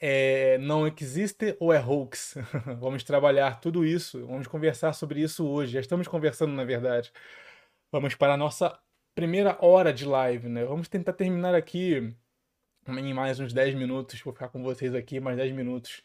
é, 0.00 0.58
não 0.58 0.88
existe 0.88 1.56
ou 1.60 1.72
é 1.72 1.78
hoax? 1.78 2.34
vamos 2.80 3.04
trabalhar 3.04 3.60
tudo 3.60 3.84
isso, 3.84 4.26
vamos 4.26 4.48
conversar 4.48 4.94
sobre 4.94 5.20
isso 5.20 5.46
hoje. 5.46 5.74
Já 5.74 5.80
estamos 5.80 6.08
conversando, 6.08 6.52
na 6.54 6.64
verdade. 6.64 7.12
Vamos 7.92 8.14
para 8.14 8.34
a 8.34 8.36
nossa 8.36 8.78
primeira 9.16 9.58
hora 9.60 9.92
de 9.92 10.04
live, 10.04 10.48
né? 10.48 10.64
Vamos 10.64 10.88
tentar 10.88 11.12
terminar 11.12 11.56
aqui 11.56 12.14
em 12.86 13.12
mais 13.12 13.40
uns 13.40 13.52
10 13.52 13.74
minutos. 13.74 14.20
Vou 14.20 14.32
ficar 14.32 14.48
com 14.48 14.62
vocês 14.62 14.94
aqui 14.94 15.18
mais 15.18 15.36
10 15.36 15.52
minutos 15.52 16.00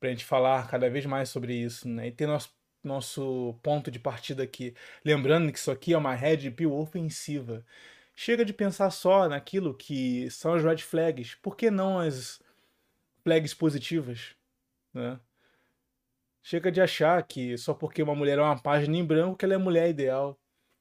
para 0.00 0.08
a 0.08 0.12
gente 0.12 0.24
falar 0.24 0.68
cada 0.68 0.90
vez 0.90 1.06
mais 1.06 1.28
sobre 1.28 1.54
isso, 1.54 1.88
né? 1.88 2.08
E 2.08 2.12
ter 2.12 2.26
nosso, 2.26 2.52
nosso 2.82 3.56
ponto 3.62 3.88
de 3.88 4.00
partida 4.00 4.42
aqui. 4.42 4.74
Lembrando 5.04 5.52
que 5.52 5.58
isso 5.60 5.70
aqui 5.70 5.92
é 5.92 5.98
uma 5.98 6.12
red 6.12 6.50
pill 6.50 6.74
ofensiva. 6.74 7.64
Chega 8.12 8.44
de 8.44 8.52
pensar 8.52 8.90
só 8.90 9.28
naquilo 9.28 9.74
que 9.74 10.28
são 10.28 10.54
as 10.54 10.64
red 10.64 10.78
flags. 10.78 11.36
Por 11.36 11.56
que 11.56 11.70
não 11.70 12.00
as 12.00 12.42
flags 13.22 13.54
positivas, 13.54 14.34
né? 14.92 15.20
Chega 16.42 16.72
de 16.72 16.80
achar 16.80 17.22
que 17.22 17.56
só 17.56 17.72
porque 17.74 18.02
uma 18.02 18.14
mulher 18.14 18.38
é 18.38 18.42
uma 18.42 18.60
página 18.60 18.96
em 18.96 19.04
branco 19.04 19.36
que 19.36 19.44
ela 19.44 19.54
é 19.54 19.58
mulher 19.58 19.88
ideal. 19.88 20.36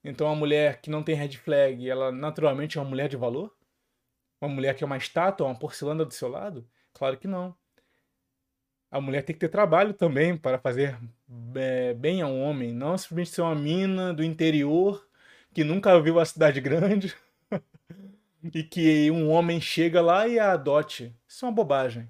Então, 0.08 0.28
uma 0.28 0.36
mulher 0.36 0.82
que 0.82 0.90
não 0.92 1.02
tem 1.02 1.16
red 1.16 1.36
flag, 1.36 1.90
ela 1.90 2.12
naturalmente 2.12 2.78
é 2.78 2.82
uma 2.82 2.88
mulher 2.88 3.10
de 3.10 3.18
valor? 3.18 3.52
Uma 4.40 4.54
mulher 4.54 4.76
que 4.76 4.84
é 4.84 4.88
uma 4.88 4.98
estátua, 4.98 5.48
uma 5.48 5.58
porcelana 5.58 6.06
do 6.06 6.14
seu 6.14 6.30
lado? 6.30 6.70
Claro 6.94 7.18
que 7.18 7.28
não. 7.28 7.56
A 8.92 9.02
mulher 9.02 9.24
tem 9.24 9.34
que 9.34 9.40
ter 9.40 9.50
trabalho 9.50 9.96
também 9.96 10.38
para 10.38 10.60
fazer 10.60 10.96
é, 11.56 11.96
bem 11.96 12.22
ao 12.22 12.36
homem, 12.38 12.72
não 12.72 12.96
simplesmente 12.98 13.32
ser 13.32 13.42
uma 13.42 13.56
mina 13.56 14.14
do 14.14 14.24
interior 14.24 15.08
que 15.52 15.64
nunca 15.64 16.00
viu 16.00 16.20
a 16.20 16.26
cidade 16.26 16.62
grande 16.62 17.16
e 18.54 18.64
que 18.64 19.10
um 19.10 19.32
homem 19.32 19.60
chega 19.60 20.02
lá 20.02 20.28
e 20.28 20.38
a 20.38 20.52
adote. 20.52 21.16
Isso 21.28 21.46
é 21.46 21.48
uma 21.48 21.56
bobagem. 21.56 22.08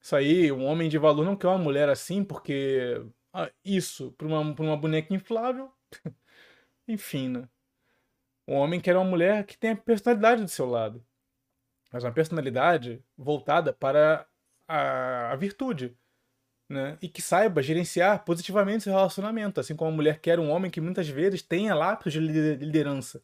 Isso 0.00 0.16
aí, 0.16 0.50
um 0.50 0.64
homem 0.64 0.88
de 0.88 0.98
valor 0.98 1.24
não 1.24 1.36
quer 1.36 1.48
uma 1.48 1.58
mulher 1.58 1.88
assim 1.88 2.24
porque 2.24 3.00
ah, 3.32 3.50
isso, 3.64 4.12
para 4.18 4.26
uma, 4.26 4.40
uma 4.40 4.76
boneca 4.76 5.14
inflável. 5.14 5.70
Enfim, 6.86 7.28
né? 7.28 7.48
Um 8.46 8.54
homem 8.56 8.80
quer 8.80 8.96
uma 8.96 9.04
mulher 9.04 9.44
que 9.46 9.56
tenha 9.56 9.76
personalidade 9.76 10.42
do 10.42 10.48
seu 10.48 10.66
lado. 10.66 11.04
Mas 11.92 12.04
uma 12.04 12.12
personalidade 12.12 13.04
voltada 13.16 13.72
para 13.72 14.26
a, 14.68 15.32
a 15.32 15.36
virtude. 15.36 15.96
né? 16.68 16.98
E 17.02 17.08
que 17.08 17.22
saiba 17.22 17.62
gerenciar 17.62 18.24
positivamente 18.24 18.84
seu 18.84 18.92
relacionamento, 18.94 19.60
assim 19.60 19.76
como 19.76 19.90
a 19.92 19.94
mulher 19.94 20.20
quer 20.20 20.40
um 20.40 20.50
homem 20.50 20.70
que 20.70 20.80
muitas 20.80 21.08
vezes 21.08 21.42
tenha 21.42 21.74
lápis 21.74 22.12
de 22.14 22.20
liderança 22.20 23.22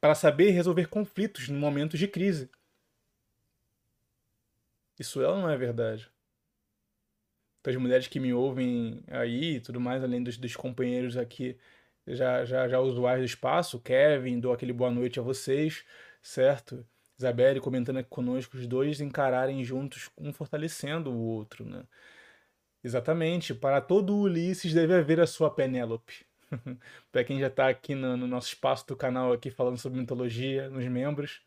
para 0.00 0.14
saber 0.14 0.50
resolver 0.50 0.86
conflitos 0.88 1.48
em 1.48 1.54
momentos 1.54 1.98
de 1.98 2.08
crise. 2.08 2.50
Isso 5.00 5.20
ela 5.20 5.36
não 5.40 5.48
é 5.50 5.56
verdade. 5.56 6.08
Então, 7.60 7.72
as 7.72 7.80
mulheres 7.80 8.06
que 8.08 8.18
me 8.20 8.32
ouvem 8.32 9.02
aí 9.08 9.56
e 9.56 9.60
tudo 9.60 9.80
mais, 9.80 10.02
além 10.02 10.22
dos, 10.22 10.36
dos 10.38 10.56
companheiros 10.56 11.16
aqui, 11.16 11.58
já, 12.14 12.44
já, 12.44 12.68
já 12.68 12.80
usuários 12.80 13.24
do 13.24 13.32
espaço, 13.34 13.80
Kevin, 13.80 14.40
dou 14.40 14.52
aquele 14.52 14.72
boa 14.72 14.90
noite 14.90 15.18
a 15.18 15.22
vocês, 15.22 15.84
certo? 16.22 16.86
Isabelle 17.18 17.60
comentando 17.60 17.98
aqui 17.98 18.08
conosco, 18.08 18.56
os 18.56 18.66
dois 18.66 19.00
encararem 19.00 19.62
juntos, 19.62 20.10
um 20.16 20.32
fortalecendo 20.32 21.10
o 21.12 21.18
outro, 21.18 21.64
né? 21.64 21.84
Exatamente. 22.82 23.54
Para 23.54 23.80
todo 23.80 24.16
Ulisses 24.16 24.72
deve 24.72 24.94
haver 24.94 25.20
a 25.20 25.26
sua 25.26 25.50
Penélope. 25.50 26.24
para 27.12 27.24
quem 27.24 27.38
já 27.38 27.46
está 27.46 27.68
aqui 27.68 27.94
no, 27.94 28.16
no, 28.16 28.26
nosso 28.26 28.48
espaço 28.48 28.86
do 28.88 28.96
canal 28.96 29.32
aqui 29.32 29.50
falando 29.50 29.78
sobre 29.78 30.00
mitologia, 30.00 30.68
nos 30.68 30.84
membros, 30.86 31.42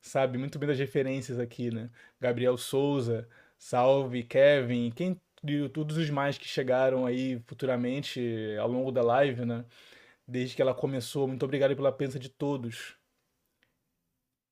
sabe 0.00 0.38
muito 0.38 0.58
bem 0.58 0.68
das 0.68 0.78
referências 0.78 1.38
aqui, 1.38 1.70
né? 1.70 1.90
Gabriel 2.20 2.56
Souza, 2.56 3.28
Salve, 3.58 4.24
Kevin, 4.24 4.90
quem 4.90 5.20
todos 5.72 5.96
os 5.96 6.10
mais 6.10 6.38
que 6.38 6.48
chegaram 6.48 7.06
aí 7.06 7.40
futuramente 7.46 8.20
ao 8.60 8.68
longo 8.68 8.90
da 8.90 9.02
live, 9.02 9.44
né? 9.44 9.64
Desde 10.26 10.56
que 10.56 10.62
ela 10.62 10.74
começou. 10.74 11.28
Muito 11.28 11.44
obrigado 11.44 11.76
pela 11.76 11.92
presença 11.92 12.18
de 12.18 12.28
todos. 12.28 12.96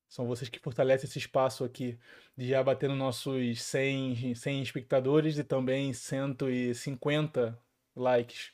São 0.09 0.27
vocês 0.27 0.49
que 0.49 0.61
fortalecem 0.61 1.09
esse 1.09 1.19
espaço 1.19 1.65
aqui, 1.65 1.99
de 2.37 2.49
já 2.49 2.63
batendo 2.63 2.95
nossos 2.95 3.61
100, 3.61 4.37
100 4.37 4.63
espectadores 4.63 5.39
e 5.39 5.43
também 5.43 5.93
150 5.93 7.59
likes. 7.97 8.53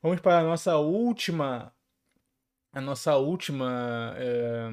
Vamos 0.00 0.20
para 0.20 0.38
a 0.38 0.42
nossa 0.42 0.78
última, 0.78 1.74
a 2.72 2.80
nossa 2.80 3.16
última 3.16 4.14
é, 4.16 4.70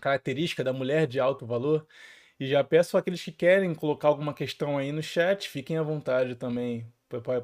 característica 0.00 0.62
da 0.62 0.74
mulher 0.74 1.06
de 1.06 1.18
alto 1.18 1.46
valor. 1.46 1.86
E 2.38 2.46
já 2.46 2.62
peço 2.62 2.96
àqueles 2.96 3.22
que 3.22 3.32
querem 3.32 3.74
colocar 3.74 4.08
alguma 4.08 4.32
questão 4.34 4.78
aí 4.78 4.92
no 4.92 5.02
chat, 5.02 5.48
fiquem 5.48 5.76
à 5.76 5.82
vontade 5.82 6.34
também. 6.36 6.86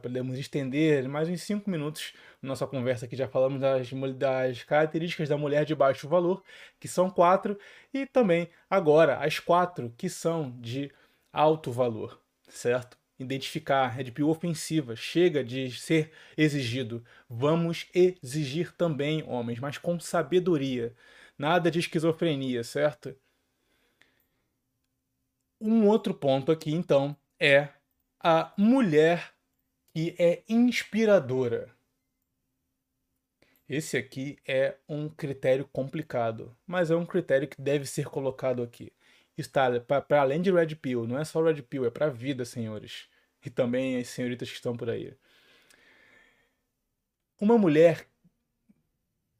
Podemos 0.03 0.39
estender 0.39 1.09
mais 1.09 1.29
uns 1.29 1.43
5 1.43 1.69
minutos 1.71 2.13
nossa 2.45 2.67
conversa 2.67 3.07
aqui 3.07 3.17
já 3.17 3.27
falamos 3.27 3.61
das, 3.61 3.91
das 4.17 4.63
características 4.63 5.29
da 5.29 5.37
mulher 5.37 5.65
de 5.65 5.75
baixo 5.75 6.09
valor, 6.09 6.43
que 6.79 6.87
são 6.87 7.11
quatro, 7.11 7.59
e 7.93 8.07
também 8.07 8.49
agora 8.69 9.17
as 9.19 9.39
quatro 9.39 9.93
que 9.97 10.09
são 10.09 10.51
de 10.61 10.93
alto 11.33 11.73
valor, 11.73 12.21
certo? 12.49 12.99
Identificar 13.19 13.89
red 13.89 14.11
pill 14.11 14.29
ofensiva, 14.29 14.95
chega 14.97 15.43
de 15.43 15.71
ser 15.71 16.13
exigido. 16.37 17.05
Vamos 17.29 17.87
exigir 17.95 18.73
também, 18.73 19.23
homens, 19.27 19.61
mas 19.61 19.79
com 19.79 19.99
sabedoria. 19.99 20.95
Nada 21.39 21.71
de 21.71 21.79
esquizofrenia, 21.79 22.63
certo? 22.63 23.17
Um 25.67 25.89
outro 25.89 26.13
ponto 26.13 26.53
aqui, 26.53 26.75
então, 26.75 27.17
é 27.41 27.71
a 28.21 28.53
mulher 28.55 29.33
que 29.95 30.15
é 30.19 30.45
inspiradora. 30.47 31.75
Esse 33.67 33.97
aqui 33.97 34.39
é 34.47 34.77
um 34.87 35.09
critério 35.09 35.67
complicado, 35.73 36.55
mas 36.67 36.91
é 36.91 36.95
um 36.95 37.07
critério 37.07 37.49
que 37.49 37.63
deve 37.63 37.87
ser 37.87 38.11
colocado 38.11 38.63
aqui. 38.63 38.93
Está 39.39 39.81
para 39.81 40.21
além 40.21 40.43
de 40.43 40.53
Red 40.53 40.77
Pill, 40.77 41.07
não 41.07 41.19
é 41.19 41.25
só 41.25 41.43
Red 41.43 41.63
Pill, 41.63 41.87
é 41.87 41.91
para 41.91 42.09
a 42.09 42.11
vida, 42.11 42.45
senhores. 42.45 43.09
E 43.43 43.49
também 43.49 43.97
as 43.97 44.09
senhoritas 44.09 44.51
que 44.51 44.57
estão 44.57 44.77
por 44.77 44.91
aí. 44.91 45.17
Uma 47.41 47.57
mulher 47.57 48.07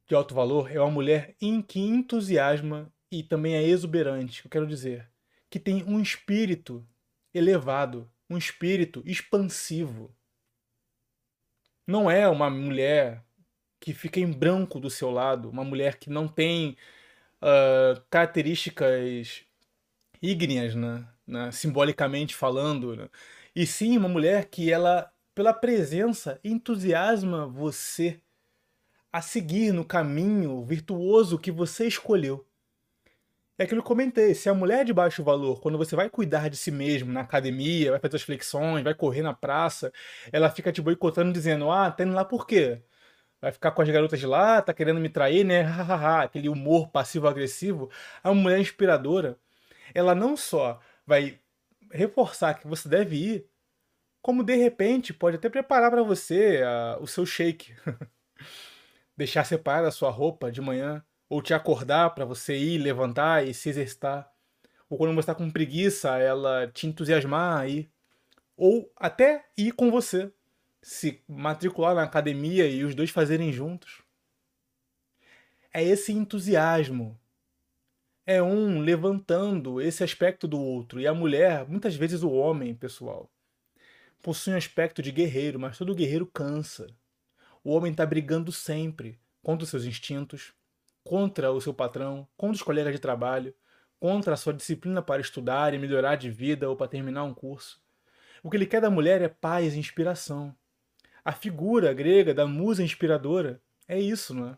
de 0.07 0.15
alto 0.15 0.33
valor 0.33 0.71
é 0.71 0.81
uma 0.81 0.89
mulher 0.89 1.35
em 1.39 1.61
que 1.61 1.79
entusiasma 1.79 2.91
e 3.11 3.21
também 3.21 3.53
é 3.53 3.61
exuberante, 3.61 4.43
eu 4.43 4.49
quero 4.49 4.65
dizer, 4.65 5.07
que 5.55 5.59
tem 5.61 5.85
um 5.85 6.01
espírito 6.01 6.85
elevado, 7.33 8.11
um 8.29 8.37
espírito 8.37 9.01
expansivo. 9.05 10.13
Não 11.87 12.11
é 12.11 12.27
uma 12.27 12.49
mulher 12.49 13.23
que 13.79 13.93
fica 13.93 14.19
em 14.19 14.29
branco 14.29 14.81
do 14.81 14.89
seu 14.89 15.09
lado, 15.09 15.49
uma 15.49 15.63
mulher 15.63 15.95
que 15.95 16.09
não 16.09 16.27
tem 16.27 16.75
uh, 17.41 18.01
características 18.09 19.45
ígneas, 20.21 20.75
né? 20.75 21.07
né? 21.25 21.49
simbolicamente 21.53 22.35
falando, 22.35 22.93
né? 22.93 23.09
e 23.55 23.65
sim 23.65 23.97
uma 23.97 24.09
mulher 24.09 24.49
que 24.49 24.69
ela, 24.69 25.09
pela 25.33 25.53
presença, 25.53 26.37
entusiasma 26.43 27.47
você 27.47 28.19
a 29.09 29.21
seguir 29.21 29.71
no 29.71 29.85
caminho 29.85 30.65
virtuoso 30.65 31.39
que 31.39 31.49
você 31.49 31.87
escolheu. 31.87 32.45
É 33.57 33.63
aquilo 33.63 33.81
que 33.81 33.85
eu 33.85 33.87
comentei, 33.87 34.33
se 34.35 34.49
a 34.49 34.53
mulher 34.53 34.81
é 34.81 34.83
de 34.83 34.93
baixo 34.93 35.23
valor, 35.23 35.61
quando 35.61 35.77
você 35.77 35.95
vai 35.95 36.09
cuidar 36.09 36.49
de 36.49 36.57
si 36.57 36.71
mesmo 36.71 37.11
na 37.11 37.21
academia, 37.21 37.91
vai 37.91 37.99
fazer 37.99 38.17
as 38.17 38.21
flexões, 38.21 38.83
vai 38.83 38.93
correr 38.93 39.21
na 39.21 39.33
praça, 39.33 39.93
ela 40.31 40.49
fica 40.49 40.71
te 40.73 40.81
boicotando 40.81 41.31
dizendo, 41.31 41.71
ah, 41.71 41.89
tá 41.89 42.03
indo 42.03 42.13
lá 42.13 42.25
por 42.25 42.45
quê? 42.45 42.81
vai 43.45 43.51
ficar 43.51 43.71
com 43.71 43.81
as 43.83 43.89
garotas 43.89 44.19
de 44.19 44.25
lá, 44.25 44.59
tá 44.59 44.73
querendo 44.73 44.99
me 44.99 45.07
trair, 45.07 45.43
né? 45.43 45.61
Aquele 46.23 46.49
humor 46.49 46.89
passivo-agressivo. 46.89 47.91
A 48.23 48.33
mulher 48.33 48.59
inspiradora, 48.59 49.37
ela 49.93 50.15
não 50.15 50.35
só 50.35 50.79
vai 51.05 51.39
reforçar 51.91 52.55
que 52.55 52.67
você 52.67 52.89
deve 52.89 53.15
ir, 53.17 53.47
como 54.19 54.43
de 54.43 54.55
repente 54.55 55.13
pode 55.13 55.37
até 55.37 55.47
preparar 55.47 55.91
para 55.91 56.01
você 56.01 56.63
uh, 56.63 57.03
o 57.03 57.07
seu 57.07 57.23
shake. 57.23 57.75
Deixar 59.15 59.43
separada 59.45 59.89
a 59.89 59.91
sua 59.91 60.09
roupa 60.09 60.51
de 60.51 60.59
manhã, 60.59 61.03
ou 61.29 61.41
te 61.41 61.53
acordar 61.53 62.11
para 62.13 62.25
você 62.25 62.55
ir, 62.57 62.77
levantar 62.77 63.47
e 63.47 63.53
se 63.53 63.69
exercitar. 63.69 64.31
Ou 64.89 64.97
quando 64.97 65.13
você 65.13 65.21
está 65.21 65.35
com 65.35 65.49
preguiça, 65.49 66.17
ela 66.17 66.67
te 66.67 66.87
entusiasmar 66.87 67.59
aí. 67.59 67.89
Ou 68.55 68.91
até 68.95 69.45
ir 69.57 69.73
com 69.73 69.91
você 69.91 70.31
se 70.81 71.21
matricular 71.27 71.95
na 71.95 72.03
academia 72.03 72.67
e 72.67 72.83
os 72.83 72.93
dois 72.93 73.09
fazerem 73.09 73.51
juntos. 73.51 74.03
É 75.73 75.83
esse 75.83 76.13
entusiasmo. 76.13 77.19
É 78.25 78.41
um 78.41 78.79
levantando 78.79 79.81
esse 79.81 80.03
aspecto 80.03 80.47
do 80.47 80.59
outro. 80.59 81.01
E 81.01 81.07
a 81.07 81.13
mulher, 81.13 81.67
muitas 81.67 81.95
vezes 81.95 82.23
o 82.23 82.31
homem, 82.31 82.73
pessoal, 82.73 83.29
possui 84.21 84.53
um 84.53 84.57
aspecto 84.57 85.01
de 85.01 85.11
guerreiro, 85.11 85.59
mas 85.59 85.77
todo 85.77 85.95
guerreiro 85.95 86.25
cansa. 86.25 86.87
O 87.63 87.71
homem 87.71 87.91
está 87.91 88.05
brigando 88.05 88.51
sempre 88.51 89.19
contra 89.41 89.63
os 89.63 89.69
seus 89.69 89.85
instintos, 89.85 90.53
contra 91.05 91.51
o 91.51 91.61
seu 91.61 91.73
patrão, 91.73 92.27
contra 92.35 92.55
os 92.55 92.63
colegas 92.63 92.91
de 92.91 92.99
trabalho, 92.99 93.53
contra 93.99 94.33
a 94.33 94.37
sua 94.37 94.53
disciplina 94.53 95.01
para 95.01 95.21
estudar 95.21 95.73
e 95.73 95.77
melhorar 95.77 96.15
de 96.15 96.29
vida 96.29 96.67
ou 96.67 96.75
para 96.75 96.87
terminar 96.87 97.23
um 97.23 97.33
curso. 97.33 97.79
O 98.43 98.49
que 98.49 98.57
ele 98.57 98.65
quer 98.65 98.81
da 98.81 98.89
mulher 98.89 99.21
é 99.21 99.29
paz 99.29 99.75
e 99.75 99.79
inspiração. 99.79 100.53
A 101.23 101.31
figura 101.31 101.93
grega 101.93 102.33
da 102.33 102.45
musa 102.47 102.83
inspiradora 102.83 103.61
é 103.87 103.99
isso, 103.99 104.33
não 104.33 104.49
é? 104.49 104.57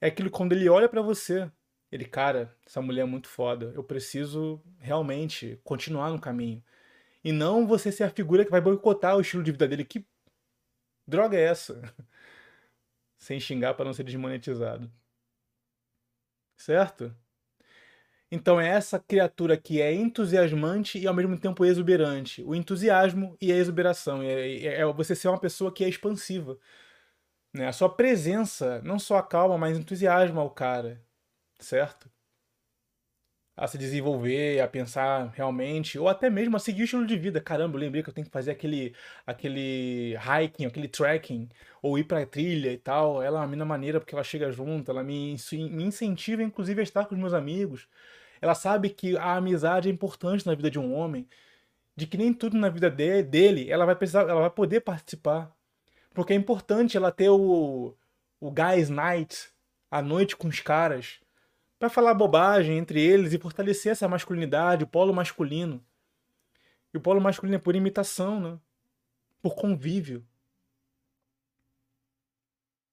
É 0.00 0.06
aquilo 0.08 0.30
quando 0.30 0.52
ele 0.52 0.68
olha 0.68 0.88
para 0.88 1.00
você, 1.00 1.50
ele, 1.90 2.04
cara, 2.04 2.56
essa 2.66 2.82
mulher 2.82 3.02
é 3.02 3.04
muito 3.04 3.28
foda, 3.28 3.72
eu 3.76 3.84
preciso 3.84 4.60
realmente 4.80 5.60
continuar 5.62 6.10
no 6.10 6.20
caminho. 6.20 6.62
E 7.22 7.30
não 7.30 7.66
você 7.66 7.92
ser 7.92 8.04
a 8.04 8.10
figura 8.10 8.44
que 8.44 8.50
vai 8.50 8.60
boicotar 8.60 9.16
o 9.16 9.20
estilo 9.20 9.44
de 9.44 9.52
vida 9.52 9.68
dele. 9.68 9.84
Que 9.84 10.04
droga 11.06 11.36
é 11.36 11.42
essa? 11.42 11.80
Sem 13.16 13.38
xingar 13.38 13.74
para 13.74 13.84
não 13.84 13.92
ser 13.92 14.02
desmonetizado. 14.02 14.90
Certo? 16.62 17.12
Então 18.30 18.60
é 18.60 18.68
essa 18.68 18.98
criatura 19.00 19.56
que 19.56 19.80
é 19.82 19.92
entusiasmante 19.92 20.96
e 20.96 21.08
ao 21.08 21.14
mesmo 21.14 21.36
tempo 21.36 21.64
exuberante. 21.64 22.42
O 22.44 22.54
entusiasmo 22.54 23.36
e 23.40 23.52
a 23.52 23.56
exuberação. 23.56 24.22
É, 24.22 24.50
é, 24.58 24.80
é 24.80 24.86
você 24.92 25.16
ser 25.16 25.28
uma 25.28 25.40
pessoa 25.40 25.72
que 25.74 25.84
é 25.84 25.88
expansiva. 25.88 26.56
Né? 27.54 27.66
A 27.68 27.72
sua 27.72 27.88
presença 27.94 28.80
não 28.82 28.98
só 28.98 29.16
acalma, 29.18 29.58
mas 29.58 29.76
entusiasma 29.78 30.42
o 30.44 30.50
cara. 30.50 31.02
Certo? 31.60 32.11
A 33.62 33.68
se 33.68 33.78
desenvolver, 33.78 34.60
a 34.60 34.66
pensar 34.66 35.30
realmente, 35.36 35.96
ou 35.96 36.08
até 36.08 36.28
mesmo 36.28 36.56
a 36.56 36.58
seguir 36.58 36.82
o 36.82 36.84
estilo 36.84 37.06
de 37.06 37.16
vida. 37.16 37.40
Caramba, 37.40 37.76
eu 37.76 37.80
lembrei 37.80 38.02
que 38.02 38.08
eu 38.10 38.12
tenho 38.12 38.26
que 38.26 38.32
fazer 38.32 38.50
aquele, 38.50 38.92
aquele 39.24 40.16
hiking, 40.16 40.66
aquele 40.66 40.88
trekking, 40.88 41.48
ou 41.80 41.96
ir 41.96 42.04
pra 42.04 42.26
trilha 42.26 42.72
e 42.72 42.76
tal. 42.78 43.22
Ela 43.22 43.38
é 43.38 43.42
uma 43.42 43.46
mina 43.46 43.64
maneira 43.64 44.00
porque 44.00 44.14
ela 44.14 44.24
chega 44.24 44.50
junto, 44.50 44.90
ela 44.90 45.04
me, 45.04 45.36
me 45.70 45.84
incentiva, 45.84 46.42
inclusive, 46.42 46.80
a 46.80 46.82
estar 46.82 47.06
com 47.06 47.14
os 47.14 47.20
meus 47.20 47.32
amigos. 47.32 47.86
Ela 48.40 48.54
sabe 48.56 48.90
que 48.90 49.16
a 49.16 49.36
amizade 49.36 49.88
é 49.88 49.92
importante 49.92 50.44
na 50.44 50.54
vida 50.54 50.68
de 50.68 50.80
um 50.80 50.92
homem, 50.92 51.28
de 51.96 52.06
que 52.06 52.18
nem 52.18 52.34
tudo 52.34 52.58
na 52.58 52.68
vida 52.68 52.90
de, 52.90 53.22
dele 53.22 53.70
ela 53.70 53.86
vai 53.86 53.94
precisar, 53.96 54.22
ela 54.22 54.40
vai 54.40 54.50
poder 54.50 54.80
participar. 54.80 55.54
Porque 56.12 56.32
é 56.32 56.36
importante 56.36 56.96
ela 56.96 57.12
ter 57.12 57.30
o, 57.30 57.96
o 58.40 58.50
guys 58.50 58.90
night, 58.90 59.50
a 59.90 60.02
noite 60.02 60.36
com 60.36 60.48
os 60.48 60.60
caras, 60.60 61.21
para 61.82 61.90
falar 61.90 62.14
bobagem 62.14 62.78
entre 62.78 63.00
eles 63.00 63.32
e 63.32 63.40
fortalecer 63.40 63.90
essa 63.90 64.06
masculinidade, 64.06 64.84
o 64.84 64.86
polo 64.86 65.12
masculino. 65.12 65.84
E 66.94 66.96
o 66.96 67.00
polo 67.00 67.20
masculino 67.20 67.56
é 67.56 67.58
por 67.58 67.74
imitação, 67.74 68.38
né? 68.38 68.60
Por 69.42 69.56
convívio. 69.56 70.24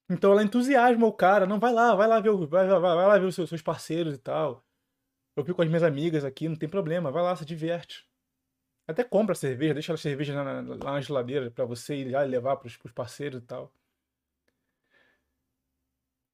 Então 0.08 0.32
ela 0.32 0.42
entusiasma 0.42 1.06
o 1.06 1.12
cara, 1.12 1.46
não 1.46 1.60
vai 1.60 1.72
lá, 1.72 1.94
vai 1.94 2.08
lá 2.08 2.18
ver, 2.18 2.32
vai, 2.48 2.66
vai, 2.66 2.80
vai 2.80 3.06
lá 3.06 3.16
ver 3.16 3.26
os 3.26 3.36
seus, 3.36 3.48
seus 3.48 3.62
parceiros 3.62 4.12
e 4.12 4.18
tal. 4.18 4.66
Eu 5.36 5.44
fico 5.44 5.54
com 5.54 5.62
as 5.62 5.68
minhas 5.68 5.84
amigas 5.84 6.24
aqui, 6.24 6.48
não 6.48 6.56
tem 6.56 6.68
problema, 6.68 7.12
vai 7.12 7.22
lá, 7.22 7.36
se 7.36 7.44
diverte. 7.44 8.04
Até 8.88 9.04
compra 9.04 9.36
cerveja, 9.36 9.72
deixa 9.72 9.94
a 9.94 9.96
cerveja 9.96 10.34
na, 10.34 10.62
lá 10.62 10.94
na 10.94 11.00
geladeira 11.00 11.48
para 11.48 11.64
você 11.64 11.94
ir 11.94 12.10
lá 12.10 12.26
e 12.26 12.28
levar 12.28 12.56
pros, 12.56 12.76
pros 12.76 12.92
parceiros 12.92 13.40
e 13.40 13.46
tal. 13.46 13.72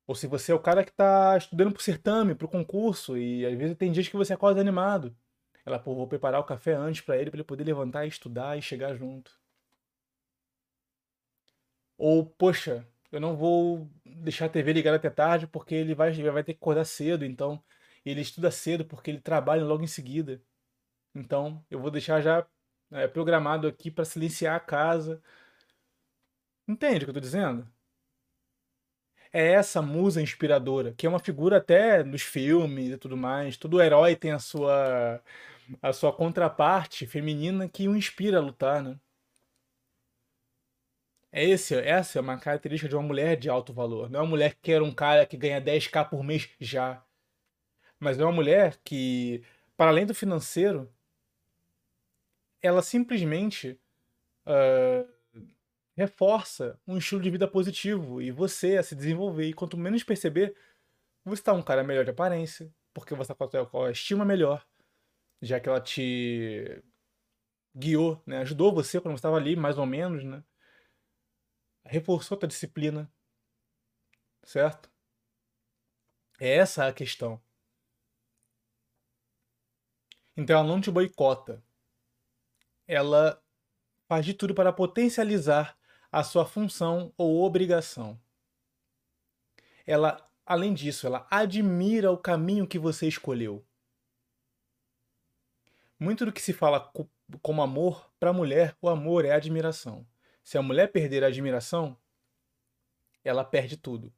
Ou 0.06 0.14
se 0.14 0.26
você 0.26 0.52
é 0.52 0.54
o 0.54 0.60
cara 0.60 0.84
que 0.84 0.92
tá 0.92 1.36
estudando 1.36 1.72
pro 1.72 1.82
certame, 1.82 2.34
pro 2.34 2.48
concurso, 2.48 3.16
e 3.18 3.44
às 3.46 3.56
vezes 3.58 3.76
tem 3.76 3.92
dias 3.92 4.08
que 4.08 4.16
você 4.16 4.32
acorda 4.34 4.60
animado. 4.60 5.16
Ela, 5.64 5.78
pô, 5.78 5.94
vou 5.94 6.06
preparar 6.08 6.40
o 6.40 6.44
café 6.44 6.74
antes 6.74 7.00
para 7.02 7.16
ele, 7.18 7.30
para 7.30 7.38
ele 7.38 7.44
poder 7.44 7.64
levantar 7.64 8.04
e 8.04 8.08
estudar 8.08 8.56
e 8.58 8.62
chegar 8.62 8.94
junto. 8.94 9.32
Ou, 11.98 12.26
poxa, 12.26 12.86
eu 13.10 13.20
não 13.20 13.36
vou 13.36 13.90
deixar 14.04 14.46
a 14.46 14.48
TV 14.48 14.72
ligada 14.72 14.96
até 14.96 15.10
tarde 15.10 15.46
porque 15.46 15.74
ele 15.74 15.94
vai, 15.94 16.12
vai 16.12 16.44
ter 16.44 16.54
que 16.54 16.58
acordar 16.60 16.84
cedo, 16.84 17.24
então 17.24 17.62
ele 18.04 18.20
estuda 18.20 18.50
cedo 18.50 18.84
porque 18.84 19.10
ele 19.10 19.20
trabalha 19.20 19.64
logo 19.64 19.82
em 19.82 19.86
seguida. 19.86 20.42
Então 21.14 21.64
eu 21.70 21.80
vou 21.80 21.90
deixar 21.90 22.20
já 22.20 22.46
é, 22.92 23.08
programado 23.08 23.68
aqui 23.68 23.90
para 23.90 24.04
silenciar 24.04 24.56
a 24.56 24.60
casa. 24.60 25.22
Entende 26.68 26.98
o 26.98 27.06
que 27.06 27.10
eu 27.10 27.14
tô 27.14 27.20
dizendo? 27.20 27.68
É 29.32 29.52
essa 29.52 29.82
musa 29.82 30.22
inspiradora, 30.22 30.92
que 30.96 31.06
é 31.06 31.08
uma 31.08 31.18
figura 31.18 31.58
até 31.58 32.02
nos 32.02 32.22
filmes 32.22 32.90
e 32.92 32.98
tudo 32.98 33.16
mais. 33.16 33.56
Todo 33.56 33.80
herói 33.80 34.16
tem 34.16 34.32
a 34.32 34.38
sua 34.38 35.22
a 35.82 35.92
sua 35.92 36.12
contraparte 36.12 37.06
feminina 37.06 37.68
que 37.68 37.88
o 37.88 37.96
inspira 37.96 38.38
a 38.38 38.40
lutar, 38.40 38.82
né? 38.82 38.98
É 41.32 41.44
esse, 41.44 41.74
essa 41.74 42.18
é 42.18 42.22
uma 42.22 42.38
característica 42.38 42.88
de 42.88 42.96
uma 42.96 43.02
mulher 43.02 43.36
de 43.36 43.48
alto 43.48 43.72
valor. 43.72 44.08
Não 44.10 44.20
é 44.20 44.22
uma 44.22 44.28
mulher 44.30 44.54
que 44.54 44.60
quer 44.62 44.82
um 44.82 44.92
cara 44.92 45.26
que 45.26 45.36
ganha 45.36 45.60
10k 45.60 46.08
por 46.08 46.24
mês 46.24 46.48
já. 46.58 47.04
Mas 48.00 48.18
é 48.18 48.24
uma 48.24 48.32
mulher 48.32 48.78
que, 48.84 49.42
para 49.76 49.90
além 49.90 50.06
do 50.06 50.14
financeiro, 50.14 50.90
ela 52.62 52.82
simplesmente 52.82 53.78
uh, 54.46 55.15
reforça 55.96 56.78
um 56.86 56.98
estilo 56.98 57.22
de 57.22 57.30
vida 57.30 57.48
positivo 57.48 58.20
e 58.20 58.30
você 58.30 58.76
a 58.76 58.82
se 58.82 58.94
desenvolver. 58.94 59.48
E 59.48 59.54
quanto 59.54 59.78
menos 59.78 60.04
perceber, 60.04 60.56
você 61.24 61.40
está 61.40 61.52
um 61.52 61.62
cara 61.62 61.82
melhor 61.82 62.04
de 62.04 62.10
aparência, 62.10 62.72
porque 62.92 63.14
você 63.14 63.32
está 63.32 63.66
com 63.66 63.84
a 63.84 63.90
estima 63.90 64.24
melhor, 64.24 64.66
já 65.40 65.58
que 65.58 65.68
ela 65.68 65.80
te 65.80 66.82
guiou, 67.74 68.22
né? 68.26 68.38
ajudou 68.38 68.74
você 68.74 69.00
quando 69.00 69.14
você 69.14 69.18
estava 69.18 69.36
ali, 69.36 69.56
mais 69.56 69.78
ou 69.78 69.86
menos, 69.86 70.24
né? 70.24 70.44
reforçou 71.84 72.36
a 72.36 72.40
tua 72.40 72.48
disciplina, 72.48 73.10
certo? 74.42 74.90
É 76.38 76.56
essa 76.56 76.86
a 76.86 76.92
questão. 76.92 77.40
Então 80.36 80.58
ela 80.58 80.68
não 80.68 80.80
te 80.80 80.90
boicota. 80.90 81.64
Ela 82.86 83.42
faz 84.06 84.24
de 84.24 84.34
tudo 84.34 84.54
para 84.54 84.72
potencializar 84.72 85.76
a 86.10 86.22
sua 86.22 86.46
função 86.46 87.12
ou 87.16 87.42
obrigação. 87.42 88.20
Ela, 89.86 90.28
além 90.44 90.74
disso, 90.74 91.06
ela 91.06 91.26
admira 91.30 92.10
o 92.10 92.18
caminho 92.18 92.66
que 92.66 92.78
você 92.78 93.06
escolheu. 93.06 93.64
Muito 95.98 96.26
do 96.26 96.32
que 96.32 96.42
se 96.42 96.52
fala 96.52 96.92
como 97.40 97.62
amor, 97.62 98.10
para 98.18 98.30
a 98.30 98.32
mulher, 98.32 98.76
o 98.80 98.88
amor 98.88 99.24
é 99.24 99.32
admiração. 99.32 100.06
Se 100.42 100.58
a 100.58 100.62
mulher 100.62 100.92
perder 100.92 101.24
a 101.24 101.28
admiração, 101.28 101.96
ela 103.24 103.44
perde 103.44 103.76
tudo. 103.76 104.12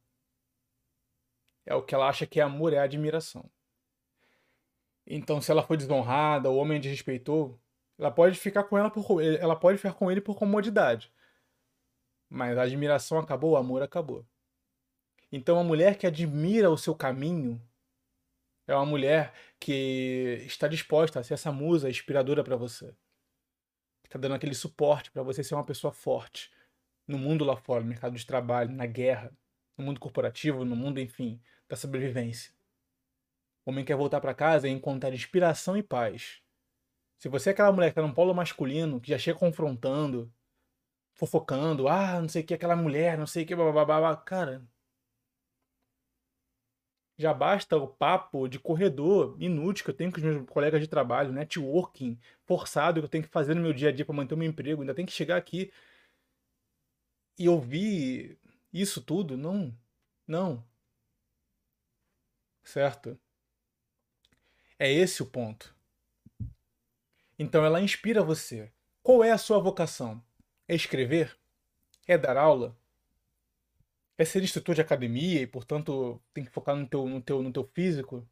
É 1.65 1.73
o 1.73 1.83
que 1.83 1.95
ela 1.95 2.07
acha 2.07 2.25
que 2.25 2.39
é 2.39 2.43
amor, 2.43 2.73
é 2.73 2.79
admiração. 2.79 3.49
Então, 5.05 5.41
se 5.41 5.51
ela 5.51 5.63
foi 5.63 5.77
desonrada, 5.77 6.49
o 6.49 6.57
homem 6.57 6.79
desrespeitou, 6.79 7.59
ela 7.97 8.11
pode 8.11 8.39
ficar 8.39 8.63
com 8.63 8.77
ela 8.77 8.89
por 8.89 9.21
ela 9.21 9.55
pode 9.55 9.77
ficar 9.77 9.93
com 9.93 10.11
ele 10.11 10.21
por 10.21 10.35
comodidade. 10.35 11.11
Mas 12.29 12.57
a 12.57 12.63
admiração 12.63 13.17
acabou, 13.17 13.51
o 13.51 13.57
amor 13.57 13.81
acabou. 13.81 14.25
Então, 15.31 15.59
a 15.59 15.63
mulher 15.63 15.97
que 15.97 16.07
admira 16.07 16.69
o 16.69 16.77
seu 16.77 16.95
caminho 16.95 17.61
é 18.67 18.75
uma 18.75 18.85
mulher 18.85 19.33
que 19.59 20.43
está 20.45 20.67
disposta 20.67 21.19
a 21.19 21.23
ser 21.23 21.33
essa 21.33 21.51
musa 21.51 21.89
inspiradora 21.89 22.43
para 22.43 22.55
você. 22.55 22.95
Está 24.03 24.19
dando 24.19 24.35
aquele 24.35 24.55
suporte 24.55 25.11
para 25.11 25.23
você 25.23 25.43
ser 25.43 25.55
uma 25.55 25.65
pessoa 25.65 25.91
forte 25.91 26.51
no 27.07 27.17
mundo 27.17 27.43
lá 27.43 27.55
fora, 27.57 27.81
no 27.81 27.89
mercado 27.89 28.15
de 28.15 28.25
trabalho, 28.25 28.71
na 28.71 28.85
guerra, 28.85 29.31
no 29.75 29.83
mundo 29.83 29.99
corporativo, 29.99 30.63
no 30.63 30.75
mundo, 30.75 30.99
enfim, 30.99 31.41
da 31.67 31.75
sobrevivência. 31.75 32.53
O 33.65 33.71
homem 33.71 33.83
quer 33.83 33.95
voltar 33.95 34.21
para 34.21 34.33
casa 34.33 34.67
e 34.67 34.71
encontrar 34.71 35.13
inspiração 35.13 35.75
e 35.75 35.83
paz. 35.83 36.41
Se 37.17 37.27
você 37.27 37.49
é 37.49 37.51
aquela 37.53 37.71
mulher 37.71 37.87
que 37.87 37.99
está 37.99 38.01
num 38.01 38.13
polo 38.13 38.33
masculino, 38.33 39.01
que 39.01 39.09
já 39.09 39.17
chega 39.17 39.37
confrontando, 39.37 40.31
fofocando, 41.19 41.87
ah, 41.89 42.21
não 42.21 42.29
sei 42.29 42.41
o 42.43 42.45
que, 42.45 42.53
aquela 42.53 42.75
mulher, 42.77 43.17
não 43.17 43.27
sei 43.27 43.43
o 43.43 43.47
que, 43.47 43.55
babá, 43.55 44.15
cara. 44.15 44.65
Já 47.17 47.33
basta 47.33 47.75
o 47.75 47.87
papo 47.87 48.47
de 48.47 48.57
corredor 48.57 49.35
inútil 49.39 49.83
que 49.83 49.91
eu 49.91 49.95
tenho 49.95 50.09
com 50.11 50.17
os 50.17 50.23
meus 50.23 50.45
colegas 50.49 50.79
de 50.79 50.87
trabalho, 50.87 51.33
networking 51.33 52.17
forçado 52.45 53.01
que 53.01 53.05
eu 53.05 53.09
tenho 53.09 53.25
que 53.25 53.29
fazer 53.29 53.53
no 53.53 53.61
meu 53.61 53.73
dia 53.73 53.89
a 53.89 53.91
dia 53.91 54.05
para 54.05 54.15
manter 54.15 54.33
o 54.35 54.37
meu 54.37 54.47
emprego. 54.47 54.81
Ainda 54.81 54.95
tem 54.95 55.05
que 55.05 55.11
chegar 55.11 55.35
aqui 55.35 55.69
e 57.37 57.49
ouvir 57.49 58.39
isso 58.71 59.01
tudo? 59.01 59.35
Não. 59.37 59.77
Não. 60.25 60.65
Certo? 62.63 63.19
É 64.77 64.89
esse 64.89 65.21
o 65.21 65.25
ponto. 65.25 65.75
Então 67.37 67.65
ela 67.65 67.81
inspira 67.81 68.23
você. 68.23 68.71
Qual 69.03 69.23
é 69.23 69.31
a 69.31 69.37
sua 69.37 69.59
vocação? 69.59 70.23
É 70.69 70.75
escrever? 70.75 71.35
É 72.07 72.15
dar 72.15 72.37
aula? 72.37 72.77
É 74.19 74.23
ser 74.23 74.43
instrutor 74.43 74.75
de 74.75 74.81
academia 74.81 75.41
e, 75.41 75.47
portanto, 75.47 76.21
tem 76.31 76.45
que 76.45 76.51
focar 76.51 76.75
no 76.75 76.87
teu, 76.87 77.07
no 77.07 77.19
teu, 77.19 77.41
no 77.41 77.51
teu 77.51 77.63
físico? 77.63 78.29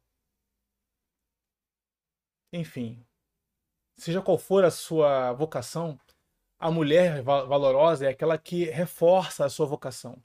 Enfim, 2.52 3.04
seja 3.96 4.22
qual 4.22 4.38
for 4.38 4.64
a 4.64 4.70
sua 4.70 5.32
vocação, 5.32 5.98
a 6.60 6.70
mulher 6.70 7.22
valorosa 7.22 8.06
é 8.06 8.10
aquela 8.10 8.38
que 8.38 8.66
reforça 8.66 9.44
a 9.44 9.50
sua 9.50 9.66
vocação. 9.66 10.22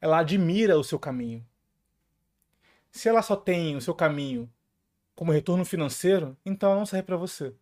Ela 0.00 0.20
admira 0.20 0.78
o 0.78 0.84
seu 0.84 0.98
caminho. 0.98 1.46
Se 2.90 3.10
ela 3.10 3.20
só 3.20 3.36
tem 3.36 3.76
o 3.76 3.80
seu 3.82 3.94
caminho 3.94 4.50
como 5.14 5.32
retorno 5.32 5.66
financeiro, 5.66 6.34
então 6.46 6.70
ela 6.70 6.78
não 6.78 6.86
serve 6.86 7.04
para 7.04 7.16
você. 7.18 7.54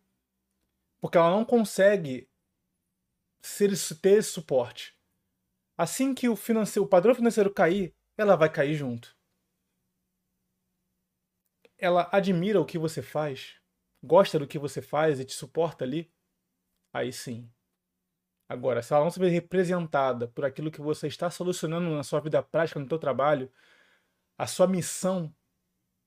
Porque 1.01 1.17
ela 1.17 1.29
não 1.29 1.43
consegue 1.43 2.30
ser, 3.41 3.71
ter 4.01 4.19
esse 4.19 4.29
suporte. 4.29 4.97
Assim 5.77 6.13
que 6.13 6.29
o, 6.29 6.35
financeiro, 6.35 6.85
o 6.85 6.89
padrão 6.89 7.15
financeiro 7.15 7.53
cair, 7.53 7.95
ela 8.17 8.35
vai 8.35 8.51
cair 8.51 8.75
junto. 8.75 9.15
Ela 11.77 12.07
admira 12.11 12.61
o 12.61 12.65
que 12.65 12.77
você 12.77 13.01
faz, 13.01 13.55
gosta 14.03 14.37
do 14.37 14.47
que 14.47 14.59
você 14.59 14.81
faz 14.81 15.19
e 15.19 15.25
te 15.25 15.33
suporta 15.33 15.83
ali, 15.83 16.11
aí 16.93 17.11
sim. 17.11 17.51
Agora, 18.47 18.83
se 18.83 18.93
ela 18.93 19.03
não 19.03 19.09
se 19.09 19.19
vê 19.19 19.29
representada 19.29 20.27
por 20.27 20.45
aquilo 20.45 20.69
que 20.69 20.81
você 20.81 21.07
está 21.07 21.29
solucionando 21.29 21.89
na 21.89 22.03
sua 22.03 22.19
vida 22.19 22.43
prática, 22.43 22.79
no 22.79 22.87
seu 22.87 22.99
trabalho, 22.99 23.51
a 24.37 24.45
sua 24.45 24.67
missão 24.67 25.33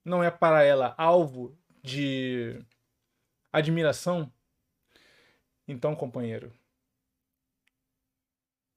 não 0.05 0.22
é 0.22 0.30
para 0.30 0.62
ela 0.62 0.95
alvo 0.99 1.59
de 1.82 2.62
admiração, 3.51 4.32
então, 5.66 5.97
companheiro, 5.97 6.53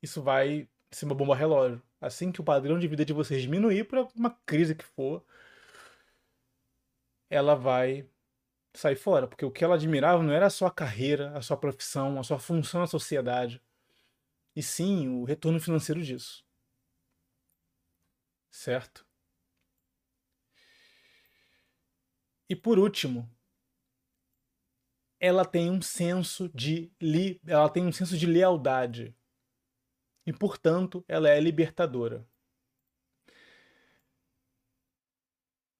isso 0.01 0.21
vai 0.21 0.69
ser 0.91 1.05
uma 1.05 1.15
bomba 1.15 1.35
relógio. 1.35 1.81
Assim 1.99 2.31
que 2.31 2.41
o 2.41 2.43
padrão 2.43 2.77
de 2.79 2.87
vida 2.87 3.03
de 3.05 3.13
vocês 3.13 3.41
diminuir 3.41 3.85
por 3.85 4.07
uma 4.15 4.31
crise 4.45 4.75
que 4.75 4.83
for, 4.83 5.25
ela 7.29 7.55
vai 7.55 8.07
sair 8.73 8.95
fora. 8.95 9.27
Porque 9.27 9.45
o 9.45 9.51
que 9.51 9.63
ela 9.63 9.75
admirava 9.75 10.23
não 10.23 10.31
era 10.31 10.47
a 10.47 10.49
sua 10.49 10.71
carreira, 10.71 11.35
a 11.37 11.41
sua 11.41 11.57
profissão, 11.57 12.19
a 12.19 12.23
sua 12.23 12.39
função 12.39 12.81
na 12.81 12.87
sociedade, 12.87 13.61
e 14.55 14.63
sim 14.63 15.07
o 15.09 15.23
retorno 15.23 15.59
financeiro 15.59 16.01
disso. 16.03 16.45
Certo? 18.51 19.05
E 22.49 22.55
por 22.55 22.79
último, 22.79 23.29
ela 25.19 25.45
tem 25.45 25.69
um 25.69 25.81
senso 25.81 26.49
de 26.49 26.91
li... 27.01 27.41
ela 27.45 27.69
tem 27.69 27.85
um 27.85 27.91
senso 27.91 28.17
de 28.17 28.25
lealdade. 28.25 29.15
E 30.27 30.33
portanto, 30.33 31.05
ela 31.07 31.29
é 31.29 31.39
libertadora. 31.39 32.27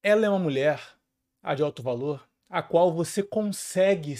Ela 0.01 0.25
é 0.25 0.29
uma 0.29 0.39
mulher, 0.39 0.81
a 1.43 1.53
de 1.53 1.61
alto 1.61 1.83
valor, 1.83 2.25
a 2.49 2.61
qual 2.63 2.93
você 2.93 3.21
consegue 3.21 4.15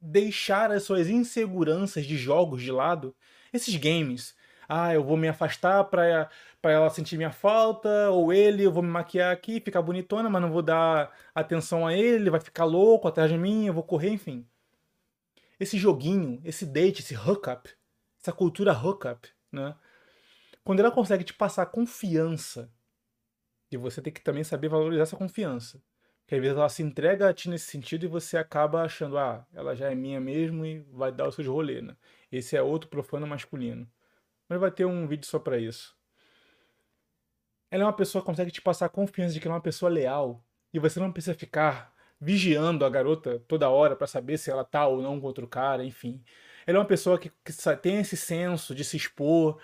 deixar 0.00 0.70
as 0.70 0.84
suas 0.84 1.08
inseguranças 1.08 2.06
de 2.06 2.16
jogos 2.16 2.62
de 2.62 2.70
lado, 2.70 3.12
esses 3.52 3.74
games. 3.74 4.36
Ah, 4.68 4.94
eu 4.94 5.02
vou 5.02 5.16
me 5.16 5.26
afastar 5.26 5.82
pra, 5.82 6.30
ela 6.62 6.88
sentir 6.90 7.16
minha 7.16 7.32
falta, 7.32 8.10
ou 8.10 8.32
ele, 8.32 8.62
eu 8.62 8.70
vou 8.72 8.84
me 8.84 8.88
maquiar 8.88 9.32
aqui, 9.32 9.60
ficar 9.60 9.82
bonitona, 9.82 10.30
mas 10.30 10.42
não 10.42 10.52
vou 10.52 10.62
dar 10.62 11.12
atenção 11.34 11.84
a 11.84 11.92
ele, 11.92 12.22
ele 12.22 12.30
vai 12.30 12.40
ficar 12.40 12.64
louco 12.64 13.08
atrás 13.08 13.28
de 13.28 13.36
mim, 13.36 13.66
eu 13.66 13.74
vou 13.74 13.82
correr, 13.82 14.10
enfim. 14.10 14.46
Esse 15.58 15.76
joguinho, 15.76 16.40
esse 16.44 16.64
date, 16.64 17.02
esse 17.02 17.16
hookup, 17.16 17.68
essa 18.24 18.32
cultura 18.32 18.72
hookup, 18.72 19.28
né? 19.52 19.76
Quando 20.64 20.80
ela 20.80 20.90
consegue 20.90 21.24
te 21.24 21.34
passar 21.34 21.66
confiança, 21.66 22.72
e 23.70 23.76
você 23.76 24.00
tem 24.00 24.12
que 24.12 24.22
também 24.22 24.42
saber 24.42 24.68
valorizar 24.68 25.02
essa 25.02 25.16
confiança. 25.16 25.82
Porque 26.22 26.36
às 26.36 26.40
vezes 26.40 26.56
ela 26.56 26.68
se 26.70 26.82
entrega 26.82 27.28
a 27.28 27.34
ti 27.34 27.50
nesse 27.50 27.66
sentido 27.66 28.04
e 28.04 28.08
você 28.08 28.38
acaba 28.38 28.82
achando, 28.82 29.18
ah, 29.18 29.46
ela 29.52 29.74
já 29.74 29.90
é 29.90 29.94
minha 29.94 30.18
mesmo 30.18 30.64
e 30.64 30.80
vai 30.90 31.12
dar 31.12 31.28
os 31.28 31.34
seus 31.34 31.46
rolês, 31.46 31.82
né? 31.82 31.94
Esse 32.32 32.56
é 32.56 32.62
outro 32.62 32.88
profano 32.88 33.26
masculino. 33.26 33.86
Mas 34.48 34.58
vai 34.58 34.70
ter 34.70 34.86
um 34.86 35.06
vídeo 35.06 35.26
só 35.26 35.38
para 35.38 35.58
isso. 35.58 35.94
Ela 37.70 37.82
é 37.82 37.86
uma 37.86 37.92
pessoa 37.92 38.22
que 38.22 38.26
consegue 38.26 38.50
te 38.50 38.62
passar 38.62 38.88
confiança 38.88 39.34
de 39.34 39.40
que 39.40 39.46
ela 39.46 39.56
é 39.56 39.58
uma 39.58 39.62
pessoa 39.62 39.90
leal. 39.90 40.42
E 40.72 40.78
você 40.78 40.98
não 40.98 41.12
precisa 41.12 41.34
ficar 41.34 41.94
vigiando 42.18 42.86
a 42.86 42.90
garota 42.90 43.38
toda 43.40 43.68
hora 43.68 43.94
para 43.94 44.06
saber 44.06 44.38
se 44.38 44.50
ela 44.50 44.64
tá 44.64 44.86
ou 44.86 45.02
não 45.02 45.20
com 45.20 45.26
outro 45.26 45.46
cara, 45.46 45.84
enfim. 45.84 46.24
Ela 46.66 46.78
é 46.78 46.80
uma 46.80 46.86
pessoa 46.86 47.18
que, 47.18 47.30
que 47.44 47.52
tem 47.82 48.00
esse 48.00 48.16
senso 48.16 48.74
de 48.74 48.84
se 48.84 48.96
expor, 48.96 49.60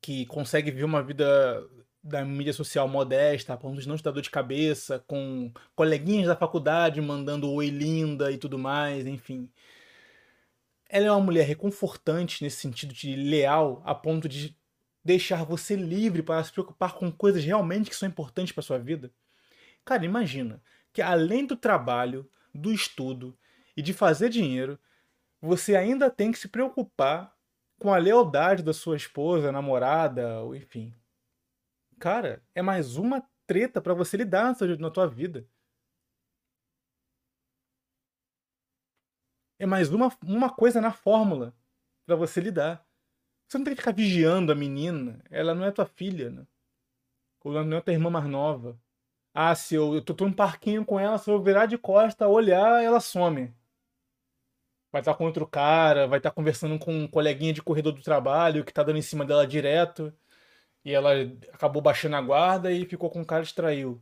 que 0.00 0.26
consegue 0.26 0.70
viver 0.70 0.84
uma 0.84 1.02
vida 1.02 1.66
da 2.02 2.22
mídia 2.22 2.52
social 2.52 2.86
modesta, 2.86 3.54
a 3.54 3.56
ponto 3.56 3.80
de 3.80 3.88
não 3.88 3.96
te 3.96 4.02
dar 4.02 4.10
dor 4.10 4.22
de 4.22 4.30
cabeça, 4.30 5.02
com 5.06 5.50
coleguinhas 5.74 6.26
da 6.26 6.36
faculdade 6.36 7.00
mandando 7.00 7.50
oi 7.50 7.70
linda 7.70 8.30
e 8.30 8.36
tudo 8.36 8.58
mais, 8.58 9.06
enfim. 9.06 9.50
Ela 10.86 11.06
é 11.06 11.10
uma 11.10 11.20
mulher 11.20 11.46
reconfortante 11.46 12.44
nesse 12.44 12.58
sentido 12.58 12.92
de 12.92 13.16
leal, 13.16 13.82
a 13.86 13.94
ponto 13.94 14.28
de 14.28 14.54
deixar 15.02 15.44
você 15.44 15.74
livre 15.74 16.22
para 16.22 16.44
se 16.44 16.52
preocupar 16.52 16.94
com 16.94 17.10
coisas 17.10 17.42
realmente 17.42 17.88
que 17.88 17.96
são 17.96 18.08
importantes 18.08 18.52
para 18.52 18.62
sua 18.62 18.78
vida. 18.78 19.10
Cara, 19.84 20.04
imagina 20.04 20.62
que 20.92 21.02
além 21.02 21.46
do 21.46 21.56
trabalho, 21.56 22.30
do 22.54 22.72
estudo 22.72 23.36
e 23.76 23.82
de 23.82 23.92
fazer 23.92 24.28
dinheiro, 24.28 24.78
você 25.44 25.76
ainda 25.76 26.10
tem 26.10 26.32
que 26.32 26.38
se 26.38 26.48
preocupar 26.48 27.34
com 27.78 27.92
a 27.92 27.98
lealdade 27.98 28.62
da 28.62 28.72
sua 28.72 28.96
esposa, 28.96 29.52
namorada, 29.52 30.40
enfim, 30.56 30.94
Cara, 31.98 32.42
é 32.54 32.62
mais 32.62 32.96
uma 32.96 33.22
treta 33.46 33.80
para 33.80 33.94
você 33.94 34.16
lidar 34.16 34.44
na 34.44 34.54
sua, 34.54 34.76
na 34.76 34.90
tua 34.90 35.08
vida. 35.08 35.46
É 39.58 39.66
mais 39.66 39.90
uma, 39.92 40.10
uma 40.22 40.50
coisa 40.50 40.80
na 40.80 40.92
fórmula 40.92 41.54
para 42.06 42.16
você 42.16 42.40
lidar. 42.40 42.86
Você 43.48 43.58
não 43.58 43.64
tem 43.64 43.74
que 43.74 43.80
ficar 43.80 43.94
vigiando 43.94 44.52
a 44.52 44.54
menina. 44.54 45.22
Ela 45.30 45.54
não 45.54 45.64
é 45.64 45.70
tua 45.72 45.86
filha, 45.86 46.30
né? 46.30 46.46
Ou 47.44 47.64
não 47.64 47.76
é 47.78 47.80
tua 47.80 47.92
irmã 47.92 48.10
mais 48.10 48.26
nova. 48.26 48.78
Ah, 49.34 49.54
se 49.54 49.74
eu, 49.74 49.94
eu 49.94 50.02
tô, 50.04 50.14
tô 50.14 50.26
num 50.26 50.32
parquinho 50.32 50.84
com 50.84 51.00
ela, 51.00 51.18
se 51.18 51.30
eu 51.30 51.42
virar 51.42 51.66
de 51.66 51.78
costa, 51.78 52.28
olhar, 52.28 52.82
ela 52.82 53.00
some. 53.00 53.54
Vai 54.94 55.00
estar 55.00 55.14
com 55.16 55.24
outro 55.24 55.44
cara, 55.44 56.06
vai 56.06 56.20
estar 56.20 56.30
conversando 56.30 56.78
com 56.78 56.94
um 56.94 57.08
coleguinha 57.08 57.52
de 57.52 57.60
corredor 57.60 57.92
do 57.92 58.00
trabalho 58.00 58.64
que 58.64 58.72
tá 58.72 58.80
dando 58.80 58.96
em 58.96 59.02
cima 59.02 59.24
dela 59.24 59.44
direto 59.44 60.14
e 60.84 60.92
ela 60.92 61.10
acabou 61.52 61.82
baixando 61.82 62.14
a 62.14 62.20
guarda 62.20 62.70
e 62.70 62.86
ficou 62.86 63.10
com 63.10 63.20
o 63.20 63.26
cara 63.26 63.42
e. 63.42 64.00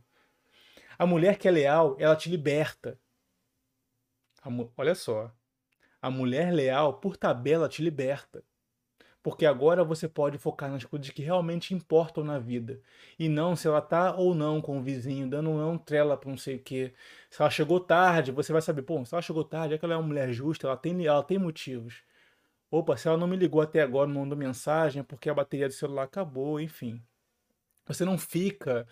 A 0.95 1.07
mulher 1.07 1.39
que 1.39 1.47
é 1.47 1.51
leal, 1.51 1.95
ela 1.97 2.15
te 2.15 2.29
liberta. 2.29 2.99
Olha 4.77 4.93
só. 4.93 5.33
A 5.99 6.11
mulher 6.11 6.53
leal, 6.53 6.99
por 6.99 7.17
tabela, 7.17 7.67
te 7.67 7.81
liberta. 7.81 8.43
Porque 9.23 9.45
agora 9.45 9.85
você 9.85 10.07
pode 10.07 10.37
focar 10.37 10.69
nas 10.69 10.83
coisas 10.83 11.09
que 11.09 11.23
realmente 11.23 11.73
importam 11.73 12.23
na 12.25 12.37
vida. 12.37 12.81
E 13.17 13.29
não 13.29 13.55
se 13.55 13.67
ela 13.67 13.81
tá 13.81 14.13
ou 14.15 14.35
não 14.35 14.61
com 14.61 14.77
o 14.79 14.83
vizinho, 14.83 15.29
dando 15.29 15.49
ou 15.49 15.57
não 15.57 15.77
trela 15.77 16.17
pra 16.17 16.29
não 16.29 16.37
sei 16.37 16.57
o 16.57 16.59
quê. 16.59 16.93
Se 17.29 17.41
ela 17.41 17.49
chegou 17.49 17.79
tarde, 17.79 18.31
você 18.33 18.51
vai 18.51 18.61
saber, 18.61 18.81
pô, 18.83 19.03
se 19.05 19.15
ela 19.15 19.21
chegou 19.21 19.45
tarde, 19.45 19.75
é 19.75 19.77
que 19.77 19.85
ela 19.85 19.93
é 19.93 19.97
uma 19.97 20.07
mulher 20.07 20.31
justa, 20.33 20.67
ela 20.67 20.77
tem, 20.77 21.05
ela 21.05 21.23
tem 21.23 21.39
motivos. 21.39 22.03
Opa, 22.71 22.97
se 22.97 23.07
ela 23.07 23.17
não 23.17 23.27
me 23.27 23.37
ligou 23.37 23.61
até 23.61 23.81
agora, 23.81 24.07
não 24.09 24.21
mandou 24.21 24.37
mensagem, 24.37 24.99
é 25.01 25.03
porque 25.03 25.29
a 25.29 25.33
bateria 25.33 25.67
do 25.67 25.73
celular 25.73 26.03
acabou, 26.03 26.59
enfim. 26.59 27.01
Você 27.85 28.05
não 28.05 28.17
fica, 28.17 28.87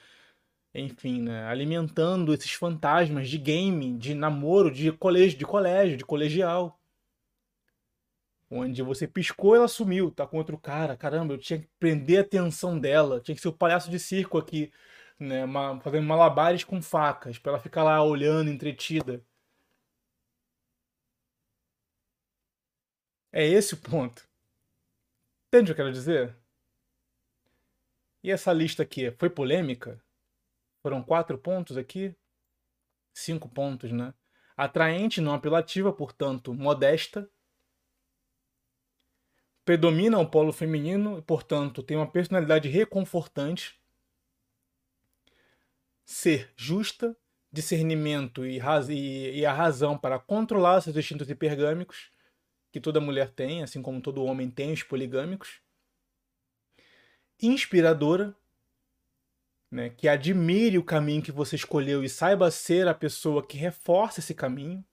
enfim, 0.74 1.22
né, 1.24 1.46
alimentando 1.46 2.34
esses 2.34 2.54
fantasmas 2.54 3.30
de 3.30 3.38
game, 3.38 3.98
de 3.98 4.14
namoro, 4.16 4.72
de 4.72 4.92
colégio, 4.94 5.38
de 5.38 5.46
colégio, 5.46 5.98
de 5.98 6.06
colegial. 6.06 6.81
Onde 8.54 8.82
você 8.84 9.08
piscou, 9.08 9.56
ela 9.56 9.68
sumiu, 9.68 10.12
tá 10.12 10.28
com 10.28 10.38
outro 10.38 10.58
cara. 10.60 10.98
Caramba, 10.98 11.34
eu 11.34 11.38
tinha 11.38 11.60
que 11.60 11.70
prender 11.80 12.20
a 12.20 12.22
atenção 12.22 12.78
dela. 12.78 13.22
Tinha 13.22 13.34
que 13.34 13.42
ser 13.42 13.48
o 13.48 13.54
palhaço 13.54 13.90
de 13.90 13.98
circo 13.98 14.38
aqui, 14.38 14.72
né, 15.18 15.44
fazendo 15.82 16.06
malabares 16.06 16.64
com 16.66 16.82
facas, 16.82 17.40
para 17.40 17.54
ela 17.54 17.62
ficar 17.62 17.84
lá 17.84 18.04
olhando, 18.04 18.50
entretida. 18.50 19.24
É 23.32 23.46
esse 23.46 23.74
o 23.74 23.78
ponto. 23.78 24.28
Entende 25.48 25.72
o 25.72 25.76
que 25.76 25.82
eu 25.82 25.86
quero 25.86 25.94
dizer? 25.94 26.36
E 28.22 28.30
essa 28.32 28.52
lista 28.52 28.84
aqui 28.84 29.12
foi 29.12 29.30
polêmica? 29.30 30.04
Foram 30.84 31.02
quatro 31.02 31.38
pontos 31.38 31.78
aqui? 31.78 32.14
Cinco 33.14 33.48
pontos, 33.48 33.92
né? 33.94 34.14
Atraente, 34.58 35.22
não 35.22 35.34
apelativa, 35.34 35.94
portanto, 35.94 36.54
modesta. 36.54 37.30
Predomina 39.64 40.20
o 40.20 40.30
polo 40.30 40.52
feminino 40.52 41.18
e, 41.18 41.22
portanto, 41.22 41.84
tem 41.84 41.96
uma 41.96 42.10
personalidade 42.10 42.68
reconfortante. 42.68 43.80
Ser 46.06 46.52
justa, 46.56 47.16
discernimento 47.52 48.46
e, 48.46 48.60
e, 48.90 49.40
e 49.40 49.46
a 49.46 49.54
razão 49.54 49.98
para 49.98 50.20
controlar 50.20 50.82
seus 50.82 50.96
instintos 50.96 51.30
hipergâmicos 51.30 52.12
que 52.72 52.80
toda 52.80 53.02
mulher 53.02 53.30
tem, 53.32 53.62
assim 53.62 53.82
como 53.82 54.02
todo 54.02 54.24
homem 54.24 54.50
tem 54.50 54.72
os 54.72 54.82
poligâmicos. 54.82 55.62
Inspiradora, 57.42 58.36
né, 59.70 59.90
que 59.90 60.08
admire 60.08 60.78
o 60.78 60.84
caminho 60.84 61.22
que 61.22 61.32
você 61.32 61.56
escolheu 61.56 62.04
e 62.04 62.10
saiba 62.10 62.50
ser 62.50 62.88
a 62.88 62.94
pessoa 62.94 63.46
que 63.46 63.58
reforça 63.58 64.20
esse 64.20 64.34
caminho. 64.34 64.86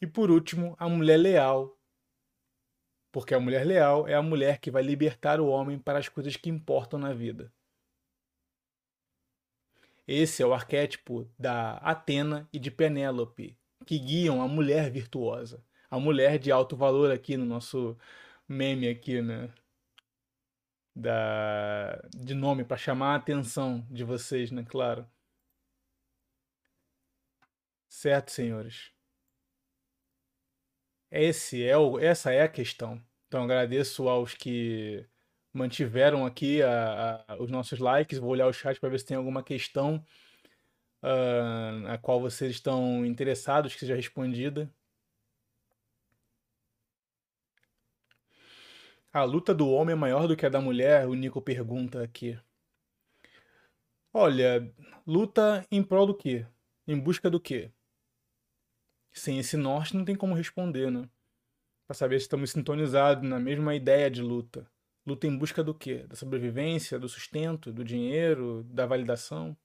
E 0.00 0.06
por 0.06 0.30
último, 0.30 0.76
a 0.78 0.88
mulher 0.88 1.16
leal. 1.16 1.78
Porque 3.12 3.34
a 3.34 3.40
mulher 3.40 3.64
leal 3.64 4.08
é 4.08 4.14
a 4.14 4.22
mulher 4.22 4.58
que 4.58 4.70
vai 4.70 4.82
libertar 4.82 5.40
o 5.40 5.46
homem 5.46 5.78
para 5.78 5.98
as 6.00 6.08
coisas 6.08 6.34
que 6.34 6.50
importam 6.50 6.98
na 6.98 7.12
vida. 7.12 7.52
Esse 10.08 10.42
é 10.42 10.46
o 10.46 10.52
arquétipo 10.52 11.30
da 11.38 11.74
Atena 11.76 12.48
e 12.52 12.58
de 12.58 12.70
Penélope, 12.70 13.56
que 13.86 13.98
guiam 13.98 14.42
a 14.42 14.48
mulher 14.48 14.90
virtuosa 14.90 15.62
a 15.92 16.00
mulher 16.00 16.38
de 16.38 16.50
alto 16.50 16.74
valor 16.74 17.12
aqui 17.12 17.36
no 17.36 17.44
nosso 17.44 17.98
meme 18.48 18.88
aqui, 18.88 19.20
né? 19.20 19.52
Da, 20.96 22.00
de 22.14 22.34
nome 22.34 22.64
para 22.64 22.78
chamar 22.78 23.12
a 23.12 23.16
atenção 23.16 23.86
de 23.90 24.02
vocês, 24.02 24.50
né? 24.50 24.64
Claro. 24.66 25.06
Certo, 27.88 28.30
senhores. 28.32 28.90
Esse 31.12 31.62
é 31.62 31.76
o, 31.76 31.98
essa 31.98 32.32
é 32.32 32.42
a 32.42 32.48
questão. 32.48 32.98
Então 33.28 33.44
agradeço 33.44 34.08
aos 34.08 34.34
que 34.34 35.06
mantiveram 35.52 36.24
aqui 36.24 36.62
a, 36.62 37.24
a, 37.28 37.36
os 37.36 37.50
nossos 37.50 37.78
likes. 37.78 38.18
Vou 38.18 38.30
olhar 38.30 38.46
o 38.46 38.52
chat 38.52 38.80
para 38.80 38.88
ver 38.88 38.98
se 38.98 39.04
tem 39.06 39.16
alguma 39.16 39.42
questão 39.42 40.02
uh, 41.02 41.86
a 41.88 41.98
qual 41.98 42.18
vocês 42.18 42.52
estão 42.52 43.04
interessados 43.04 43.74
que 43.74 43.80
seja 43.80 43.94
respondida. 43.94 44.72
A 49.12 49.24
luta 49.24 49.54
do 49.54 49.68
homem 49.68 49.92
é 49.92 49.96
maior 49.96 50.26
do 50.26 50.34
que 50.34 50.46
a 50.46 50.48
da 50.48 50.62
mulher? 50.62 51.06
O 51.06 51.12
Nico 51.12 51.42
pergunta 51.42 52.02
aqui. 52.02 52.38
Olha, 54.14 54.72
luta 55.06 55.66
em 55.70 55.82
prol 55.82 56.06
do 56.06 56.14
quê? 56.14 56.46
Em 56.86 56.98
busca 56.98 57.28
do 57.28 57.38
quê? 57.38 57.70
Sem 59.12 59.38
esse 59.38 59.56
norte 59.56 59.96
não 59.96 60.04
tem 60.04 60.16
como 60.16 60.34
responder, 60.34 60.90
né? 60.90 61.08
Pra 61.86 61.94
saber 61.94 62.18
se 62.18 62.24
estamos 62.24 62.50
sintonizados 62.50 63.28
na 63.28 63.38
mesma 63.38 63.74
ideia 63.74 64.10
de 64.10 64.22
luta. 64.22 64.66
Luta 65.06 65.26
em 65.26 65.36
busca 65.36 65.62
do 65.62 65.74
quê? 65.74 66.06
Da 66.06 66.16
sobrevivência, 66.16 66.98
do 66.98 67.08
sustento, 67.08 67.72
do 67.72 67.84
dinheiro, 67.84 68.64
da 68.64 68.86
validação? 68.86 69.56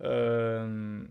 Um, 0.00 1.08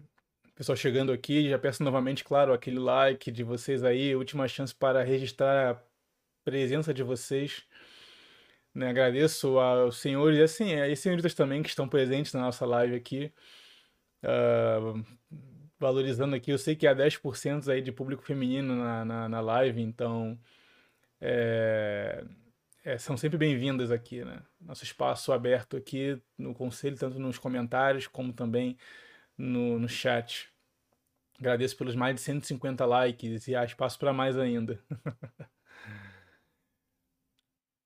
Pessoal 0.55 0.77
chegando 0.77 1.11
aqui, 1.11 1.49
já 1.49 1.59
peço 1.59 1.83
novamente, 1.83 2.23
claro, 2.23 2.53
aquele 2.53 2.79
like 2.79 3.29
de 3.29 3.43
vocês 3.43 3.83
aí, 3.83 4.15
última 4.15 4.47
chance 4.47 4.73
para 4.73 5.03
registrar 5.03 5.71
a 5.75 5.81
presença 6.45 6.93
de 6.93 7.03
vocês. 7.03 7.65
Né? 8.73 8.89
Agradeço 8.89 9.59
aos 9.59 9.97
senhores 9.97 10.39
e 10.39 10.41
assim, 10.43 10.73
e 10.73 10.95
senhoritas 10.95 11.33
também 11.33 11.61
que 11.61 11.67
estão 11.67 11.89
presentes 11.89 12.31
na 12.31 12.39
nossa 12.39 12.65
live 12.65 12.95
aqui. 12.95 13.33
Uh, 14.25 15.05
valorizando 15.79 16.35
aqui, 16.35 16.51
eu 16.51 16.57
sei 16.57 16.75
que 16.75 16.87
há 16.87 16.95
10% 16.95 17.67
aí 17.71 17.81
de 17.81 17.91
público 17.91 18.23
feminino 18.23 18.75
na, 18.75 19.05
na, 19.05 19.29
na 19.29 19.39
live, 19.41 19.81
então 19.81 20.39
é, 21.21 22.25
é, 22.83 22.97
são 22.97 23.17
sempre 23.17 23.37
bem-vindas 23.37 23.91
aqui, 23.91 24.23
né? 24.23 24.41
Nosso 24.59 24.83
espaço 24.83 25.31
aberto 25.31 25.77
aqui 25.77 26.21
no 26.37 26.53
conselho, 26.53 26.97
tanto 26.97 27.19
nos 27.19 27.37
comentários 27.37 28.07
como 28.07 28.33
também 28.33 28.77
no, 29.37 29.79
no 29.79 29.89
chat. 29.89 30.49
Agradeço 31.39 31.77
pelos 31.77 31.95
mais 31.95 32.15
de 32.15 32.21
150 32.21 32.85
likes 32.85 33.47
e 33.47 33.55
há 33.55 33.65
espaço 33.65 33.99
para 33.99 34.13
mais 34.13 34.37
ainda. 34.37 34.79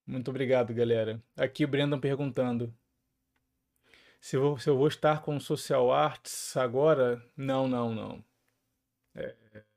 Muito 0.05 0.29
obrigado, 0.29 0.73
galera. 0.73 1.21
Aqui 1.37 1.65
o 1.65 1.67
Brendan 1.67 1.99
perguntando. 1.99 2.73
Se 4.19 4.35
eu, 4.35 4.57
se 4.57 4.69
eu 4.69 4.77
vou 4.77 4.87
estar 4.87 5.21
com 5.21 5.39
Social 5.39 5.91
Arts 5.91 6.55
agora? 6.57 7.23
Não, 7.35 7.67
não, 7.67 7.93
não. 7.93 8.25
É, 9.15 9.35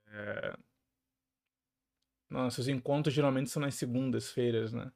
é... 0.09 0.57
Nossos 2.29 2.67
encontros 2.69 3.15
geralmente 3.15 3.51
são 3.51 3.61
nas 3.61 3.75
segundas-feiras, 3.75 4.73
né? 4.73 4.91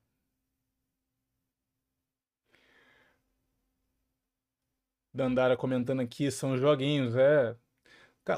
Dandara 5.12 5.57
comentando 5.57 6.01
aqui, 6.01 6.30
são 6.30 6.57
joguinhos, 6.59 7.14
é. 7.16 7.57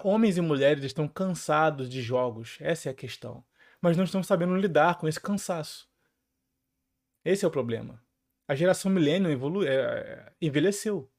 Homens 0.05 0.37
e 0.37 0.41
mulheres 0.41 0.85
estão 0.85 1.09
cansados 1.09 1.89
de 1.89 2.03
jogos, 2.03 2.59
essa 2.61 2.89
é 2.89 2.93
a 2.93 2.95
questão. 2.95 3.45
Mas 3.81 3.97
não 3.97 4.05
estão 4.05 4.23
sabendo 4.23 4.57
lidar 4.57 4.99
com 4.99 5.09
esse 5.09 5.21
cansaço. 5.21 5.89
Esse 7.25 7.45
é 7.45 7.49
o 7.49 7.51
problema. 7.51 8.03
A 8.49 8.55
geração 8.55 8.91
milênio 8.91 9.31
evolu 9.31 9.63
é, 9.63 9.75
é, 9.75 10.33
envelheceu. 10.41 11.11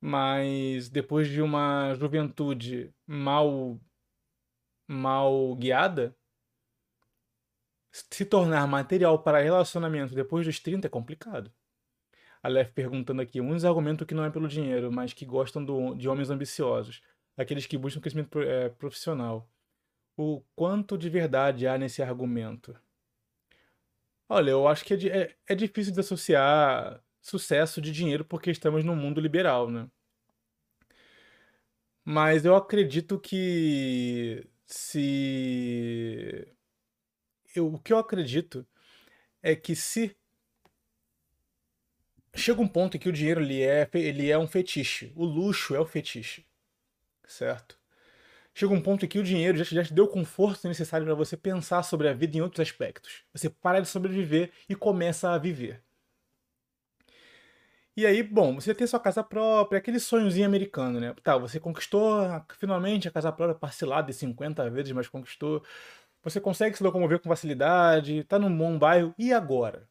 Mas 0.00 0.88
depois 0.88 1.28
de 1.28 1.40
uma 1.40 1.94
juventude 1.94 2.92
mal, 3.06 3.80
mal 4.88 5.54
guiada, 5.56 6.16
se 7.92 8.24
tornar 8.24 8.66
material 8.66 9.22
para 9.22 9.40
relacionamento 9.40 10.14
depois 10.14 10.44
dos 10.46 10.58
30 10.60 10.88
é 10.88 10.90
complicado. 10.90 11.52
A 12.42 12.48
Lef 12.48 12.72
perguntando 12.72 13.22
aqui, 13.22 13.40
uns 13.40 13.64
argumentam 13.64 14.06
que 14.06 14.14
não 14.14 14.24
é 14.24 14.30
pelo 14.30 14.48
dinheiro, 14.48 14.92
mas 14.92 15.12
que 15.12 15.24
gostam 15.26 15.64
do, 15.64 15.94
de 15.94 16.08
homens 16.08 16.30
ambiciosos, 16.30 17.02
aqueles 17.36 17.66
que 17.66 17.78
buscam 17.78 18.00
crescimento 18.00 18.40
é, 18.40 18.68
profissional. 18.68 19.48
O 20.16 20.42
quanto 20.56 20.98
de 20.98 21.08
verdade 21.08 21.66
há 21.66 21.78
nesse 21.78 22.02
argumento? 22.02 22.76
Olha, 24.28 24.50
eu 24.50 24.68
acho 24.68 24.84
que 24.84 24.94
é, 24.94 25.22
é, 25.22 25.36
é 25.48 25.54
difícil 25.54 25.92
de 25.92 26.00
associar 26.00 27.02
sucesso 27.20 27.80
de 27.80 27.90
dinheiro 27.92 28.24
porque 28.24 28.50
estamos 28.50 28.84
num 28.84 28.96
mundo 28.96 29.20
liberal, 29.20 29.70
né? 29.70 29.88
Mas 32.04 32.44
eu 32.44 32.56
acredito 32.56 33.18
que 33.20 34.48
se. 34.66 36.48
Eu, 37.54 37.74
o 37.74 37.78
que 37.78 37.92
eu 37.92 37.98
acredito 37.98 38.66
é 39.42 39.56
que 39.56 39.76
se 39.76 40.16
chega 42.34 42.60
um 42.62 42.68
ponto 42.68 42.96
em 42.96 43.00
que 43.00 43.08
o 43.08 43.12
dinheiro 43.12 43.42
ele 43.42 43.62
é, 43.62 43.88
ele 43.94 44.30
é 44.30 44.38
um 44.38 44.46
fetiche. 44.46 45.12
O 45.16 45.24
luxo 45.24 45.74
é 45.74 45.80
o 45.80 45.86
fetiche. 45.86 46.46
Certo? 47.26 47.77
Chega 48.58 48.74
um 48.74 48.82
ponto 48.82 49.04
em 49.04 49.08
que 49.08 49.20
o 49.20 49.22
dinheiro 49.22 49.56
já 49.56 49.64
te, 49.64 49.72
já 49.72 49.84
te 49.84 49.94
deu 49.94 50.06
o 50.06 50.08
conforto 50.08 50.66
necessário 50.66 51.06
para 51.06 51.14
você 51.14 51.36
pensar 51.36 51.84
sobre 51.84 52.08
a 52.08 52.12
vida 52.12 52.36
em 52.36 52.40
outros 52.40 52.58
aspectos. 52.58 53.22
Você 53.32 53.48
para 53.48 53.78
de 53.78 53.86
sobreviver 53.86 54.50
e 54.68 54.74
começa 54.74 55.30
a 55.30 55.38
viver. 55.38 55.80
E 57.96 58.04
aí, 58.04 58.20
bom, 58.20 58.56
você 58.56 58.74
tem 58.74 58.84
sua 58.84 58.98
casa 58.98 59.22
própria, 59.22 59.78
aquele 59.78 60.00
sonhozinho 60.00 60.44
americano, 60.44 60.98
né? 60.98 61.14
Tá, 61.22 61.38
você 61.38 61.60
conquistou 61.60 62.20
finalmente 62.58 63.06
a 63.06 63.12
casa 63.12 63.30
própria 63.30 63.56
parcelada 63.56 64.08
de 64.08 64.14
50 64.14 64.68
vezes, 64.70 64.90
mas 64.90 65.06
conquistou. 65.06 65.64
Você 66.24 66.40
consegue 66.40 66.76
se 66.76 66.82
locomover 66.82 67.20
com 67.20 67.28
facilidade, 67.28 68.24
tá 68.24 68.40
num 68.40 68.56
bom 68.58 68.76
bairro, 68.76 69.14
e 69.16 69.32
agora? 69.32 69.88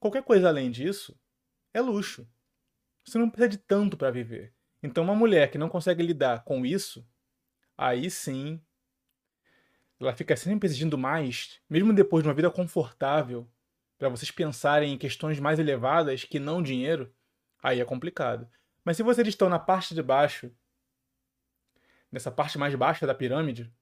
Qualquer 0.00 0.24
coisa 0.24 0.48
além 0.48 0.68
disso 0.68 1.16
é 1.72 1.80
luxo. 1.80 2.28
Você 3.04 3.18
não 3.18 3.30
precisa 3.30 3.50
de 3.50 3.58
tanto 3.58 3.96
para 3.96 4.10
viver. 4.10 4.52
Então, 4.82 5.04
uma 5.04 5.14
mulher 5.14 5.48
que 5.48 5.58
não 5.58 5.68
consegue 5.68 6.02
lidar 6.02 6.42
com 6.42 6.66
isso, 6.66 7.06
aí 7.78 8.10
sim, 8.10 8.60
ela 10.00 10.12
fica 10.12 10.36
sempre 10.36 10.66
exigindo 10.66 10.98
mais, 10.98 11.60
mesmo 11.70 11.92
depois 11.92 12.22
de 12.22 12.28
uma 12.28 12.34
vida 12.34 12.50
confortável, 12.50 13.48
para 13.96 14.08
vocês 14.08 14.30
pensarem 14.30 14.92
em 14.92 14.98
questões 14.98 15.40
mais 15.40 15.58
elevadas 15.58 16.24
que 16.24 16.38
não 16.38 16.62
dinheiro, 16.62 17.12
aí 17.62 17.80
é 17.80 17.84
complicado. 17.84 18.48
Mas 18.84 18.96
se 18.96 19.02
vocês 19.02 19.26
estão 19.26 19.48
na 19.48 19.58
parte 19.58 19.94
de 19.94 20.02
baixo, 20.02 20.50
nessa 22.10 22.30
parte 22.30 22.58
mais 22.58 22.74
baixa 22.74 23.06
da 23.06 23.14
pirâmide, 23.14 23.72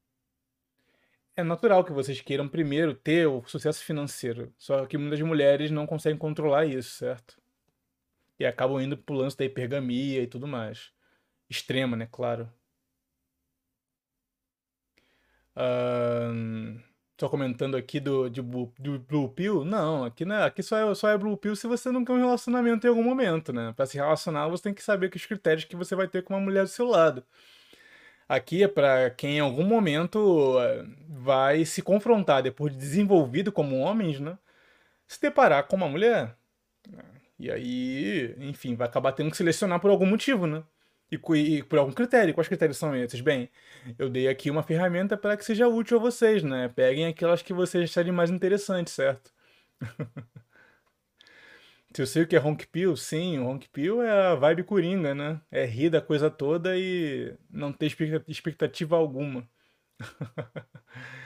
é 1.37 1.43
natural 1.43 1.85
que 1.85 1.93
vocês 1.93 2.21
queiram 2.21 2.49
primeiro 2.49 2.95
ter 2.95 3.27
o 3.27 3.45
sucesso 3.47 3.85
financeiro. 3.85 4.53
Só 4.57 4.87
que 4.87 4.97
muitas 4.97 5.21
mulheres 5.21 5.71
não 5.71 5.87
conseguem 5.87 6.19
controlar 6.19 6.65
isso, 6.65 6.97
certo? 6.97 7.39
E 8.39 8.47
acabam 8.47 8.81
indo 8.81 8.97
pro 8.97 9.15
lance 9.15 9.37
da 9.37 9.45
hipergamia 9.45 10.23
e 10.23 10.27
tudo 10.27 10.47
mais. 10.47 10.91
Extrema, 11.49 11.95
né? 11.95 12.09
Claro. 12.11 12.51
Só 17.19 17.31
comentando 17.31 17.77
aqui 17.77 17.99
do, 17.99 18.29
de, 18.29 18.43
do 18.43 18.99
Blue 18.99 19.29
Pill. 19.31 19.65
Não, 19.65 20.05
aqui, 20.05 20.25
não 20.25 20.37
é, 20.37 20.45
aqui 20.45 20.63
só, 20.63 20.91
é, 20.91 20.95
só 20.95 21.09
é 21.09 21.17
Blue 21.17 21.37
Pill 21.37 21.57
se 21.57 21.67
você 21.67 21.91
não 21.91 22.05
quer 22.05 22.13
um 22.13 22.19
relacionamento 22.19 22.87
em 22.87 22.91
algum 22.91 23.03
momento, 23.03 23.53
né? 23.55 23.73
Pra 23.75 23.87
se 23.87 23.97
relacionar, 23.97 24.49
você 24.49 24.65
tem 24.65 24.75
que 24.75 24.83
saber 24.83 25.09
que 25.11 25.17
os 25.17 25.25
critérios 25.25 25.65
que 25.65 25.77
você 25.77 25.97
vai 25.97 26.07
ter 26.09 26.23
com 26.23 26.35
uma 26.35 26.41
mulher 26.41 26.65
do 26.65 26.69
seu 26.69 26.87
lado. 26.87 27.25
Aqui 28.29 28.65
é 28.65 28.69
para 28.69 29.11
quem 29.11 29.37
em 29.39 29.41
algum 29.41 29.65
momento 29.65 30.59
eh, 30.61 30.85
vai 31.09 31.65
se 31.65 31.81
confrontar, 31.81 32.43
depois 32.43 32.73
de 32.73 32.79
desenvolvido 32.79 33.53
como 33.53 33.79
homens, 33.79 34.21
né? 34.21 34.39
Se 35.07 35.21
deparar 35.21 35.67
com 35.69 35.77
uma 35.77 35.89
mulher. 35.89 36.37
E 37.39 37.51
aí, 37.51 38.35
enfim, 38.39 38.75
vai 38.75 38.89
acabar 38.89 39.13
tendo 39.13 39.31
que 39.31 39.37
selecionar 39.37 39.81
por 39.81 39.91
algum 39.91 40.07
motivo, 40.07 40.47
né? 40.47 40.65
E, 41.11 41.19
e 41.37 41.63
por 41.63 41.79
algum 41.79 41.93
critério. 41.93 42.35
Quais 42.35 42.49
critérios 42.49 42.79
são 42.79 42.95
esses? 42.97 43.21
Bem, 43.21 43.51
eu 43.99 44.09
dei 44.11 44.29
aqui 44.29 44.51
uma 44.51 44.63
ferramenta 44.63 45.17
para 45.17 45.37
que 45.37 45.45
seja 45.45 45.69
útil 45.69 45.99
a 45.99 46.01
vocês, 46.01 46.43
né? 46.43 46.69
Peguem 46.69 47.07
aquelas 47.07 47.43
que 47.43 47.53
vocês 47.53 47.85
acharem 47.91 48.13
mais 48.13 48.31
interessantes, 48.31 48.93
certo? 48.95 49.33
Se 51.95 52.03
eu 52.03 52.07
sei 52.07 52.23
o 52.25 52.27
que 52.27 52.37
é 52.37 52.41
Honk 52.41 52.67
Pill, 52.67 52.95
sim, 52.97 53.39
o 53.39 53.47
Honk 53.47 53.69
Pill 53.71 54.03
é 54.03 54.11
a 54.11 54.35
vibe 54.35 54.65
coringa, 54.65 55.15
né? 55.15 55.41
É 55.51 55.65
rir 55.65 55.89
da 55.89 56.01
coisa 56.01 56.31
toda 56.31 56.77
e 56.77 57.35
não 57.51 57.73
ter 57.73 57.87
expectativa 58.29 58.97
alguma. 58.97 59.49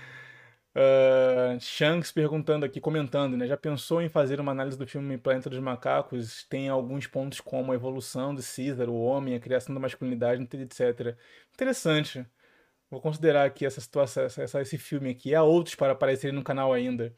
Uh, 0.73 1.59
Shanks 1.61 2.13
perguntando 2.13 2.65
aqui, 2.65 2.81
comentando, 2.81 3.37
né? 3.37 3.47
Já 3.47 3.57
pensou 3.57 4.01
em 4.01 4.09
fazer 4.09 4.41
uma 4.41 4.53
análise 4.53 4.79
do 4.79 4.87
filme 4.87 5.19
Planeta 5.19 5.51
dos 5.51 5.59
Macacos? 5.59 6.45
Tem 6.45 6.69
alguns 6.69 7.07
pontos 7.07 7.41
como 7.41 7.73
a 7.73 7.75
evolução 7.75 8.35
de 8.35 8.43
Caesar, 8.43 8.89
o 8.89 9.01
homem, 9.03 9.35
a 9.35 9.41
criação 9.41 9.75
da 9.75 9.81
masculinidade, 9.81 10.43
etc. 10.43 11.17
Interessante. 11.53 12.25
Vou 12.91 13.01
considerar 13.01 13.45
aqui 13.47 13.67
essa 13.67 13.81
situação, 13.81 14.25
essa, 14.25 14.61
esse 14.61 14.79
filme 14.79 15.11
aqui. 15.11 15.35
Há 15.35 15.43
outros 15.43 15.75
para 15.75 15.93
aparecerem 15.93 16.37
no 16.37 16.45
canal 16.45 16.73
ainda. 16.73 17.15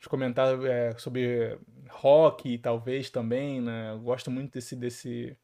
Os 0.00 0.06
comentários 0.06 0.64
é, 0.64 0.96
sobre 0.98 1.58
rock, 1.90 2.58
talvez 2.58 3.10
também, 3.10 3.60
né? 3.60 3.98
Gosto 4.02 4.30
muito 4.30 4.52
desse, 4.54 4.76
desse, 4.76 5.36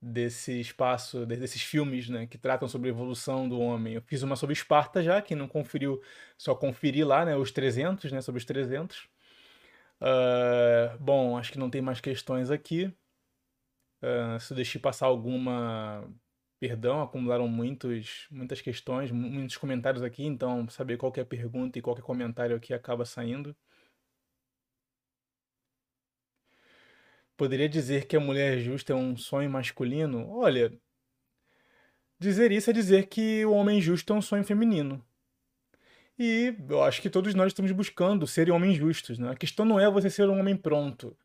desse 0.00 0.60
espaço, 0.60 1.26
desses 1.26 1.62
filmes, 1.62 2.08
né, 2.08 2.26
que 2.26 2.38
tratam 2.38 2.68
sobre 2.68 2.88
a 2.88 2.92
evolução 2.92 3.48
do 3.48 3.60
homem. 3.60 3.94
Eu 3.94 4.02
fiz 4.02 4.22
uma 4.22 4.36
sobre 4.36 4.52
Esparta 4.52 5.02
já, 5.02 5.20
quem 5.20 5.36
não 5.36 5.48
conferiu, 5.48 6.00
só 6.36 6.54
conferi 6.54 7.02
lá, 7.04 7.24
né, 7.24 7.36
os 7.36 7.50
300, 7.50 8.12
né, 8.12 8.20
sobre 8.20 8.38
os 8.38 8.44
300. 8.44 9.08
Uh, 10.00 10.94
ah, 10.94 10.96
bom, 11.00 11.36
acho 11.36 11.52
que 11.52 11.58
não 11.58 11.70
tem 11.70 11.82
mais 11.82 12.00
questões 12.00 12.50
aqui. 12.50 12.92
Uh, 14.02 14.38
se 14.40 14.52
eu 14.52 14.56
deixei 14.56 14.80
passar 14.80 15.06
alguma, 15.06 16.08
perdão, 16.60 17.02
acumularam 17.02 17.48
muitos, 17.48 18.26
muitas 18.30 18.60
questões, 18.60 19.10
muitos 19.10 19.56
comentários 19.56 20.02
aqui, 20.02 20.24
então 20.24 20.68
saber 20.68 20.96
qual 20.96 21.12
é 21.16 21.20
a 21.20 21.26
pergunta 21.26 21.78
e 21.78 21.82
qual 21.82 21.96
é 21.98 22.00
comentário 22.00 22.56
aqui 22.56 22.72
acaba 22.72 23.04
saindo. 23.04 23.56
Poderia 27.38 27.68
dizer 27.68 28.06
que 28.06 28.16
a 28.16 28.20
mulher 28.20 28.58
justa 28.58 28.92
é 28.92 28.96
um 28.96 29.16
sonho 29.16 29.48
masculino? 29.48 30.28
Olha, 30.28 30.76
dizer 32.18 32.50
isso 32.50 32.68
é 32.68 32.72
dizer 32.72 33.06
que 33.06 33.46
o 33.46 33.52
homem 33.52 33.80
justo 33.80 34.12
é 34.12 34.16
um 34.16 34.20
sonho 34.20 34.42
feminino. 34.42 35.00
E 36.18 36.52
eu 36.68 36.82
acho 36.82 37.00
que 37.00 37.08
todos 37.08 37.36
nós 37.36 37.52
estamos 37.52 37.70
buscando 37.70 38.26
ser 38.26 38.50
homens 38.50 38.76
justos. 38.76 39.20
Né? 39.20 39.30
A 39.30 39.36
questão 39.36 39.64
não 39.64 39.78
é 39.78 39.88
você 39.88 40.10
ser 40.10 40.28
um 40.28 40.40
homem 40.40 40.56
pronto. 40.56 41.16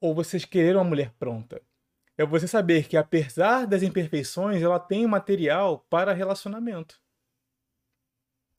Ou 0.00 0.12
vocês 0.12 0.44
querer 0.44 0.74
uma 0.74 0.82
mulher 0.82 1.12
pronta. 1.16 1.62
É 2.18 2.26
você 2.26 2.48
saber 2.48 2.88
que, 2.88 2.96
apesar 2.96 3.68
das 3.68 3.84
imperfeições, 3.84 4.60
ela 4.60 4.80
tem 4.80 5.06
material 5.06 5.86
para 5.88 6.12
relacionamento. 6.12 7.00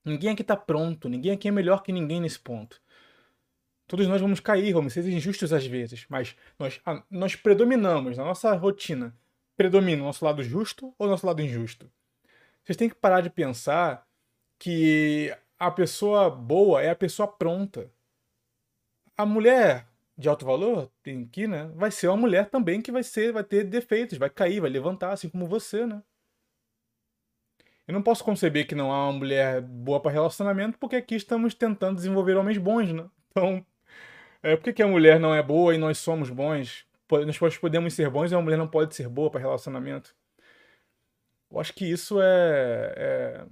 Ninguém 0.06 0.30
aqui 0.30 0.42
está 0.42 0.56
pronto, 0.56 1.10
ninguém 1.10 1.34
aqui 1.34 1.50
é 1.50 1.52
melhor 1.52 1.84
que 1.84 1.92
ninguém 1.92 2.22
nesse 2.22 2.40
ponto. 2.40 2.82
Todos 3.88 4.08
nós 4.08 4.22
vamos 4.22 4.40
cair, 4.40 4.74
vamos 4.74 4.94
ser 4.94 5.08
injustos 5.08 5.54
às 5.54 5.66
vezes, 5.66 6.06
mas 6.10 6.36
nós, 6.60 6.82
nós 7.10 7.36
predominamos 7.36 8.18
na 8.18 8.26
nossa 8.26 8.54
rotina. 8.54 9.16
Predomina 9.56 10.04
o 10.04 10.06
nosso 10.06 10.24
lado 10.24 10.44
justo 10.44 10.94
ou 11.00 11.08
o 11.08 11.10
nosso 11.10 11.26
lado 11.26 11.42
injusto? 11.42 11.90
Vocês 12.64 12.78
têm 12.78 12.90
que 12.90 12.96
parar 12.96 13.22
de 13.22 13.30
pensar 13.30 14.06
que 14.60 15.36
a 15.58 15.72
pessoa 15.72 16.30
boa 16.30 16.82
é 16.82 16.90
a 16.90 16.96
pessoa 16.96 17.28
pronta. 17.28 17.90
A 19.16 19.26
mulher 19.26 19.88
de 20.18 20.28
alto 20.28 20.46
valor, 20.46 20.92
tem 21.04 21.24
aqui, 21.24 21.48
né? 21.48 21.72
Vai 21.76 21.92
ser 21.92 22.08
uma 22.08 22.18
mulher 22.18 22.50
também 22.50 22.82
que 22.82 22.92
vai 22.92 23.04
ser, 23.04 23.32
vai 23.32 23.44
ter 23.44 23.64
defeitos, 23.64 24.18
vai 24.18 24.30
cair, 24.30 24.60
vai 24.60 24.70
levantar, 24.70 25.12
assim 25.12 25.30
como 25.30 25.46
você, 25.46 25.86
né? 25.86 26.02
Eu 27.88 27.94
não 27.94 28.02
posso 28.02 28.24
conceber 28.24 28.68
que 28.68 28.76
não 28.76 28.92
há 28.92 29.06
uma 29.06 29.20
mulher 29.20 29.62
boa 29.62 30.02
para 30.02 30.12
relacionamento, 30.12 30.78
porque 30.78 30.96
aqui 30.96 31.16
estamos 31.16 31.54
tentando 31.54 31.96
desenvolver 31.96 32.36
homens 32.36 32.58
bons, 32.58 32.92
né? 32.92 33.08
Então, 33.30 33.66
é, 34.52 34.56
por 34.56 34.64
que, 34.64 34.74
que 34.74 34.84
a 34.84 34.88
mulher 34.88 35.20
não 35.20 35.34
é 35.34 35.42
boa 35.44 35.74
e 35.76 35.78
nós 35.78 35.98
somos 35.98 36.30
bons? 36.30 36.86
Nós 37.10 37.58
podemos 37.58 37.94
ser 37.94 38.10
bons 38.10 38.32
e 38.32 38.36
a 38.36 38.42
mulher 38.42 38.58
não 38.58 38.68
pode 38.68 38.96
ser 38.96 39.08
boa 39.08 39.30
para 39.30 39.40
relacionamento? 39.40 40.16
Eu 41.50 41.60
acho 41.60 41.74
que 41.74 41.86
isso 41.86 42.22
é, 42.22 42.94
é, 42.98 43.46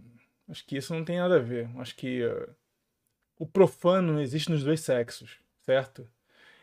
Acho 0.47 0.65
que 0.65 0.77
isso 0.77 0.93
não 0.93 1.03
tem 1.03 1.17
nada 1.17 1.38
a 1.38 1.39
ver. 1.39 1.69
Acho 1.80 1.95
que 1.95 2.23
uh, 2.23 2.55
o 3.39 3.45
profano 3.47 4.22
existe 4.22 4.51
nos 4.51 4.63
dois 4.63 4.81
sexos, 4.81 5.39
certo? 5.61 6.07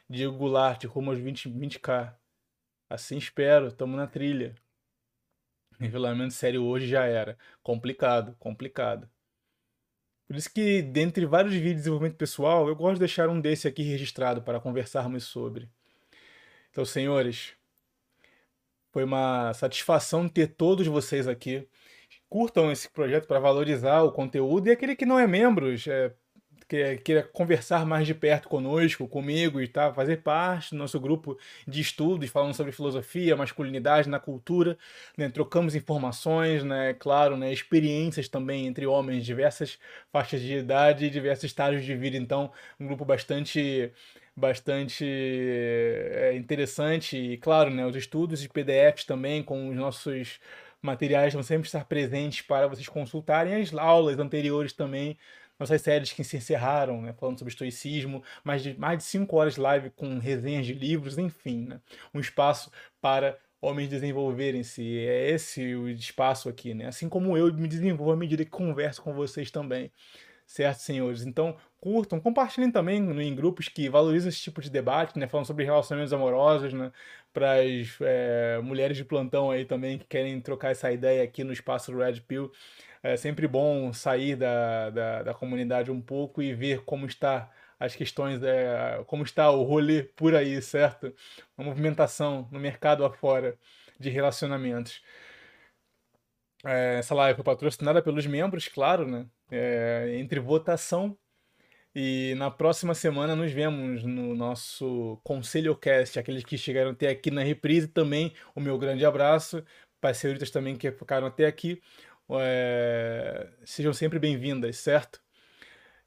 Diego 0.08 0.36
Goulart, 0.36 0.84
rumo 0.84 1.10
aos 1.10 1.18
20, 1.18 1.48
20k. 1.50 2.14
Assim 2.88 3.16
espero, 3.16 3.68
estamos 3.68 3.96
na 3.96 4.06
trilha. 4.06 4.54
Revelamento 5.80 6.34
sério 6.34 6.62
hoje 6.64 6.86
já 6.86 7.04
era. 7.06 7.36
Complicado, 7.62 8.36
complicado. 8.38 9.10
Por 10.32 10.38
isso 10.38 10.50
que, 10.50 10.80
dentre 10.80 11.26
vários 11.26 11.52
vídeos 11.52 11.72
de 11.72 11.78
desenvolvimento 11.80 12.16
pessoal, 12.16 12.66
eu 12.66 12.74
gosto 12.74 12.94
de 12.94 13.00
deixar 13.00 13.28
um 13.28 13.38
desse 13.38 13.68
aqui 13.68 13.82
registrado 13.82 14.40
para 14.40 14.58
conversarmos 14.58 15.24
sobre. 15.24 15.68
Então, 16.70 16.86
senhores, 16.86 17.52
foi 18.90 19.04
uma 19.04 19.52
satisfação 19.52 20.26
ter 20.30 20.46
todos 20.46 20.86
vocês 20.86 21.28
aqui. 21.28 21.68
Curtam 22.30 22.72
esse 22.72 22.88
projeto 22.88 23.26
para 23.26 23.40
valorizar 23.40 24.00
o 24.04 24.10
conteúdo 24.10 24.68
e 24.68 24.70
aquele 24.70 24.96
que 24.96 25.04
não 25.04 25.18
é 25.18 25.26
membro, 25.26 25.66
é, 25.86 26.14
que 26.72 26.96
queira 26.98 27.22
conversar 27.22 27.84
mais 27.84 28.06
de 28.06 28.14
perto 28.14 28.48
conosco, 28.48 29.06
comigo 29.06 29.60
e 29.60 29.68
tá, 29.68 29.92
fazer 29.92 30.22
parte 30.22 30.70
do 30.70 30.78
nosso 30.78 30.98
grupo 30.98 31.36
de 31.68 31.82
estudos 31.82 32.30
falando 32.30 32.54
sobre 32.54 32.72
filosofia, 32.72 33.36
masculinidade 33.36 34.08
na 34.08 34.18
cultura, 34.18 34.78
né? 35.14 35.28
trocamos 35.28 35.74
informações, 35.74 36.64
né? 36.64 36.94
claro, 36.94 37.36
né? 37.36 37.52
experiências 37.52 38.26
também 38.26 38.66
entre 38.66 38.86
homens, 38.86 39.22
diversas 39.26 39.78
faixas 40.10 40.40
de 40.40 40.54
idade 40.54 41.04
e 41.04 41.10
diversos 41.10 41.44
estágios 41.44 41.84
de 41.84 41.94
vida, 41.94 42.16
então 42.16 42.50
um 42.80 42.86
grupo 42.86 43.04
bastante 43.04 43.92
bastante 44.34 45.04
é, 45.06 46.32
interessante 46.34 47.18
e 47.18 47.36
claro, 47.36 47.68
né, 47.68 47.84
os 47.84 47.94
estudos 47.94 48.42
e 48.42 48.48
PDFs 48.48 49.04
também 49.04 49.42
com 49.42 49.68
os 49.68 49.76
nossos 49.76 50.40
materiais 50.80 51.34
vão 51.34 51.42
sempre 51.42 51.66
estar 51.66 51.84
presentes 51.84 52.40
para 52.40 52.66
vocês 52.66 52.88
consultarem 52.88 53.56
as 53.56 53.74
aulas 53.74 54.18
anteriores 54.18 54.72
também 54.72 55.18
nossas 55.58 55.80
séries 55.82 56.12
que 56.12 56.24
se 56.24 56.36
encerraram, 56.36 57.02
né, 57.02 57.12
falando 57.12 57.38
sobre 57.38 57.52
estoicismo, 57.52 58.22
mais 58.44 58.62
de, 58.62 58.78
mais 58.78 58.98
de 58.98 59.04
cinco 59.04 59.36
horas 59.36 59.54
de 59.54 59.60
live 59.60 59.90
com 59.90 60.18
resenhas 60.18 60.66
de 60.66 60.74
livros, 60.74 61.18
enfim, 61.18 61.66
né, 61.66 61.80
um 62.12 62.20
espaço 62.20 62.70
para 63.00 63.38
homens 63.62 63.88
desenvolverem-se. 63.88 64.98
É 64.98 65.30
esse 65.30 65.74
o 65.76 65.88
espaço 65.88 66.48
aqui, 66.48 66.74
né? 66.74 66.86
Assim 66.86 67.08
como 67.08 67.36
eu 67.36 67.52
me 67.54 67.68
desenvolvo 67.68 68.12
à 68.12 68.16
medida 68.16 68.44
que 68.44 68.50
converso 68.50 69.00
com 69.00 69.14
vocês 69.14 69.50
também. 69.50 69.92
Certo, 70.46 70.80
senhores? 70.80 71.24
Então, 71.24 71.56
curtam, 71.80 72.20
compartilhem 72.20 72.70
também 72.70 72.98
em 72.98 73.34
grupos 73.34 73.68
que 73.68 73.88
valorizam 73.88 74.28
esse 74.28 74.40
tipo 74.40 74.60
de 74.60 74.68
debate, 74.68 75.18
né? 75.18 75.28
Falando 75.28 75.46
sobre 75.46 75.64
relacionamentos 75.64 76.12
amorosos, 76.12 76.72
né? 76.72 76.92
Para 77.32 77.54
as 77.62 77.96
é, 78.00 78.60
mulheres 78.62 78.96
de 78.96 79.04
plantão 79.04 79.50
aí 79.50 79.64
também 79.64 79.98
que 79.98 80.06
querem 80.06 80.40
trocar 80.40 80.70
essa 80.72 80.90
ideia 80.92 81.22
aqui 81.22 81.44
no 81.44 81.52
espaço 81.52 81.96
Red 81.96 82.20
Pill. 82.22 82.50
É 83.02 83.16
sempre 83.16 83.48
bom 83.48 83.92
sair 83.92 84.36
da, 84.36 84.90
da, 84.90 85.22
da 85.24 85.34
comunidade 85.34 85.90
um 85.90 86.00
pouco 86.00 86.40
e 86.42 86.54
ver 86.54 86.84
como 86.84 87.06
está 87.06 87.50
as 87.78 87.96
questões, 87.96 88.40
é, 88.42 89.02
como 89.06 89.24
está 89.24 89.50
o 89.50 89.64
rolê 89.64 90.04
por 90.04 90.34
aí, 90.36 90.62
certo? 90.62 91.12
A 91.56 91.62
movimentação 91.64 92.48
no 92.52 92.60
mercado 92.60 93.04
afora 93.04 93.58
de 93.98 94.08
relacionamentos. 94.08 95.02
É, 96.64 96.98
essa 96.98 97.14
live 97.14 97.36
foi 97.36 97.44
patrocinada 97.44 98.00
pelos 98.02 98.26
membros, 98.26 98.68
claro, 98.68 99.06
né? 99.08 99.26
É, 99.50 100.14
entre 100.18 100.38
votação. 100.38 101.18
E 101.94 102.34
na 102.36 102.50
próxima 102.50 102.94
semana 102.94 103.36
nos 103.36 103.52
vemos 103.52 104.02
no 104.04 104.34
nosso 104.34 105.20
Conselho 105.22 105.76
Cast, 105.76 106.18
aqueles 106.18 106.42
que 106.44 106.56
chegaram 106.56 106.92
até 106.92 107.08
aqui 107.08 107.30
na 107.30 107.42
reprise 107.42 107.88
também. 107.88 108.32
O 108.54 108.60
meu 108.60 108.78
grande 108.78 109.04
abraço 109.04 109.62
para 110.00 110.10
as 110.10 110.16
senhoritas 110.18 110.50
também 110.50 110.76
que 110.76 110.90
ficaram 110.90 111.26
até 111.26 111.46
aqui. 111.46 111.82
É... 112.40 113.48
Sejam 113.64 113.92
sempre 113.92 114.18
bem-vindas, 114.18 114.76
certo? 114.76 115.20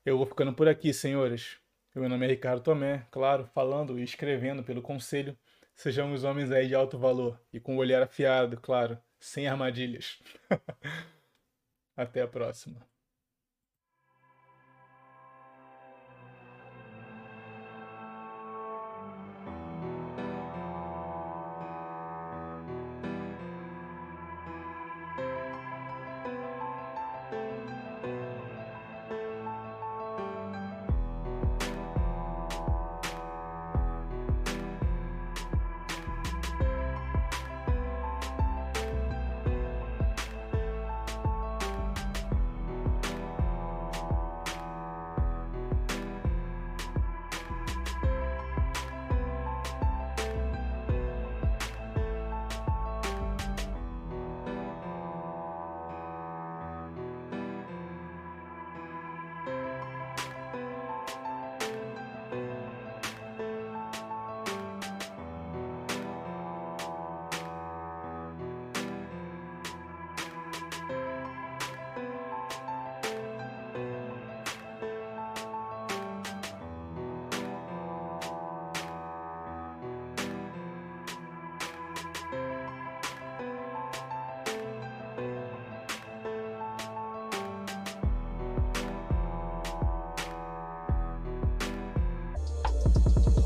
Eu 0.06 0.18
vou 0.18 0.26
ficando 0.26 0.54
por 0.54 0.68
aqui, 0.68 0.94
senhores. 0.94 1.58
Meu 1.94 2.10
nome 2.10 2.26
é 2.26 2.30
Ricardo 2.30 2.62
Tomé, 2.62 3.08
claro, 3.12 3.46
falando 3.54 4.00
e 4.00 4.04
escrevendo 4.04 4.64
pelo 4.64 4.82
conselho. 4.82 5.38
Sejamos 5.76 6.24
homens 6.24 6.52
aí 6.52 6.68
de 6.68 6.76
alto 6.76 6.98
valor 6.98 7.40
e 7.52 7.60
com 7.60 7.76
o 7.76 7.80
olhar 7.80 8.02
afiado, 8.02 8.60
claro, 8.60 8.98
sem 9.20 9.48
armadilhas. 9.48 10.20
Até 11.96 12.22
a 12.22 12.28
próxima. 12.28 12.95